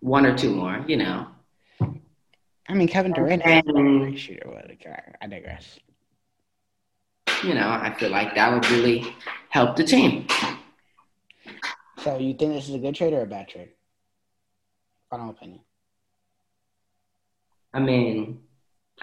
one 0.00 0.26
or 0.26 0.36
two 0.36 0.54
more. 0.54 0.84
You 0.86 0.96
know. 0.96 1.28
I 2.68 2.74
mean, 2.74 2.88
Kevin 2.88 3.12
Durant 3.12 3.42
is 3.44 3.62
a 3.66 4.16
shooter. 4.16 4.62
I 5.20 5.26
digress. 5.26 5.78
You 7.42 7.54
know, 7.54 7.68
I 7.68 7.94
feel 7.98 8.10
like 8.10 8.34
that 8.34 8.52
would 8.52 8.68
really 8.70 9.14
help 9.48 9.76
the 9.76 9.84
team. 9.84 10.26
So 11.98 12.18
you 12.18 12.34
think 12.34 12.52
this 12.54 12.68
is 12.68 12.74
a 12.74 12.78
good 12.78 12.94
trade 12.94 13.12
or 13.12 13.22
a 13.22 13.26
bad 13.26 13.48
trade? 13.48 13.70
Final 15.10 15.30
opinion. 15.30 15.60
I 17.72 17.80
mean, 17.80 18.40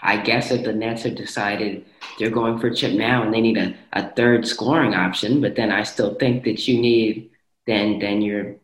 I 0.01 0.17
guess 0.17 0.51
if 0.51 0.63
the 0.63 0.73
Nets 0.73 1.03
have 1.03 1.15
decided 1.15 1.85
they're 2.19 2.29
going 2.29 2.59
for 2.59 2.69
Chip 2.69 2.93
now 2.93 3.23
and 3.23 3.33
they 3.33 3.41
need 3.41 3.57
a, 3.57 3.75
a 3.93 4.09
third 4.11 4.47
scoring 4.47 4.93
option, 4.93 5.41
but 5.41 5.55
then 5.55 5.71
I 5.71 5.83
still 5.83 6.15
think 6.15 6.43
that 6.43 6.67
you 6.67 6.79
need 6.79 7.29
then 7.67 7.99
then 7.99 8.21
your 8.21 8.55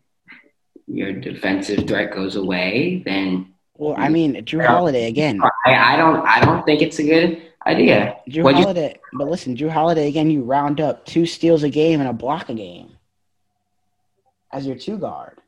your 0.86 1.12
defensive 1.12 1.88
threat 1.88 2.12
goes 2.12 2.36
away. 2.36 3.02
Then 3.04 3.54
well, 3.76 3.94
I 3.96 4.08
mm. 4.08 4.12
mean, 4.12 4.34
Jrue 4.44 4.66
Holiday 4.66 5.06
again. 5.06 5.40
I, 5.66 5.94
I 5.94 5.96
don't 5.96 6.26
I 6.26 6.40
don't 6.44 6.64
think 6.64 6.82
it's 6.82 6.98
a 6.98 7.02
good 7.02 7.42
idea. 7.66 8.16
Jrue 8.28 8.44
What'd 8.44 8.60
Holiday, 8.60 8.94
you, 8.94 9.18
but 9.18 9.28
listen, 9.28 9.56
Jrue 9.56 9.70
Holiday 9.70 10.08
again. 10.08 10.30
You 10.30 10.42
round 10.42 10.80
up 10.80 11.06
two 11.06 11.26
steals 11.26 11.62
a 11.62 11.70
game 11.70 12.00
and 12.00 12.08
a 12.08 12.12
block 12.12 12.48
a 12.48 12.54
game 12.54 12.96
as 14.52 14.66
your 14.66 14.76
two 14.76 14.98
guard. 14.98 15.38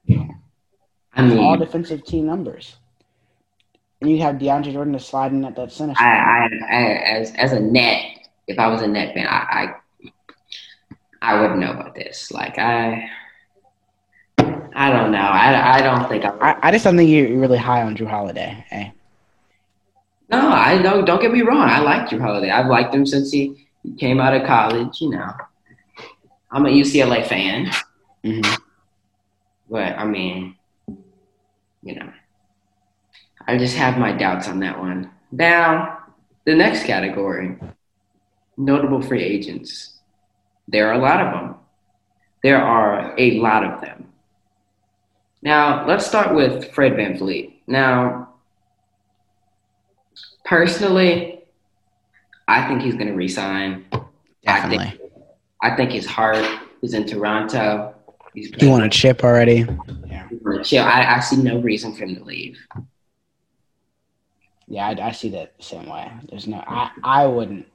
I 1.17 1.23
mean, 1.23 1.39
all 1.39 1.57
defensive 1.57 2.05
team 2.05 2.27
numbers. 2.27 2.77
And 4.01 4.11
you 4.11 4.21
have 4.23 4.37
DeAndre 4.37 4.73
Jordan 4.73 4.93
to 4.95 5.01
slide 5.01 5.33
in 5.33 5.45
at 5.45 5.57
that 5.57 5.73
center. 5.73 5.95
I, 5.97 6.05
I, 6.05 6.49
I, 6.71 6.83
as 7.19 7.33
as 7.37 7.53
a 7.53 7.61
net, 7.61 8.05
if 8.47 8.59
I 8.59 8.67
was 8.69 8.83
a 8.83 8.89
net 8.89 9.15
fan, 9.15 9.27
I, 9.29 9.75
I 10.03 10.11
I 11.23 11.41
wouldn't 11.41 11.61
know 11.61 11.71
about 11.71 11.95
this. 11.95 12.31
Like 12.31 12.59
I 12.59 13.09
I 14.75 14.91
don't 14.91 15.13
know. 15.13 15.19
I, 15.19 15.77
I 15.77 15.83
don't 15.83 16.09
think 16.09 16.25
I, 16.25 16.31
I. 16.41 16.69
I 16.69 16.71
just 16.73 16.85
don't 16.85 16.97
think 16.97 17.09
you're 17.09 17.39
really 17.39 17.59
high 17.59 17.83
on 17.83 17.97
Jrue 17.97 18.09
Holiday. 18.09 18.65
Hey. 18.69 18.93
No, 20.29 20.49
I 20.49 20.83
don't. 20.83 21.05
Don't 21.05 21.21
get 21.21 21.33
me 21.33 21.43
wrong. 21.43 21.69
I 21.69 21.81
like 21.81 22.09
Jrue 22.09 22.21
Holiday. 22.21 22.51
I've 22.51 22.67
liked 22.67 22.95
him 22.95 23.07
since 23.07 23.31
he 23.31 23.69
came 23.99 24.21
out 24.21 24.35
of 24.35 24.47
college. 24.47 25.01
You 25.01 25.11
know, 25.11 25.31
I'm 26.51 26.67
a 26.67 26.71
UCLA 26.71 27.27
fan. 27.27 27.71
Mm-hmm. 28.25 28.55
But 29.71 29.99
I 29.99 30.05
mean, 30.05 30.57
you 31.83 31.95
know, 31.95 32.13
I 33.47 33.57
just 33.57 33.77
have 33.77 33.97
my 33.99 34.13
doubts 34.13 34.49
on 34.49 34.59
that 34.61 34.79
one. 34.79 35.11
Now, 35.31 35.99
the 36.45 36.55
next 36.55 36.85
category 36.85 37.57
notable 38.57 39.03
free 39.03 39.23
agents. 39.23 39.99
There 40.69 40.89
are 40.89 40.95
a 40.95 40.99
lot 40.99 41.21
of 41.21 41.33
them. 41.33 41.57
There 42.43 42.61
are 42.61 43.15
a 43.19 43.39
lot 43.41 43.65
of 43.65 43.81
them. 43.81 44.13
Now, 45.45 45.87
let's 45.87 46.07
start 46.07 46.35
with 46.35 46.73
Fred 46.73 46.97
Van 46.97 47.19
VanVleet. 47.19 47.53
Now, 47.67 48.31
personally, 50.47 51.45
I 52.49 52.67
think 52.67 52.81
he's 52.81 52.95
going 52.95 53.09
to 53.09 53.15
resign. 53.15 53.85
Definitely. 54.45 54.79
I 54.87 54.91
think, 54.91 55.01
I 55.63 55.77
think 55.77 55.91
his 55.91 56.07
heart 56.07 56.45
is 56.81 56.95
in 56.95 57.05
Toronto. 57.07 57.95
He's 58.33 58.51
you 58.59 58.71
want 58.71 58.85
a 58.85 58.89
chip 58.89 59.23
already? 59.23 59.67
Yeah. 60.07 60.87
I, 60.87 61.17
I 61.17 61.21
see 61.21 61.37
no 61.37 61.59
reason 61.61 61.95
for 61.95 62.05
him 62.05 62.17
to 62.17 62.25
leave. 62.25 62.59
Yeah, 64.67 64.89
I, 64.89 65.09
I 65.09 65.13
see 65.13 65.29
that 65.29 65.59
the 65.59 65.63
same 65.63 65.91
way. 65.91 66.11
There's 66.31 66.47
no, 66.47 66.65
I, 66.67 66.91
I 67.05 67.27
wouldn't. 67.27 67.67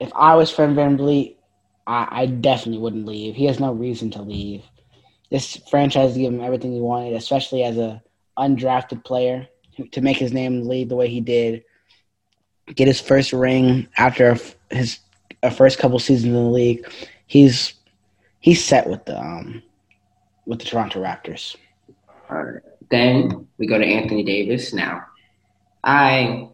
If 0.00 0.10
I 0.14 0.34
was 0.34 0.50
Fred 0.50 0.70
VanVleet, 0.70 1.36
I, 1.86 2.08
I 2.10 2.26
definitely 2.26 2.78
wouldn't 2.78 3.04
leave. 3.04 3.34
He 3.34 3.44
has 3.44 3.60
no 3.60 3.72
reason 3.74 4.10
to 4.12 4.22
leave. 4.22 4.62
This 5.34 5.56
franchise 5.68 6.16
gave 6.16 6.32
him 6.32 6.40
everything 6.40 6.72
he 6.72 6.80
wanted, 6.80 7.14
especially 7.14 7.64
as 7.64 7.76
a 7.76 8.00
undrafted 8.38 9.02
player 9.02 9.48
to 9.90 10.00
make 10.00 10.16
his 10.16 10.32
name 10.32 10.62
lead 10.62 10.88
the 10.88 10.94
way 10.94 11.08
he 11.08 11.20
did. 11.20 11.64
Get 12.72 12.86
his 12.86 13.00
first 13.00 13.32
ring 13.32 13.88
after 13.98 14.38
his 14.70 15.00
a 15.42 15.50
first 15.50 15.80
couple 15.80 15.98
seasons 15.98 16.26
in 16.26 16.34
the 16.34 16.50
league. 16.50 16.88
He's 17.26 17.74
he's 18.38 18.64
set 18.64 18.88
with 18.88 19.06
the 19.06 19.18
um 19.18 19.60
with 20.46 20.60
the 20.60 20.66
Toronto 20.66 21.02
Raptors. 21.02 21.56
All 22.30 22.40
right. 22.40 22.62
Then 22.92 23.48
we 23.58 23.66
go 23.66 23.76
to 23.76 23.84
Anthony 23.84 24.22
Davis. 24.22 24.72
Now, 24.72 25.02
I 25.82 26.48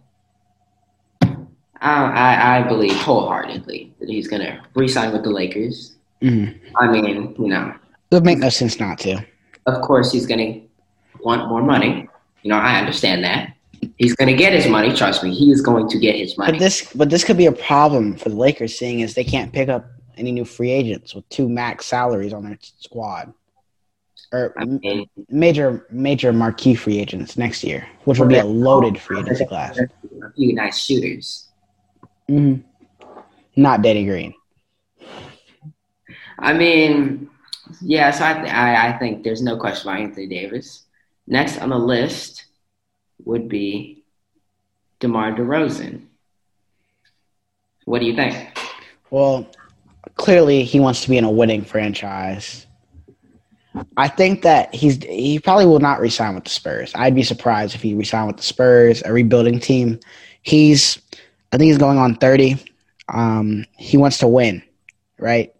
I, 1.82 2.60
I 2.60 2.62
believe 2.62 2.96
wholeheartedly 2.96 3.92
that 4.00 4.08
he's 4.08 4.26
going 4.26 4.40
to 4.40 4.58
re-sign 4.74 5.12
with 5.12 5.24
the 5.24 5.28
Lakers. 5.28 5.96
Mm-hmm. 6.22 6.76
I 6.78 6.90
mean, 6.90 7.34
you 7.38 7.48
know, 7.48 7.74
it 8.10 8.14
would 8.14 8.24
make 8.24 8.38
no 8.38 8.48
sense 8.48 8.80
not 8.80 8.98
to. 9.00 9.24
Of 9.66 9.82
course, 9.82 10.12
he's 10.12 10.26
going 10.26 10.38
to 10.40 11.22
want 11.22 11.48
more 11.48 11.62
money. 11.62 12.08
You 12.42 12.50
know, 12.50 12.58
I 12.58 12.78
understand 12.78 13.24
that. 13.24 13.54
He's 13.96 14.14
going 14.14 14.28
to 14.28 14.36
get 14.36 14.52
his 14.52 14.66
money. 14.66 14.94
Trust 14.94 15.22
me, 15.22 15.34
he 15.34 15.50
is 15.50 15.60
going 15.60 15.88
to 15.88 15.98
get 15.98 16.16
his 16.16 16.36
money. 16.36 16.52
But 16.52 16.58
this, 16.58 16.92
but 16.94 17.10
this 17.10 17.24
could 17.24 17.36
be 17.36 17.46
a 17.46 17.52
problem 17.52 18.16
for 18.16 18.28
the 18.28 18.34
Lakers, 18.34 18.78
seeing 18.78 19.02
as 19.02 19.14
they 19.14 19.24
can't 19.24 19.52
pick 19.52 19.68
up 19.68 19.86
any 20.16 20.32
new 20.32 20.44
free 20.44 20.70
agents 20.70 21.14
with 21.14 21.28
two 21.30 21.48
max 21.48 21.86
salaries 21.86 22.32
on 22.32 22.44
their 22.44 22.58
squad, 22.60 23.32
or 24.32 24.54
I 24.58 24.64
mean, 24.64 25.08
major 25.28 25.86
major 25.90 26.32
marquee 26.32 26.74
free 26.74 26.98
agents 26.98 27.36
next 27.36 27.64
year, 27.64 27.88
which 28.04 28.18
will 28.18 28.26
be 28.26 28.36
a 28.36 28.44
loaded 28.44 29.00
free 29.00 29.20
agency 29.20 29.46
class. 29.46 29.78
A 29.78 29.88
few 30.36 30.54
nice 30.54 30.78
shooters. 30.78 31.48
Mm-hmm. 32.28 32.60
Not 33.56 33.82
Danny 33.82 34.04
Green. 34.04 34.34
I 36.38 36.52
mean, 36.52 37.30
yeah. 37.80 38.10
So 38.10 38.24
I, 38.24 38.44
I, 38.46 38.88
I 38.88 38.98
think 38.98 39.24
there's 39.24 39.42
no 39.42 39.56
question 39.56 39.88
about 39.88 40.00
Anthony 40.00 40.26
Davis. 40.26 40.84
Next 41.26 41.58
on 41.58 41.70
the 41.70 41.78
list 41.78 42.46
would 43.24 43.48
be 43.48 44.04
DeMar 45.00 45.32
DeRozan. 45.32 46.02
What 47.84 48.00
do 48.00 48.06
you 48.06 48.14
think? 48.14 48.58
Well, 49.10 49.46
clearly 50.14 50.64
he 50.64 50.80
wants 50.80 51.02
to 51.02 51.10
be 51.10 51.18
in 51.18 51.24
a 51.24 51.30
winning 51.30 51.64
franchise. 51.64 52.66
I 53.96 54.08
think 54.08 54.42
that 54.42 54.74
he's 54.74 55.02
he 55.04 55.38
probably 55.38 55.66
will 55.66 55.78
not 55.78 56.00
resign 56.00 56.34
with 56.34 56.44
the 56.44 56.50
Spurs. 56.50 56.92
I'd 56.94 57.14
be 57.14 57.22
surprised 57.22 57.74
if 57.74 57.82
he 57.82 57.94
resigned 57.94 58.26
with 58.26 58.36
the 58.36 58.42
Spurs, 58.42 59.02
a 59.04 59.12
rebuilding 59.12 59.60
team. 59.60 60.00
He's 60.42 61.00
I 61.52 61.56
think 61.56 61.68
he's 61.68 61.78
going 61.78 61.98
on 61.98 62.16
30. 62.16 62.56
Um, 63.08 63.64
he 63.76 63.96
wants 63.96 64.18
to 64.18 64.28
win, 64.28 64.62
right? 65.18 65.52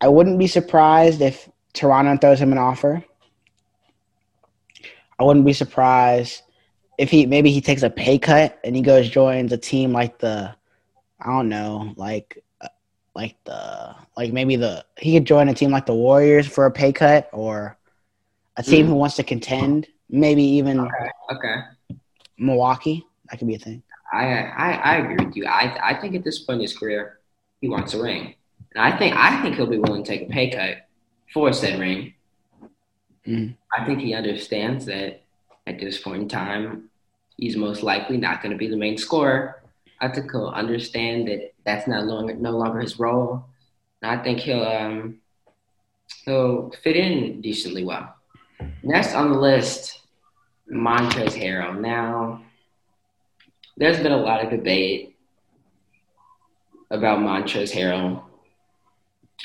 I 0.00 0.08
wouldn't 0.08 0.38
be 0.38 0.46
surprised 0.46 1.20
if 1.20 1.48
Toronto 1.72 2.16
throws 2.16 2.40
him 2.40 2.52
an 2.52 2.58
offer. 2.58 3.04
I 5.18 5.24
wouldn't 5.24 5.46
be 5.46 5.52
surprised 5.52 6.42
if 6.98 7.10
he 7.10 7.26
maybe 7.26 7.50
he 7.50 7.60
takes 7.60 7.82
a 7.82 7.90
pay 7.90 8.18
cut 8.18 8.58
and 8.64 8.74
he 8.76 8.82
goes 8.82 9.08
joins 9.08 9.52
a 9.52 9.58
team 9.58 9.92
like 9.92 10.18
the 10.18 10.54
I 11.20 11.26
don't 11.26 11.48
know, 11.48 11.94
like 11.96 12.42
uh, 12.60 12.68
like 13.14 13.36
the 13.44 13.94
like 14.16 14.32
maybe 14.32 14.56
the 14.56 14.84
he 14.98 15.14
could 15.14 15.24
join 15.24 15.48
a 15.48 15.54
team 15.54 15.70
like 15.70 15.86
the 15.86 15.94
Warriors 15.94 16.46
for 16.46 16.66
a 16.66 16.70
pay 16.70 16.92
cut 16.92 17.30
or 17.32 17.78
a 18.56 18.62
team 18.62 18.86
mm. 18.86 18.88
who 18.90 18.94
wants 18.94 19.16
to 19.16 19.22
contend, 19.22 19.88
maybe 20.08 20.42
even 20.42 20.80
okay. 20.80 21.10
okay. 21.32 21.56
Milwaukee. 22.38 23.04
That 23.30 23.38
could 23.38 23.48
be 23.48 23.54
a 23.54 23.58
thing. 23.58 23.82
I, 24.12 24.26
I, 24.26 24.72
I 24.72 24.96
agree 24.96 25.24
with 25.24 25.36
you. 25.36 25.46
I, 25.46 25.76
I 25.82 26.00
think 26.00 26.14
at 26.14 26.22
this 26.22 26.40
point 26.40 26.56
in 26.56 26.62
his 26.62 26.76
career, 26.76 27.20
he 27.60 27.68
wants 27.68 27.94
a 27.94 28.02
ring, 28.02 28.34
and 28.74 28.84
I 28.84 28.96
think 28.96 29.14
I 29.16 29.40
think 29.42 29.56
he'll 29.56 29.66
be 29.66 29.78
willing 29.78 30.04
to 30.04 30.08
take 30.08 30.28
a 30.28 30.32
pay 30.32 30.50
cut 30.50 30.88
for 31.32 31.52
said 31.52 31.78
ring. 31.78 32.14
Mm. 33.26 33.56
I 33.76 33.84
think 33.84 34.00
he 34.00 34.14
understands 34.14 34.86
that 34.86 35.22
at 35.66 35.78
this 35.78 35.98
point 35.98 36.22
in 36.22 36.28
time, 36.28 36.90
he's 37.36 37.56
most 37.56 37.82
likely 37.82 38.16
not 38.16 38.42
going 38.42 38.52
to 38.52 38.58
be 38.58 38.68
the 38.68 38.76
main 38.76 38.98
scorer. 38.98 39.62
I 40.00 40.08
think 40.08 40.30
he'll 40.30 40.48
understand 40.48 41.28
that 41.28 41.52
that's 41.64 41.86
not 41.86 42.04
longer 42.04 42.34
no 42.34 42.50
longer 42.50 42.80
his 42.80 42.98
role, 42.98 43.44
and 44.02 44.10
I 44.10 44.22
think 44.22 44.40
he'll 44.40 44.62
um, 44.62 45.18
he'll 46.24 46.70
fit 46.82 46.96
in 46.96 47.40
decently 47.40 47.84
well. 47.84 48.14
Next 48.82 49.14
on 49.14 49.32
the 49.32 49.38
list, 49.38 50.00
Montrezl 50.70 51.40
Harrell. 51.40 51.80
Now 51.80 52.42
there's 53.76 53.98
been 53.98 54.12
a 54.12 54.16
lot 54.16 54.44
of 54.44 54.50
debate 54.50 55.16
about 56.90 57.20
Montrezl 57.20 57.72
Harrell. 57.72 58.23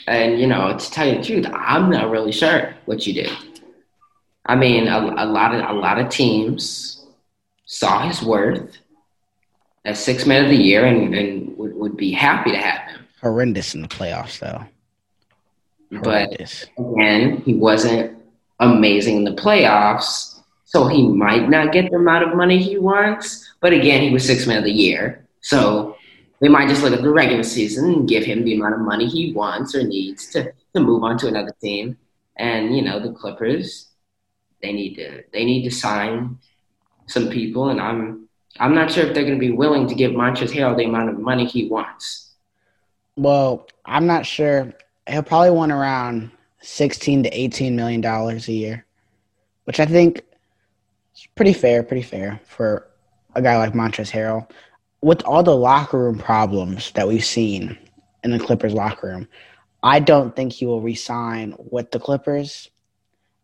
And, 0.08 0.40
you 0.40 0.48
know, 0.48 0.78
to 0.78 0.92
tell 0.92 1.08
you 1.08 1.18
the 1.18 1.24
truth, 1.24 1.46
I'm 1.54 1.90
not 1.90 2.10
really 2.10 2.32
sure 2.32 2.74
what 2.86 3.06
you 3.06 3.14
did. 3.14 3.32
I 4.46 4.56
mean, 4.56 4.88
a, 4.88 4.98
a 4.98 5.26
lot 5.26 5.54
of 5.54 5.70
a 5.70 5.74
lot 5.74 6.00
of 6.00 6.10
teams 6.10 7.06
saw 7.66 8.08
his 8.08 8.24
worth 8.24 8.78
as 9.86 10.04
six 10.04 10.26
man 10.26 10.46
of 10.46 10.50
the 10.50 10.58
year 10.58 10.86
and, 10.86 11.14
and 11.14 11.58
would, 11.58 11.76
would 11.76 11.98
be 11.98 12.12
happy 12.12 12.52
to 12.52 12.58
have 12.58 12.92
him. 12.92 13.06
Horrendous 13.22 13.76
in 13.76 13.82
the 13.82 13.88
playoffs, 13.88 14.40
though. 14.40 14.64
Horrendous. 15.96 16.66
But 16.78 16.84
again, 16.94 17.38
he 17.42 17.54
wasn't 17.54 18.18
amazing 18.60 19.18
in 19.18 19.24
the 19.24 19.36
playoffs, 19.36 20.40
so 20.66 20.88
he 20.88 21.08
might 21.08 21.50
not 21.50 21.72
get 21.72 21.90
the 21.92 21.98
amount 21.98 22.28
of 22.28 22.36
money 22.36 22.58
he 22.58 22.78
wants. 22.78 23.54
But 23.60 23.74
again, 23.74 24.02
he 24.02 24.12
was 24.12 24.26
six 24.26 24.48
man 24.48 24.60
of 24.60 24.64
the 24.64 24.72
year. 24.72 25.28
So 25.42 25.96
they 26.42 26.48
might 26.48 26.70
just 26.70 26.84
look 26.84 26.94
at 26.94 27.02
the 27.02 27.12
regular 27.12 27.44
season 27.44 27.92
and 27.92 28.10
give 28.10 28.24
him 28.24 28.44
the 28.44 28.56
amount 28.56 28.76
of 28.76 28.82
money 28.82 29.08
he 29.08 29.34
wants 29.34 29.76
or 29.76 29.84
needs 29.84 30.28
to, 30.28 30.52
to 30.74 30.80
move 30.80 31.04
on 31.04 31.18
to 31.18 31.28
another 31.28 31.54
team. 31.62 31.98
And, 32.38 32.76
you 32.76 32.82
know, 32.82 33.00
the 33.00 33.12
Clippers, 33.12 33.90
they 34.62 34.72
need 34.72 34.96
to 34.96 35.24
they 35.32 35.46
need 35.46 35.64
to 35.64 35.72
sign 35.72 36.38
some 37.08 37.30
people 37.30 37.70
and 37.70 37.80
I'm 37.80 38.28
I'm 38.60 38.76
not 38.76 38.92
sure 38.92 39.06
if 39.06 39.14
they're 39.14 39.24
gonna 39.24 39.38
be 39.38 39.52
willing 39.52 39.88
to 39.88 39.96
give 39.96 40.12
Montrezl 40.12 40.54
Harrell 40.54 40.76
the 40.76 40.86
amount 40.86 41.10
of 41.10 41.20
money 41.20 41.46
he 41.46 41.68
wants. 41.68 42.32
Well, 43.16 43.68
I'm 43.86 44.06
not 44.06 44.26
sure. 44.26 44.74
He'll 45.08 45.24
probably 45.24 45.52
want 45.52 45.72
around 45.72 46.32
sixteen 46.62 47.24
to 47.24 47.30
eighteen 47.30 47.76
million 47.76 48.02
dollars 48.02 48.48
a 48.48 48.54
year. 48.54 48.86
Which 49.66 49.80
I 49.80 49.86
think 49.86 50.24
is 51.16 51.28
pretty 51.36 51.54
fair, 51.54 51.84
pretty 51.84 52.04
fair 52.04 52.40
for 52.46 52.88
a 53.36 53.42
guy 53.42 53.58
like 53.58 53.74
Montrezl 53.74 54.12
Harrell, 54.12 54.50
with 55.02 55.24
all 55.24 55.44
the 55.44 55.56
locker 55.56 55.98
room 55.98 56.18
problems 56.18 56.92
that 56.92 57.08
we've 57.08 57.26
seen 57.26 57.78
in 58.24 58.32
the 58.32 58.40
Clippers 58.40 58.74
locker 58.74 59.08
room, 59.08 59.28
I 59.82 60.00
don't 60.00 60.36
think 60.36 60.52
he 60.52 60.66
will 60.66 60.82
resign 60.82 61.56
with 61.58 61.92
the 61.92 62.00
Clippers. 62.00 62.70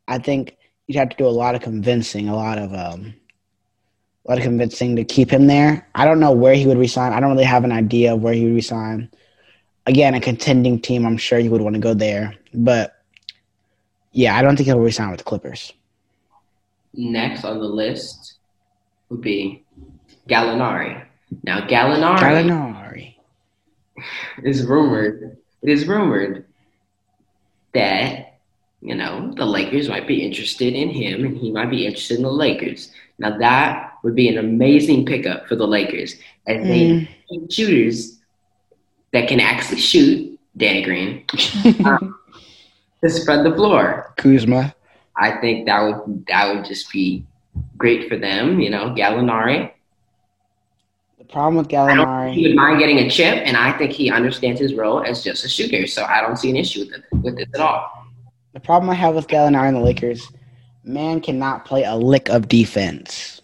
I 0.07 0.17
think 0.17 0.57
you'd 0.87 0.97
have 0.97 1.09
to 1.09 1.17
do 1.17 1.25
a 1.25 1.29
lot 1.29 1.55
of 1.55 1.61
convincing, 1.61 2.27
a 2.27 2.35
lot 2.35 2.57
of 2.57 2.73
um, 2.73 3.13
a 4.25 4.31
lot 4.31 4.37
of 4.37 4.43
convincing 4.43 4.95
to 4.95 5.03
keep 5.03 5.29
him 5.29 5.47
there. 5.47 5.87
I 5.95 6.05
don't 6.05 6.19
know 6.19 6.31
where 6.31 6.55
he 6.55 6.65
would 6.65 6.77
resign. 6.77 7.13
I 7.13 7.19
don't 7.19 7.31
really 7.31 7.43
have 7.43 7.63
an 7.63 7.71
idea 7.71 8.13
of 8.13 8.21
where 8.21 8.33
he 8.33 8.45
would 8.45 8.55
resign. 8.55 9.09
Again, 9.85 10.15
a 10.15 10.19
contending 10.19 10.81
team, 10.81 11.05
I'm 11.05 11.17
sure 11.17 11.37
he 11.39 11.47
would 11.47 11.61
want 11.61 11.75
to 11.75 11.79
go 11.79 11.93
there, 11.93 12.33
but 12.53 13.03
yeah, 14.11 14.35
I 14.35 14.41
don't 14.41 14.55
think 14.55 14.65
he'll 14.65 14.79
resign 14.79 15.11
with 15.11 15.19
the 15.19 15.25
Clippers. 15.25 15.73
Next 16.93 17.43
on 17.43 17.59
the 17.59 17.65
list 17.65 18.37
would 19.09 19.21
be 19.21 19.63
Gallinari. 20.27 21.05
Now 21.43 21.67
Gallinari, 21.67 22.19
Gallinari, 22.19 23.15
is 24.43 24.63
rumored. 24.65 25.37
It 25.61 25.69
is 25.69 25.87
rumored 25.87 26.45
that 27.73 28.37
you 28.81 28.95
know 28.95 29.33
the 29.35 29.45
Lakers 29.45 29.89
might 29.89 30.07
be 30.07 30.21
interested 30.23 30.73
in 30.73 30.89
him, 30.89 31.25
and 31.25 31.37
he 31.37 31.51
might 31.51 31.69
be 31.69 31.85
interested 31.85 32.17
in 32.17 32.23
the 32.23 32.31
Lakers. 32.31 32.91
Now 33.19 33.37
that 33.37 33.93
would 34.03 34.15
be 34.15 34.27
an 34.29 34.37
amazing 34.37 35.05
pickup 35.05 35.47
for 35.47 35.55
the 35.55 35.67
Lakers 35.67 36.15
as 36.47 36.63
they 36.67 36.81
Mm. 36.89 37.07
need 37.31 37.53
shooters 37.53 38.19
that 39.13 39.27
can 39.27 39.39
actually 39.39 39.79
shoot. 39.81 40.31
Danny 40.57 40.83
Green 40.83 41.25
um, 41.85 42.17
to 43.03 43.09
spread 43.09 43.43
the 43.45 43.53
floor. 43.53 44.13
Kuzma. 44.15 44.73
I 45.17 45.31
think 45.41 45.65
that 45.65 45.81
would 45.81 46.25
that 46.27 46.53
would 46.55 46.63
just 46.63 46.89
be 46.93 47.25
great 47.77 48.07
for 48.07 48.15
them. 48.15 48.61
You 48.61 48.69
know, 48.69 48.91
Gallinari. 48.95 49.71
Problem 51.35 51.57
with 51.57 51.73
I 51.73 51.93
don't 51.93 52.23
think 52.27 52.35
he 52.37 52.47
would 52.47 52.55
mind 52.55 52.79
getting 52.79 52.99
a 52.99 53.09
chip, 53.09 53.41
and 53.45 53.57
I 53.57 53.77
think 53.77 53.91
he 53.91 54.09
understands 54.09 54.57
his 54.57 54.73
role 54.73 55.03
as 55.03 55.21
just 55.21 55.43
a 55.43 55.49
shooter. 55.49 55.85
So 55.85 56.05
I 56.05 56.21
don't 56.21 56.37
see 56.37 56.49
an 56.49 56.55
issue 56.55 56.85
with 56.85 56.93
it 56.93 57.03
with 57.11 57.35
this 57.35 57.47
at 57.53 57.59
all. 57.59 58.07
the 58.53 58.61
problem 58.61 58.89
I 58.89 58.93
have 58.93 59.15
with 59.15 59.27
Gallinari 59.27 59.67
and 59.67 59.75
the 59.75 59.81
Lakers, 59.81 60.31
man 60.85 61.19
cannot 61.19 61.65
play 61.65 61.83
a 61.83 61.93
lick 61.93 62.29
of 62.29 62.47
defense. 62.47 63.41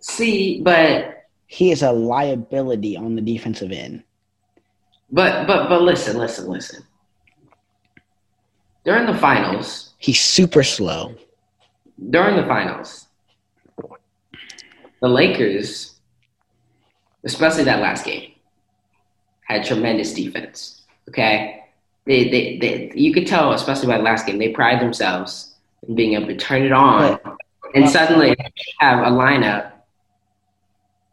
See, 0.00 0.60
but 0.60 1.22
He 1.46 1.70
is 1.70 1.84
a 1.84 1.92
liability 1.92 2.96
on 2.96 3.14
the 3.14 3.22
defensive 3.22 3.70
end. 3.70 4.02
but 5.12 5.46
but 5.46 5.68
but 5.68 5.82
listen, 5.82 6.18
listen, 6.18 6.48
listen. 6.48 6.82
During 8.84 9.06
the 9.06 9.14
finals, 9.16 9.94
He's 9.98 10.20
super 10.20 10.64
slow. 10.64 11.14
during 12.10 12.34
the 12.34 12.46
finals, 12.48 13.06
the 15.00 15.08
Lakers, 15.08 15.99
especially 17.24 17.64
that 17.64 17.80
last 17.80 18.04
game, 18.04 18.32
had 19.42 19.64
tremendous 19.64 20.12
defense. 20.14 20.82
Okay, 21.08 21.64
they, 22.06 22.28
they, 22.28 22.58
they 22.58 22.92
you 22.94 23.12
could 23.12 23.26
tell, 23.26 23.52
especially 23.52 23.86
by 23.86 23.98
the 23.98 24.02
last 24.02 24.26
game, 24.26 24.38
they 24.38 24.50
pride 24.50 24.80
themselves 24.80 25.54
in 25.86 25.94
being 25.94 26.14
able 26.14 26.26
to 26.26 26.36
turn 26.36 26.62
it 26.62 26.72
on 26.72 27.18
and 27.74 27.88
suddenly 27.88 28.36
have 28.78 29.00
a 29.00 29.10
lineup 29.10 29.72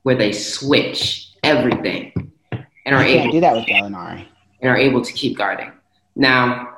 where 0.03 0.15
they 0.15 0.31
switch 0.31 1.29
everything 1.43 2.13
and 2.51 2.95
are 2.95 3.03
able 3.03 3.31
do 3.31 3.41
that 3.41 3.55
with 3.55 3.65
Gallinari. 3.65 4.25
and 4.61 4.71
are 4.71 4.77
able 4.77 5.01
to 5.01 5.13
keep 5.13 5.37
guarding. 5.37 5.71
Now, 6.15 6.77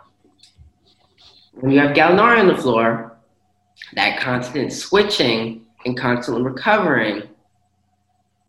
when 1.53 1.71
you 1.71 1.79
have 1.79 1.95
Gallinari 1.95 2.39
on 2.39 2.47
the 2.47 2.57
floor, 2.57 3.17
that 3.93 4.19
constant 4.19 4.73
switching 4.73 5.65
and 5.85 5.97
constantly 5.97 6.43
recovering, 6.43 7.23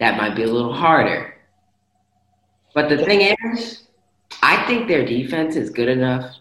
that 0.00 0.16
might 0.16 0.34
be 0.34 0.42
a 0.42 0.46
little 0.46 0.72
harder. 0.72 1.34
But 2.74 2.88
the 2.88 3.04
thing 3.04 3.36
is, 3.44 3.84
I 4.42 4.66
think 4.66 4.88
their 4.88 5.04
defense 5.04 5.56
is 5.56 5.70
good 5.70 5.88
enough 5.88 6.36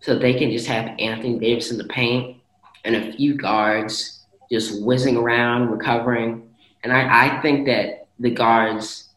so 0.00 0.18
they 0.18 0.34
can 0.34 0.50
just 0.50 0.66
have 0.66 0.96
Anthony 0.98 1.38
Davis 1.38 1.70
in 1.70 1.78
the 1.78 1.84
paint 1.84 2.38
and 2.84 2.96
a 2.96 3.12
few 3.12 3.34
guards 3.34 4.24
just 4.50 4.82
whizzing 4.82 5.16
around, 5.16 5.70
recovering. 5.70 6.48
And 6.82 6.92
I, 6.92 7.38
I 7.38 7.42
think 7.42 7.66
that 7.66 8.08
the 8.18 8.30
guards 8.30 9.10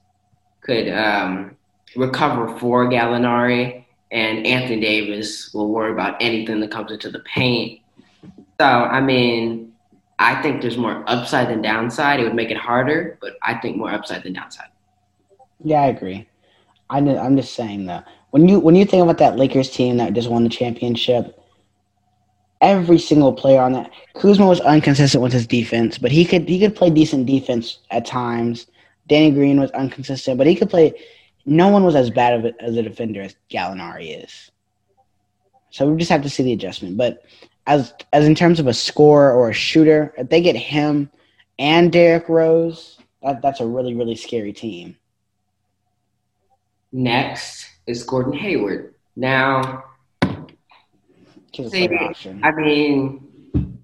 could 0.62 0.90
um, 0.90 1.56
recover 1.96 2.58
for 2.60 2.88
Gallinari, 2.90 3.86
and 4.12 4.46
Anthony 4.46 4.82
Davis 4.82 5.54
will 5.54 5.70
worry 5.70 5.92
about 5.92 6.22
anything 6.22 6.60
that 6.60 6.72
comes 6.72 6.92
into 6.92 7.10
the 7.10 7.20
paint. 7.20 7.82
So, 8.60 8.66
I 8.66 9.02
mean, 9.02 9.74
I 10.20 10.42
think 10.42 10.62
there's 10.62 10.78
more 10.78 11.04
upside 11.08 11.50
than 11.50 11.62
downside. 11.62 12.20
It 12.20 12.24
would 12.24 12.36
make 12.36 12.52
it 12.52 12.58
harder, 12.58 13.18
but 13.22 13.34
I 13.42 13.56
think 13.56 13.78
more 13.78 13.92
upside 13.92 14.24
than 14.24 14.34
downside. 14.34 14.70
Yeah, 15.64 15.82
I 15.82 15.88
agree. 15.88 16.28
I 16.90 17.00
I'm 17.00 17.36
just 17.36 17.54
saying 17.54 17.86
though, 17.86 18.04
when 18.32 18.48
you 18.48 18.60
when 18.60 18.76
you 18.76 18.86
think 18.86 19.04
about 19.04 19.18
that 19.18 19.38
Lakers 19.38 19.70
team 19.70 19.98
that 19.98 20.14
just 20.14 20.30
won 20.30 20.44
the 20.44 20.50
championship, 20.50 21.42
every 22.62 23.00
single 23.00 23.34
player 23.34 23.62
on 23.62 23.74
that 23.74 23.92
Kuzma 24.16 24.46
was 24.46 24.62
inconsistent 24.62 25.24
with 25.24 25.34
his 25.34 25.48
defense, 25.48 25.98
but 25.98 26.12
he 26.12 26.26
could 26.26 26.48
he 26.48 26.60
could 26.60 26.76
play 26.76 26.90
decent 26.90 27.26
defense 27.26 27.80
at 27.92 28.06
times. 28.06 28.68
Danny 29.08 29.32
Green 29.32 29.60
was 29.60 29.72
inconsistent, 29.72 30.38
but 30.38 30.48
he 30.48 30.56
could 30.56 30.70
play. 30.70 30.94
No 31.46 31.68
one 31.68 31.84
was 31.84 31.96
as 31.96 32.10
bad 32.10 32.34
of 32.34 32.46
a, 32.46 32.62
as 32.62 32.76
a 32.76 32.82
defender 32.82 33.22
as 33.22 33.36
Gallinari 33.52 34.24
is. 34.24 34.50
So 35.76 35.92
we 35.92 35.98
just 35.98 36.10
have 36.10 36.22
to 36.22 36.30
see 36.30 36.42
the 36.42 36.54
adjustment. 36.54 36.96
But 36.96 37.24
as 37.68 37.94
as 38.14 38.26
in 38.26 38.34
terms 38.34 38.62
of 38.62 38.68
a 38.68 38.74
scorer 38.74 39.34
or 39.34 39.50
a 39.50 39.54
shooter, 39.54 40.14
if 40.18 40.30
they 40.30 40.40
get 40.40 40.56
him 40.56 41.10
and 41.60 41.92
Derrick 41.92 42.30
Rose, 42.30 42.98
that, 43.22 43.42
that's 43.42 43.60
a 43.60 43.66
really 43.66 43.94
really 43.94 44.16
scary 44.16 44.54
team. 44.54 44.96
Next 46.94 47.68
is 47.88 48.04
Gordon 48.04 48.32
Hayward. 48.32 48.96
Now, 49.18 49.84
See. 51.54 51.90
I 52.42 52.52
mean, 52.52 53.82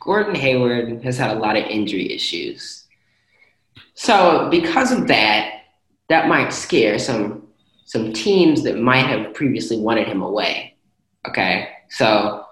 Gordon 0.00 0.34
Hayward 0.34 1.04
has 1.04 1.16
had 1.16 1.36
a 1.36 1.38
lot 1.38 1.56
of 1.56 1.62
injury 1.66 2.12
issues. 2.12 2.88
So 3.94 4.48
because 4.50 4.90
of 4.90 5.06
that, 5.06 5.52
that 6.08 6.26
might 6.26 6.52
scare 6.52 6.98
some 6.98 7.43
some 7.84 8.12
teams 8.12 8.62
that 8.62 8.78
might 8.78 9.06
have 9.06 9.34
previously 9.34 9.78
wanted 9.78 10.06
him 10.08 10.22
away. 10.22 10.76
Okay, 11.28 11.68
so 11.90 12.44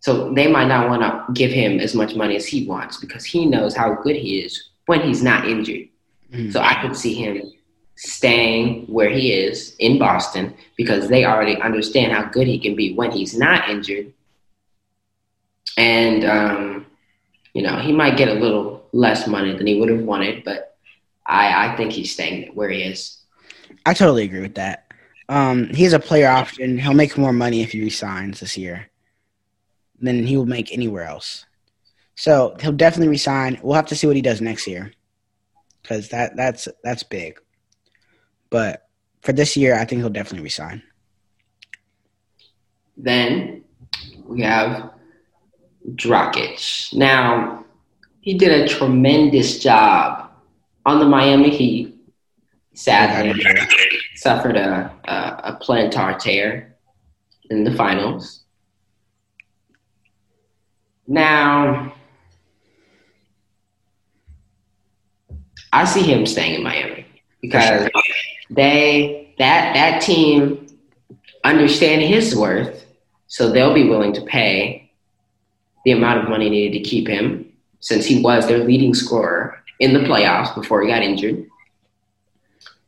so 0.00 0.32
they 0.34 0.46
might 0.50 0.68
not 0.68 0.88
want 0.88 1.02
to 1.02 1.32
give 1.32 1.50
him 1.50 1.80
as 1.80 1.94
much 1.94 2.14
money 2.14 2.36
as 2.36 2.46
he 2.46 2.66
wants 2.66 2.98
because 2.98 3.24
he 3.24 3.44
knows 3.44 3.74
how 3.74 3.94
good 3.94 4.16
he 4.16 4.40
is 4.40 4.70
when 4.86 5.00
he's 5.00 5.22
not 5.22 5.48
injured. 5.48 5.88
Mhm. 6.32 6.52
So 6.52 6.60
I 6.60 6.80
could 6.80 6.96
see 6.96 7.14
him 7.14 7.52
staying 7.96 8.86
where 8.86 9.08
he 9.08 9.32
is 9.32 9.74
in 9.78 9.98
Boston 9.98 10.54
because 10.76 11.08
they 11.08 11.24
already 11.24 11.56
understand 11.60 12.12
how 12.12 12.24
good 12.24 12.46
he 12.46 12.58
can 12.58 12.76
be 12.76 12.94
when 12.94 13.10
he's 13.10 13.36
not 13.36 13.68
injured. 13.68 14.12
And, 15.76 16.24
um, 16.24 16.86
you 17.54 17.62
know, 17.62 17.78
he 17.78 17.92
might 17.92 18.16
get 18.16 18.28
a 18.28 18.34
little 18.34 18.86
less 18.92 19.26
money 19.26 19.56
than 19.56 19.66
he 19.66 19.80
would 19.80 19.88
have 19.88 20.02
wanted, 20.02 20.44
but 20.44 20.76
I, 21.26 21.68
I 21.68 21.76
think 21.76 21.92
he's 21.92 22.12
staying 22.12 22.50
where 22.54 22.68
he 22.68 22.82
is. 22.82 23.18
I 23.86 23.94
totally 23.94 24.24
agree 24.24 24.40
with 24.40 24.56
that. 24.56 24.92
Um, 25.28 25.68
he's 25.72 25.92
a 25.92 25.98
player 25.98 26.28
option. 26.28 26.76
He'll 26.78 26.92
make 26.92 27.16
more 27.16 27.32
money 27.32 27.62
if 27.62 27.72
he 27.72 27.80
resigns 27.80 28.40
this 28.40 28.58
year 28.58 28.90
than 30.00 30.26
he 30.26 30.36
will 30.36 30.46
make 30.46 30.72
anywhere 30.72 31.04
else. 31.04 31.46
So 32.16 32.56
he'll 32.60 32.72
definitely 32.72 33.08
resign. 33.08 33.58
We'll 33.62 33.74
have 33.74 33.86
to 33.86 33.96
see 33.96 34.06
what 34.06 34.16
he 34.16 34.22
does 34.22 34.40
next 34.40 34.66
year 34.66 34.92
because 35.82 36.08
that 36.08 36.36
that's 36.36 36.66
that's 36.82 37.02
big. 37.02 37.38
But 38.50 38.88
for 39.22 39.32
this 39.32 39.56
year, 39.56 39.78
I 39.78 39.84
think 39.84 40.00
he'll 40.00 40.10
definitely 40.10 40.44
resign. 40.44 40.82
Then 42.96 43.64
we 44.26 44.42
have 44.42 44.90
Dragic. 45.94 46.92
Now, 46.94 47.64
he 48.20 48.34
did 48.34 48.50
a 48.50 48.68
tremendous 48.68 49.58
job 49.58 50.30
on 50.84 50.98
the 50.98 51.04
Miami 51.04 51.50
Heat. 51.50 51.95
Sadly, 52.76 53.42
suffered 54.16 54.56
a, 54.56 54.92
a, 55.04 55.12
a 55.12 55.58
plantar 55.62 56.18
tear 56.18 56.76
in 57.48 57.64
the 57.64 57.74
finals. 57.74 58.44
Now, 61.08 61.94
I 65.72 65.86
see 65.86 66.02
him 66.02 66.26
staying 66.26 66.56
in 66.56 66.62
Miami 66.62 67.06
because 67.40 67.88
they 68.50 69.34
that 69.38 69.72
that 69.72 70.02
team 70.02 70.66
understand 71.44 72.02
his 72.02 72.36
worth, 72.36 72.86
so 73.26 73.50
they'll 73.50 73.72
be 73.72 73.88
willing 73.88 74.12
to 74.12 74.20
pay 74.20 74.90
the 75.86 75.92
amount 75.92 76.22
of 76.22 76.28
money 76.28 76.50
needed 76.50 76.76
to 76.76 76.84
keep 76.88 77.08
him, 77.08 77.52
since 77.80 78.04
he 78.04 78.20
was 78.20 78.46
their 78.46 78.58
leading 78.58 78.92
scorer 78.92 79.62
in 79.80 79.94
the 79.94 80.00
playoffs 80.00 80.54
before 80.54 80.82
he 80.82 80.88
got 80.88 81.02
injured. 81.02 81.46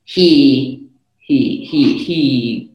He 0.09 0.89
he 1.19 1.67
he 1.67 1.99
he 1.99 2.71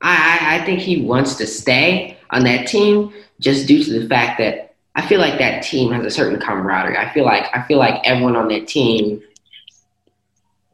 I 0.00 0.56
I 0.56 0.64
think 0.64 0.80
he 0.80 1.02
wants 1.02 1.34
to 1.34 1.46
stay 1.46 2.16
on 2.30 2.44
that 2.44 2.66
team 2.66 3.12
just 3.40 3.66
due 3.66 3.84
to 3.84 4.00
the 4.00 4.08
fact 4.08 4.38
that 4.38 4.74
I 4.94 5.06
feel 5.06 5.20
like 5.20 5.38
that 5.38 5.62
team 5.62 5.92
has 5.92 6.02
a 6.06 6.10
certain 6.10 6.40
camaraderie. 6.40 6.96
I 6.96 7.12
feel 7.12 7.26
like 7.26 7.44
I 7.54 7.62
feel 7.64 7.76
like 7.76 8.00
everyone 8.04 8.36
on 8.36 8.48
that 8.48 8.68
team 8.68 9.22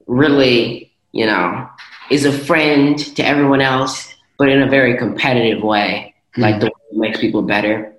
really, 0.06 0.92
you 1.10 1.26
know, 1.26 1.68
is 2.12 2.24
a 2.24 2.32
friend 2.32 2.96
to 3.16 3.26
everyone 3.26 3.60
else, 3.60 4.14
but 4.38 4.48
in 4.48 4.62
a 4.62 4.70
very 4.70 4.96
competitive 4.96 5.64
way, 5.64 6.14
hmm. 6.36 6.42
like 6.42 6.60
the 6.60 6.66
way 6.66 6.72
that 6.92 6.96
makes 6.96 7.18
people 7.18 7.42
better. 7.42 7.92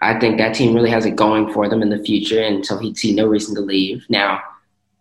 I 0.00 0.18
think 0.18 0.38
that 0.38 0.56
team 0.56 0.74
really 0.74 0.90
has 0.90 1.06
it 1.06 1.14
going 1.14 1.52
for 1.52 1.68
them 1.68 1.80
in 1.80 1.90
the 1.90 2.02
future, 2.02 2.42
and 2.42 2.66
so 2.66 2.76
he'd 2.76 2.98
see 2.98 3.14
no 3.14 3.28
reason 3.28 3.54
to 3.54 3.60
leave. 3.60 4.04
Now, 4.08 4.40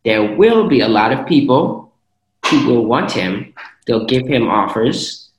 there 0.06 0.36
will 0.36 0.68
be 0.68 0.82
a 0.82 0.88
lot 0.88 1.12
of 1.12 1.26
people 1.26 1.89
who 2.50 2.68
will 2.68 2.86
want 2.86 3.12
him. 3.12 3.54
They'll 3.86 4.06
give 4.06 4.28
him 4.28 4.48
offers 4.50 5.30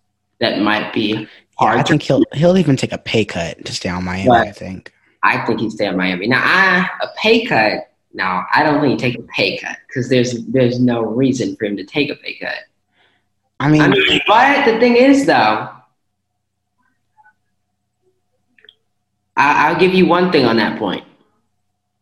that 0.41 0.61
might 0.61 0.93
be 0.93 1.09
Yeah, 1.13 1.25
hard 1.59 1.79
I 1.79 1.83
to 1.83 1.89
think 1.89 2.03
he'll 2.03 2.23
he'll 2.33 2.57
even 2.59 2.77
take 2.77 2.93
a 2.93 2.99
pay 2.99 3.25
cut 3.25 3.65
to 3.65 3.73
stay 3.75 3.89
on 3.89 4.05
Miami. 4.05 4.29
Right. 4.31 4.49
I 4.49 4.53
think. 4.53 4.93
I 5.23 5.45
think 5.45 5.61
he'd 5.61 5.71
stay 5.73 5.87
in 5.87 5.97
Miami. 5.97 6.27
Now, 6.27 6.41
I, 6.43 6.89
a 7.05 7.09
pay 7.21 7.45
cut. 7.45 7.93
Now, 8.15 8.47
I 8.55 8.63
don't 8.63 8.81
think 8.81 8.93
he'd 9.01 9.13
take 9.13 9.19
a 9.19 9.27
pay 9.29 9.59
cut 9.59 9.77
because 9.87 10.09
there's 10.09 10.45
there's 10.47 10.81
no 10.81 11.03
reason 11.03 11.57
for 11.57 11.67
him 11.67 11.77
to 11.77 11.85
take 11.85 12.11
a 12.11 12.17
pay 12.17 12.35
cut. 12.39 12.55
I 13.61 13.69
mean, 13.69 13.83
I 13.83 13.89
mean, 13.89 14.21
but 14.27 14.65
the 14.65 14.81
thing 14.81 14.97
is, 14.97 15.27
though, 15.27 15.69
I, 19.37 19.69
I'll 19.69 19.79
give 19.79 19.95
you 19.95 20.07
one 20.07 20.33
thing 20.33 20.45
on 20.45 20.57
that 20.57 20.79
point. 20.79 21.05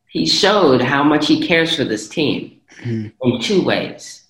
He 0.06 0.26
showed 0.26 0.80
how 0.80 1.02
much 1.02 1.26
he 1.26 1.46
cares 1.46 1.74
for 1.76 1.84
this 1.84 2.08
team 2.08 2.60
Mhm. 2.82 3.12
in 3.22 3.40
two 3.40 3.62
ways. 3.62 4.24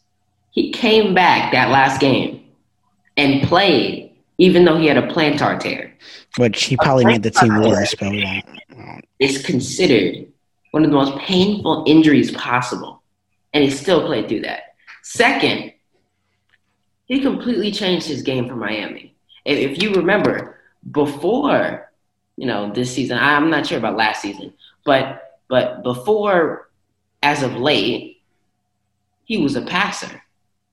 He 0.59 0.73
came 0.73 1.15
back 1.15 1.53
that 1.53 1.71
last 1.71 2.01
game 2.01 2.45
and 3.17 3.47
played, 3.47 4.13
even 4.39 4.65
though 4.65 4.77
he 4.77 4.87
had 4.87 4.97
a 4.97 5.07
plantar 5.07 5.61
tear. 5.61 5.97
which 6.37 6.65
he 6.65 6.77
probably 6.77 7.05
made 7.05 7.23
the 7.23 7.31
team 7.31 7.61
worse, 7.61 7.95
but 7.95 8.11
we 8.11 8.25
won't. 8.25 8.45
we 8.69 8.85
won't. 8.85 9.05
It's 9.21 9.41
considered 9.47 10.27
one 10.73 10.85
of 10.85 10.91
the 10.91 10.97
most 10.97 11.17
painful 11.19 11.85
injuries 11.87 12.33
possible, 12.33 13.05
and 13.55 13.63
he 13.63 13.71
still 13.71 14.05
played 14.05 14.29
through 14.29 14.41
that. 14.41 14.75
Second, 15.05 15.75
he 17.07 17.21
completely 17.21 17.71
changed 17.71 18.09
his 18.09 18.23
game 18.23 18.49
for 18.49 18.57
Miami. 18.57 19.15
If, 19.45 19.59
if 19.59 19.81
you 19.81 19.95
remember, 19.95 20.59
before 20.91 21.89
you 22.35 22.47
know 22.47 22.73
this 22.73 22.93
season, 22.93 23.17
I'm 23.17 23.49
not 23.49 23.65
sure 23.65 23.79
about 23.79 23.97
last 23.97 24.23
season, 24.23 24.53
but 24.85 25.39
but 25.47 25.85
before, 25.85 26.69
as 27.23 27.45
of 27.45 27.55
late, 27.55 28.23
he 29.23 29.37
was 29.37 29.55
a 29.55 29.63
passer. 29.63 30.21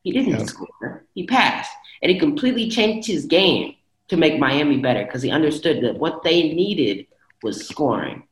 He 0.06 0.12
didn't 0.12 0.38
Yep. 0.38 0.48
score. 0.48 1.04
He 1.16 1.26
passed, 1.26 1.72
and 2.02 2.12
he 2.12 2.20
completely 2.20 2.70
changed 2.70 3.08
his 3.08 3.26
game 3.26 3.74
to 4.08 4.18
make 4.18 4.40
Miami 4.40 4.78
better 4.78 5.04
because 5.04 5.24
he 5.24 5.32
understood 5.32 5.84
that 5.84 5.98
what 5.98 6.22
they 6.24 6.54
needed 6.54 7.08
was 7.42 7.68
scoring. 7.68 8.24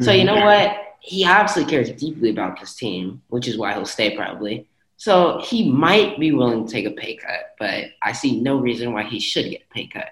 So 0.00 0.12
you 0.12 0.24
know 0.24 0.36
what? 0.36 0.76
He 1.00 1.24
obviously 1.26 1.64
cares 1.64 1.90
deeply 1.90 2.30
about 2.30 2.60
this 2.60 2.74
team, 2.76 3.22
which 3.28 3.48
is 3.48 3.58
why 3.58 3.72
he'll 3.72 3.86
stay 3.86 4.14
probably. 4.16 4.68
So 4.98 5.40
he 5.44 5.68
might 5.68 6.18
be 6.20 6.32
willing 6.32 6.64
to 6.64 6.72
take 6.72 6.86
a 6.86 6.90
pay 6.92 7.16
cut, 7.16 7.54
but 7.58 7.86
I 8.02 8.12
see 8.12 8.40
no 8.40 8.58
reason 8.58 8.92
why 8.92 9.02
he 9.02 9.18
should 9.18 9.50
get 9.50 9.62
a 9.68 9.74
pay 9.74 9.86
cut. 9.88 10.08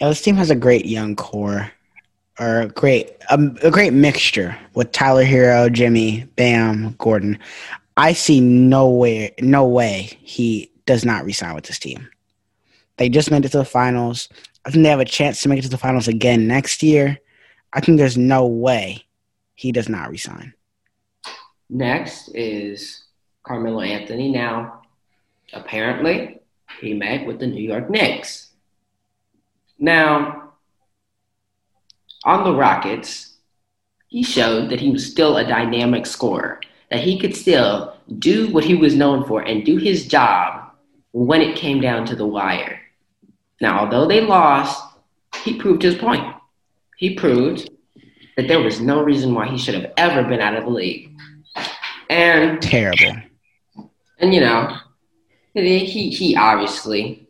Yeah, 0.00 0.08
this 0.08 0.22
team 0.22 0.36
has 0.36 0.50
a 0.50 0.54
great 0.54 0.86
young 0.86 1.16
core, 1.16 1.72
or 2.38 2.60
a 2.62 2.68
great 2.68 3.10
um, 3.30 3.56
a 3.62 3.70
great 3.70 3.92
mixture 3.92 4.56
with 4.74 4.92
Tyler 4.92 5.24
Herro, 5.24 5.70
Jimmy, 5.72 6.24
Bam, 6.36 6.94
Gordon. 6.98 7.38
I 7.96 8.12
see 8.12 8.40
no 8.40 8.88
way, 8.88 9.34
no 9.40 9.66
way 9.66 10.18
he 10.20 10.72
does 10.86 11.04
not 11.04 11.24
resign 11.24 11.54
with 11.54 11.64
this 11.64 11.78
team. 11.78 12.08
They 12.96 13.08
just 13.08 13.30
made 13.30 13.44
it 13.44 13.52
to 13.52 13.58
the 13.58 13.64
finals. 13.64 14.28
I 14.64 14.70
think 14.70 14.84
they 14.84 14.90
have 14.90 15.00
a 15.00 15.04
chance 15.04 15.42
to 15.42 15.48
make 15.48 15.58
it 15.58 15.62
to 15.62 15.68
the 15.68 15.78
finals 15.78 16.08
again 16.08 16.46
next 16.46 16.82
year. 16.82 17.18
I 17.72 17.80
think 17.80 17.98
there's 17.98 18.18
no 18.18 18.46
way 18.46 19.06
he 19.54 19.72
does 19.72 19.88
not 19.88 20.10
resign. 20.10 20.54
Next 21.68 22.28
is 22.34 23.04
Carmelo 23.44 23.80
Anthony. 23.80 24.30
Now, 24.30 24.82
apparently, 25.52 26.40
he 26.80 26.94
met 26.94 27.26
with 27.26 27.38
the 27.38 27.46
New 27.46 27.62
York 27.62 27.88
Knicks. 27.90 28.50
Now, 29.78 30.52
on 32.24 32.44
the 32.44 32.54
Rockets, 32.54 33.36
he 34.08 34.22
showed 34.22 34.70
that 34.70 34.80
he 34.80 34.90
was 34.90 35.10
still 35.10 35.38
a 35.38 35.44
dynamic 35.44 36.06
scorer, 36.06 36.60
that 36.92 37.00
he 37.00 37.18
could 37.18 37.34
still 37.34 37.96
do 38.18 38.52
what 38.52 38.64
he 38.64 38.74
was 38.74 38.94
known 38.94 39.26
for 39.26 39.40
and 39.40 39.64
do 39.64 39.78
his 39.78 40.06
job 40.06 40.70
when 41.12 41.40
it 41.40 41.56
came 41.56 41.80
down 41.80 42.04
to 42.04 42.14
the 42.14 42.26
wire. 42.26 42.80
Now, 43.62 43.80
although 43.80 44.06
they 44.06 44.20
lost, 44.20 44.94
he 45.42 45.58
proved 45.58 45.82
his 45.82 45.94
point. 45.94 46.22
He 46.98 47.14
proved 47.14 47.70
that 48.36 48.46
there 48.46 48.60
was 48.60 48.78
no 48.78 49.02
reason 49.02 49.34
why 49.34 49.48
he 49.48 49.56
should 49.56 49.74
have 49.74 49.90
ever 49.96 50.22
been 50.22 50.42
out 50.42 50.54
of 50.54 50.64
the 50.64 50.70
league. 50.70 51.10
And 52.10 52.60
Terrible. 52.60 53.16
and 54.18 54.34
you 54.34 54.42
know, 54.42 54.76
he 55.54 56.10
he 56.10 56.36
obviously 56.36 57.26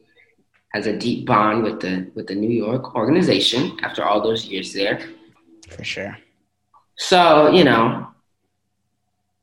has 0.75 0.89
a 0.89 0.99
deep 0.99 1.25
bond 1.25 1.63
with 1.63 1.79
the 1.81 2.11
with 2.17 2.27
the 2.27 2.35
New 2.35 2.51
York 2.51 2.97
organization 2.97 3.79
after 3.85 4.05
all 4.05 4.21
those 4.21 4.47
years 4.47 4.73
there. 4.73 5.01
For 5.69 5.85
sure. 5.85 6.19
So, 6.97 7.49
you 7.53 7.63
know, 7.63 8.12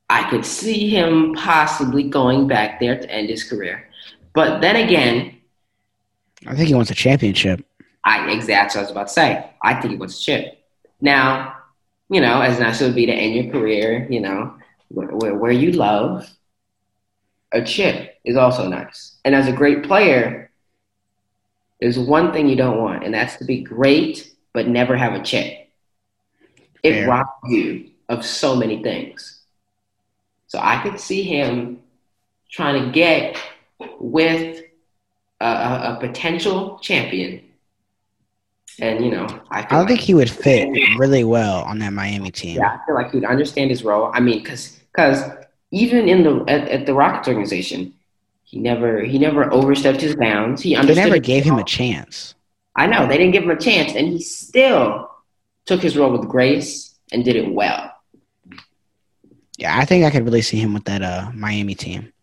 I 0.10 0.30
could 0.30 0.46
see 0.46 0.90
him 0.90 1.34
possibly 1.36 2.04
going 2.04 2.48
back 2.48 2.80
there 2.80 3.00
to 3.00 3.12
end 3.12 3.30
his 3.30 3.44
career. 3.44 3.88
But 4.34 4.62
then 4.62 4.76
again, 4.76 5.38
I 6.48 6.56
think 6.56 6.68
he 6.68 6.74
wants 6.74 6.92
a 6.92 6.96
championship. 6.96 7.64
I 8.04 8.32
exactly 8.32 8.80
what 8.80 8.84
I 8.84 8.84
was 8.84 8.92
about 8.92 9.08
to 9.08 9.14
say. 9.14 9.50
I 9.62 9.74
think 9.76 9.92
he 9.92 9.98
wants 9.98 10.20
a 10.20 10.24
chip. 10.24 10.66
Now, 11.02 11.56
you 12.10 12.22
know, 12.22 12.42
as 12.42 12.60
nice 12.60 12.76
as 12.76 12.82
it 12.82 12.86
would 12.86 12.96
be 12.96 13.06
to 13.06 13.12
end 13.12 13.36
your 13.36 13.52
career, 13.52 14.08
you 14.10 14.22
know, 14.22 14.56
where, 14.88 15.08
where, 15.10 15.36
where 15.36 15.52
you 15.52 15.74
love, 15.74 16.30
a 17.52 17.64
chip 17.64 18.16
is 18.24 18.36
also 18.36 18.68
nice. 18.68 19.18
And 19.26 19.36
as 19.36 19.48
a 19.48 19.52
great 19.52 19.84
player, 19.84 20.52
there's 21.80 22.00
one 22.00 22.34
thing 22.34 22.48
you 22.48 22.56
don't 22.56 22.78
want, 22.78 23.04
and 23.04 23.14
that's 23.14 23.38
to 23.38 23.46
be 23.46 23.62
great 23.62 24.34
but 24.54 24.68
never 24.68 24.98
have 24.98 25.14
a 25.14 25.24
chip. 25.24 25.70
It 26.84 27.06
robs 27.08 27.30
you 27.46 27.92
of 28.08 28.26
so 28.26 28.56
many 28.56 28.82
things. 28.82 29.39
So 30.50 30.60
I 30.60 30.82
could 30.82 31.00
see 31.00 31.24
him 31.24 31.80
trying 32.52 32.84
to 32.84 32.92
get 32.92 33.38
with 34.00 34.62
a, 35.40 35.46
a, 35.46 35.96
a 35.96 35.98
potential 36.00 36.80
champion. 36.80 37.44
And, 38.82 39.06
you 39.06 39.12
know, 39.12 39.26
I, 39.52 39.62
feel 39.62 39.68
I 39.70 39.80
don't 39.80 39.88
think 39.88 40.00
he 40.00 40.14
would 40.16 40.30
fit 40.30 40.70
really 40.98 41.24
well 41.24 41.62
on 41.64 41.80
that 41.80 41.94
Miami 41.94 42.32
team. 42.32 42.58
yeah, 42.58 42.80
I 42.82 42.86
feel 42.86 42.96
like 42.96 43.12
he 43.12 43.18
would 43.18 43.26
understand 43.26 43.70
his 43.70 43.84
role. 43.84 44.10
I 44.14 44.20
mean, 44.22 44.40
because 44.40 44.80
even 45.72 46.10
in 46.10 46.24
the 46.24 46.44
at, 46.48 46.68
at 46.70 46.86
the 46.86 46.94
Rockets 46.94 47.28
organization, 47.28 47.94
he 48.44 48.60
never 48.60 49.04
he 49.04 49.20
never 49.20 49.54
overstepped 49.54 50.02
his 50.02 50.16
bounds. 50.16 50.64
He 50.64 50.76
They 50.76 50.96
never 50.96 51.20
gave 51.20 51.44
him 51.44 51.60
a 51.60 51.64
chance. 51.64 52.34
I 52.76 52.88
know 52.88 53.08
they 53.08 53.18
didn't 53.18 53.34
give 53.34 53.44
him 53.44 53.52
a 53.52 53.60
chance, 53.60 53.94
and 53.94 54.08
he 54.08 54.22
still 54.22 55.12
took 55.66 55.82
his 55.82 55.96
role 55.96 56.12
with 56.12 56.28
grace 56.28 56.96
and 57.12 57.24
did 57.24 57.36
it 57.36 57.54
well. 57.54 57.94
Yeah, 59.60 59.78
I 59.78 59.84
think 59.84 60.06
I 60.06 60.10
could 60.10 60.24
really 60.24 60.42
see 60.42 60.58
him 60.58 60.74
with 60.74 60.86
that 60.86 61.02
uh, 61.02 61.32
Miami 61.34 61.76
team. 61.76 62.14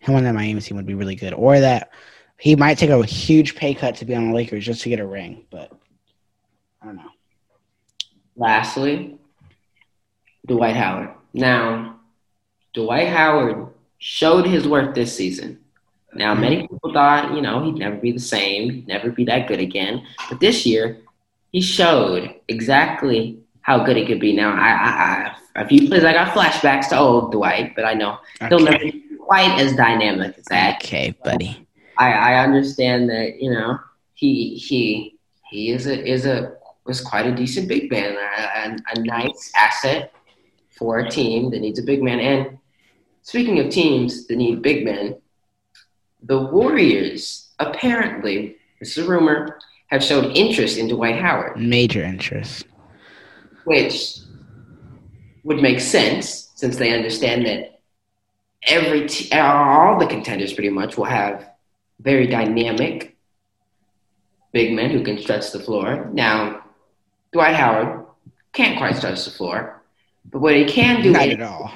Him 0.00 0.14
on 0.14 0.24
that 0.24 0.34
Miami 0.34 0.60
team 0.60 0.76
would 0.76 0.84
be 0.84 0.92
really 0.92 1.14
good. 1.14 1.32
Or 1.32 1.58
that 1.58 1.90
he 2.38 2.54
might 2.54 2.76
take 2.76 2.90
a 2.90 3.02
huge 3.02 3.56
pay 3.56 3.72
cut 3.72 3.96
to 3.96 4.04
be 4.04 4.14
on 4.14 4.28
the 4.28 4.34
Lakers 4.34 4.66
just 4.66 4.82
to 4.82 4.90
get 4.90 5.00
a 5.00 5.06
ring. 5.06 5.46
But 5.50 5.72
I 6.82 6.86
don't 6.86 6.96
know. 6.96 7.10
Lastly, 8.36 9.18
Dwight 10.46 10.76
Howard. 10.76 11.14
Now, 11.32 12.00
Dwight 12.74 13.08
Howard 13.08 13.68
showed 13.96 14.46
his 14.46 14.68
worth 14.68 14.94
this 14.94 15.16
season. 15.16 15.60
Now, 16.12 16.34
many 16.34 16.68
people 16.68 16.92
thought, 16.92 17.34
you 17.34 17.40
know, 17.40 17.64
he'd 17.64 17.76
never 17.76 17.96
be 17.96 18.12
the 18.12 18.18
same, 18.18 18.84
never 18.86 19.10
be 19.10 19.24
that 19.24 19.48
good 19.48 19.60
again. 19.60 20.06
But 20.28 20.40
this 20.40 20.66
year, 20.66 20.98
he 21.52 21.62
showed 21.62 22.34
exactly 22.48 23.40
how 23.66 23.82
good 23.82 23.96
he 23.96 24.06
could 24.06 24.20
be. 24.20 24.32
Now, 24.32 24.52
I, 24.52 24.68
I, 24.68 25.32
I 25.56 25.62
a 25.62 25.66
few 25.66 25.88
plays, 25.88 26.04
I 26.04 26.12
got 26.12 26.28
flashbacks 26.28 26.88
to 26.90 26.98
old 26.98 27.32
Dwight, 27.32 27.74
but 27.74 27.84
I 27.84 27.94
know 27.94 28.18
he'll 28.48 28.60
never 28.60 28.78
be 28.78 29.02
quite 29.18 29.58
as 29.60 29.74
dynamic 29.74 30.38
as 30.38 30.44
that. 30.44 30.76
okay 30.76 31.12
buddy. 31.24 31.66
I, 31.98 32.12
I 32.12 32.44
understand 32.44 33.10
that 33.10 33.42
you 33.42 33.50
know 33.50 33.78
he 34.14 34.54
he 34.54 35.18
he 35.50 35.70
is 35.70 35.88
a 35.88 36.06
is 36.06 36.26
a 36.26 36.54
was 36.84 37.00
quite 37.00 37.26
a 37.26 37.34
decent 37.34 37.66
big 37.66 37.90
man, 37.90 38.16
a, 38.16 38.68
a, 38.68 38.76
a 38.94 39.00
nice 39.00 39.50
asset 39.56 40.12
for 40.70 41.00
a 41.00 41.10
team 41.10 41.50
that 41.50 41.58
needs 41.58 41.80
a 41.80 41.82
big 41.82 42.04
man. 42.04 42.20
And 42.20 42.58
speaking 43.22 43.58
of 43.58 43.70
teams 43.70 44.28
that 44.28 44.36
need 44.36 44.62
big 44.62 44.84
men, 44.84 45.16
the 46.22 46.38
Warriors 46.38 47.50
apparently, 47.58 48.58
this 48.78 48.96
is 48.96 49.04
a 49.04 49.08
rumor, 49.08 49.58
have 49.88 50.04
showed 50.04 50.36
interest 50.36 50.78
in 50.78 50.86
Dwight 50.86 51.16
Howard, 51.16 51.58
Major 51.58 52.04
interest. 52.04 52.66
Which 53.66 54.20
would 55.42 55.60
make 55.60 55.80
sense 55.80 56.50
since 56.54 56.76
they 56.76 56.94
understand 56.94 57.46
that 57.46 57.80
every 58.62 59.08
t- 59.08 59.30
all 59.36 59.98
the 59.98 60.06
contenders 60.06 60.52
pretty 60.52 60.70
much 60.70 60.96
will 60.96 61.04
have 61.04 61.50
very 62.00 62.26
dynamic 62.28 63.16
big 64.52 64.72
men 64.72 64.90
who 64.90 65.02
can 65.02 65.18
stretch 65.18 65.50
the 65.50 65.58
floor. 65.58 66.08
Now, 66.12 66.64
Dwight 67.32 67.56
Howard 67.56 68.06
can't 68.52 68.78
quite 68.78 68.96
stretch 68.96 69.24
the 69.24 69.32
floor, 69.32 69.82
but 70.30 70.40
what 70.40 70.54
he 70.54 70.64
can 70.64 71.02
do 71.02 71.10
Not 71.10 71.26
is 71.26 71.34
at 71.34 71.42
all. 71.42 71.72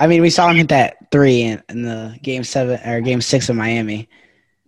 I 0.00 0.06
mean, 0.08 0.20
we 0.20 0.30
saw 0.30 0.48
him 0.50 0.56
hit 0.56 0.68
that 0.68 1.10
three 1.10 1.42
in, 1.42 1.62
in 1.68 1.82
the 1.82 2.18
game 2.22 2.42
seven 2.44 2.80
or 2.88 3.00
game 3.00 3.20
six 3.20 3.48
of 3.48 3.56
Miami. 3.56 4.08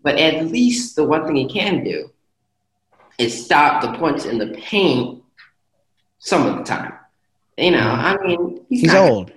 But 0.03 0.19
at 0.19 0.47
least 0.47 0.97
the 0.97 1.05
one 1.05 1.27
thing 1.27 1.37
he 1.37 1.49
can 1.49 1.85
do 1.85 2.11
is 3.19 3.45
stop 3.45 3.83
the 3.83 3.93
points 3.99 4.25
in 4.25 4.39
the 4.39 4.49
paint 4.57 5.20
some 6.21 6.47
of 6.47 6.57
the 6.57 6.63
time. 6.63 6.93
You 7.59 7.73
know, 7.73 7.81
I 7.81 8.17
mean, 8.25 8.65
he's, 8.69 8.83
He's 8.83 8.95
old. 8.95 9.33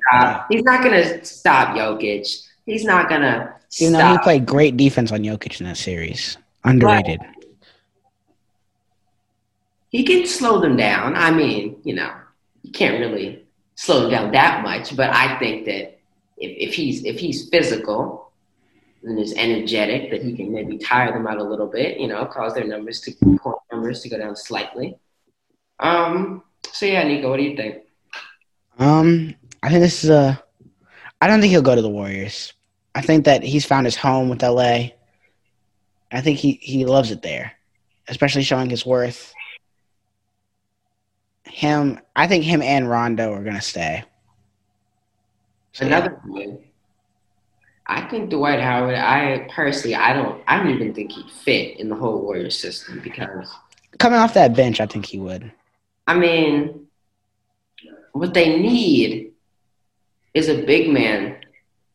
he's 0.50 0.64
not 0.64 0.84
going 0.84 0.94
to 0.94 1.26
stop 1.26 1.76
Jokic. 1.76 2.48
He's 2.66 2.86
not 2.86 3.10
going 3.10 3.22
to 3.22 3.54
Even 3.82 3.94
though 3.94 4.12
he 4.12 4.18
played 4.20 4.46
great 4.46 4.78
defense 4.78 5.12
on 5.12 5.24
Jokic 5.24 5.60
in 5.60 5.66
that 5.66 5.78
series. 5.78 6.38
Underrated. 6.64 7.20
He 9.90 10.04
can 10.04 10.26
slow 10.26 10.60
them 10.60 10.78
down. 10.78 11.16
I 11.16 11.32
mean, 11.32 11.78
you 11.84 11.96
know, 11.96 12.14
you 12.62 12.72
can't 12.72 13.00
really 13.00 13.46
slow 13.76 14.02
them 14.02 14.12
down 14.12 14.32
that 14.32 14.64
much. 14.64 14.96
But 14.96 15.10
I 15.10 15.38
think 15.38 15.66
that 15.66 16.00
if, 16.38 16.70
if 16.70 16.74
he's 16.74 17.04
if 17.04 17.20
he's 17.20 17.50
physical 17.50 18.32
and 19.04 19.20
is 19.20 19.34
energetic 19.36 20.10
that 20.12 20.24
he 20.24 20.34
can 20.34 20.54
maybe 20.54 20.78
tire 20.78 21.12
them 21.12 21.28
out 21.28 21.38
a 21.38 21.44
little 21.44 21.68
bit, 21.68 22.00
you 22.00 22.08
know, 22.08 22.26
cause 22.26 22.54
their 22.54 22.66
numbers 22.66 23.02
to 23.02 23.12
point 23.38 23.58
numbers 23.72 24.02
to 24.02 24.10
go 24.10 24.18
down 24.18 24.36
slightly. 24.36 24.98
Um, 25.80 26.44
so 26.74 26.88
yeah, 26.88 27.04
Nico, 27.04 27.30
what 27.30 27.38
do 27.38 27.44
you 27.44 27.56
think? 27.56 27.84
Um, 28.80 29.36
I 29.62 29.70
think 29.70 29.82
this 29.82 30.04
is 30.04 30.10
a. 30.10 30.42
I 31.22 31.28
don't 31.28 31.40
think 31.40 31.52
he'll 31.52 31.62
go 31.62 31.76
to 31.76 31.82
the 31.82 31.90
Warriors. 31.90 32.52
I 32.96 33.02
think 33.02 33.26
that 33.26 33.44
he's 33.44 33.64
found 33.64 33.86
his 33.86 33.96
home 33.96 34.28
with 34.28 34.42
LA. 34.42 34.88
I 36.12 36.22
think 36.22 36.40
he, 36.40 36.54
he 36.54 36.86
loves 36.86 37.12
it 37.12 37.22
there, 37.22 37.54
especially 38.08 38.42
showing 38.42 38.72
his 38.72 38.86
worth. 38.86 39.34
Him, 41.46 42.00
I 42.16 42.28
think 42.28 42.44
him 42.44 42.64
and 42.64 42.90
Rondo 42.90 43.32
are 43.32 43.44
gonna 43.44 43.62
stay. 43.62 44.04
So, 45.74 45.86
Another 45.86 46.20
yeah. 46.32 46.56
I 47.86 48.10
think 48.10 48.32
Dwight 48.32 48.60
Howard. 48.60 48.96
I 48.96 49.48
personally, 49.54 49.96
I 49.96 50.14
don't, 50.14 50.42
I 50.48 50.58
don't 50.58 50.74
even 50.74 50.94
think 50.96 51.12
he'd 51.12 51.30
fit 51.30 51.80
in 51.80 51.90
the 51.90 51.96
whole 51.96 52.22
Warriors 52.22 52.58
system 52.58 53.00
because 53.04 53.48
coming 54.00 54.18
off 54.18 54.34
that 54.34 54.56
bench, 54.56 54.82
I 54.82 54.88
think 54.88 55.06
he 55.06 55.20
would. 55.20 55.52
I 56.08 56.16
mean, 56.16 56.88
what 58.12 58.34
they 58.34 58.60
need 58.60 59.32
is 60.34 60.50
a 60.50 60.64
big 60.64 60.90
man 60.90 61.38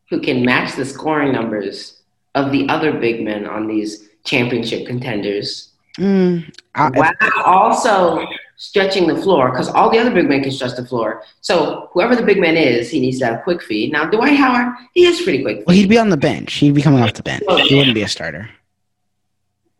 who 0.09 0.19
can 0.19 0.43
match 0.43 0.75
the 0.75 0.85
scoring 0.85 1.31
numbers 1.31 2.01
of 2.35 2.51
the 2.51 2.67
other 2.69 2.93
big 2.93 3.23
men 3.23 3.45
on 3.45 3.67
these 3.67 4.09
championship 4.23 4.87
contenders. 4.87 5.73
Mm, 5.97 6.51
I, 6.75 6.89
while 6.89 7.13
also 7.45 8.25
stretching 8.55 9.07
the 9.07 9.15
floor, 9.15 9.51
because 9.51 9.69
all 9.69 9.89
the 9.89 9.97
other 9.97 10.11
big 10.11 10.27
men 10.27 10.41
can 10.43 10.51
stretch 10.51 10.75
the 10.75 10.85
floor. 10.85 11.23
So 11.41 11.89
whoever 11.93 12.15
the 12.15 12.23
big 12.23 12.39
man 12.39 12.57
is, 12.57 12.89
he 12.89 12.99
needs 12.99 13.19
to 13.19 13.25
have 13.25 13.43
quick 13.43 13.61
feet. 13.61 13.91
Now 13.91 14.09
Dwight 14.09 14.35
Howard, 14.35 14.73
he 14.93 15.05
is 15.05 15.21
pretty 15.21 15.43
quick. 15.43 15.57
Feet. 15.57 15.67
Well, 15.67 15.75
he'd 15.75 15.89
be 15.89 15.97
on 15.97 16.09
the 16.09 16.17
bench. 16.17 16.53
He'd 16.55 16.73
be 16.73 16.81
coming 16.81 17.01
off 17.01 17.13
the 17.13 17.23
bench. 17.23 17.43
He 17.67 17.75
wouldn't 17.75 17.95
be 17.95 18.03
a 18.03 18.07
starter. 18.07 18.49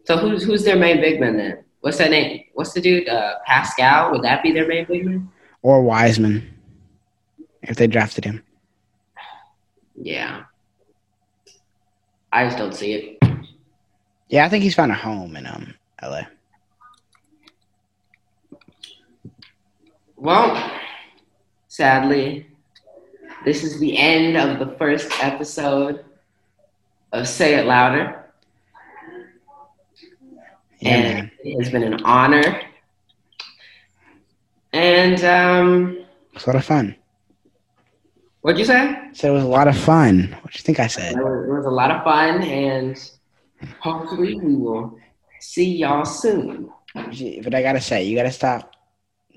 So 0.06 0.18
who's 0.18 0.44
who's 0.44 0.64
their 0.64 0.78
main 0.78 1.02
big 1.02 1.20
man 1.20 1.38
then? 1.38 1.64
What's 1.82 1.98
that 1.98 2.12
name? 2.12 2.44
What's 2.54 2.74
the 2.74 2.82
dude? 2.82 3.08
Uh, 3.08 3.36
Paschall? 3.48 4.12
Would 4.12 4.24
that 4.24 4.44
be 4.44 4.52
their 4.52 4.68
main 4.68 4.86
big 4.86 5.06
man? 5.06 5.30
Or 5.62 5.82
Wiseman, 5.82 6.54
if 7.64 7.78
they 7.78 7.88
drafted 7.88 8.26
him. 8.26 8.44
Yeah. 9.96 10.44
I 12.32 12.46
just 12.46 12.58
don't 12.58 12.74
see 12.74 12.94
it. 12.94 13.24
Yeah, 14.30 14.46
I 14.46 14.50
think 14.50 14.64
he's 14.64 14.76
found 14.76 14.92
a 14.92 14.96
home 14.96 15.36
in 15.36 15.46
um 15.48 15.74
LA. 16.02 16.22
Well, 20.16 20.72
sadly, 21.70 22.46
this 23.46 23.64
is 23.64 23.80
the 23.80 23.98
end 23.98 24.38
of 24.38 24.60
the 24.60 24.76
first 24.78 25.12
episode 25.24 26.04
of 27.12 27.28
Say 27.28 27.56
It 27.56 27.66
Louder. 27.66 28.29
And 30.82 31.30
it 31.44 31.62
has 31.62 31.72
been 31.72 31.84
an 31.84 32.04
honor. 32.04 32.62
And 34.72 35.24
um, 35.24 36.06
it's 36.34 36.46
a 36.46 36.50
lot 36.50 36.56
of 36.56 36.66
fun. 36.66 36.96
What'd 38.42 38.60
you 38.60 38.66
say? 38.66 38.98
said 39.14 39.32
it 39.32 39.34
was 39.34 39.44
a 39.44 39.48
lot 39.48 39.68
of 39.68 39.78
fun. 39.78 40.36
What 40.42 40.54
do 40.54 40.58
you 40.58 40.64
think 40.64 40.80
I 40.80 40.88
said? 40.88 41.14
It 41.14 41.24
was, 41.24 41.48
it 41.48 41.52
was 41.52 41.66
a 41.66 41.70
lot 41.70 41.92
of 41.92 42.04
fun, 42.04 42.42
and 42.44 43.12
hopefully 43.80 44.40
we 44.40 44.56
will 44.56 44.98
see 45.42 45.78
y'all 45.78 46.06
soon. 46.06 46.72
But 46.96 47.54
I 47.54 47.62
gotta 47.62 47.82
say, 47.82 48.06
you 48.06 48.16
gotta 48.16 48.32
stop 48.32 48.76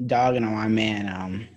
dogging 0.06 0.44
on 0.44 0.54
my 0.54 0.68
man, 0.68 1.08
um, 1.08 1.48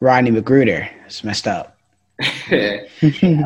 Rodney 0.00 0.32
McGruder. 0.32 0.88
It's 1.06 1.22
messed 1.22 1.46
up. 1.46 1.78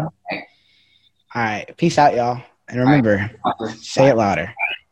All 1.32 1.34
right, 1.34 1.76
peace 1.76 1.98
out, 1.98 2.14
y'all, 2.14 2.42
and 2.68 2.80
remember, 2.80 3.30
right. 3.44 3.70
say 3.70 4.08
it 4.08 4.16
louder. 4.16 4.52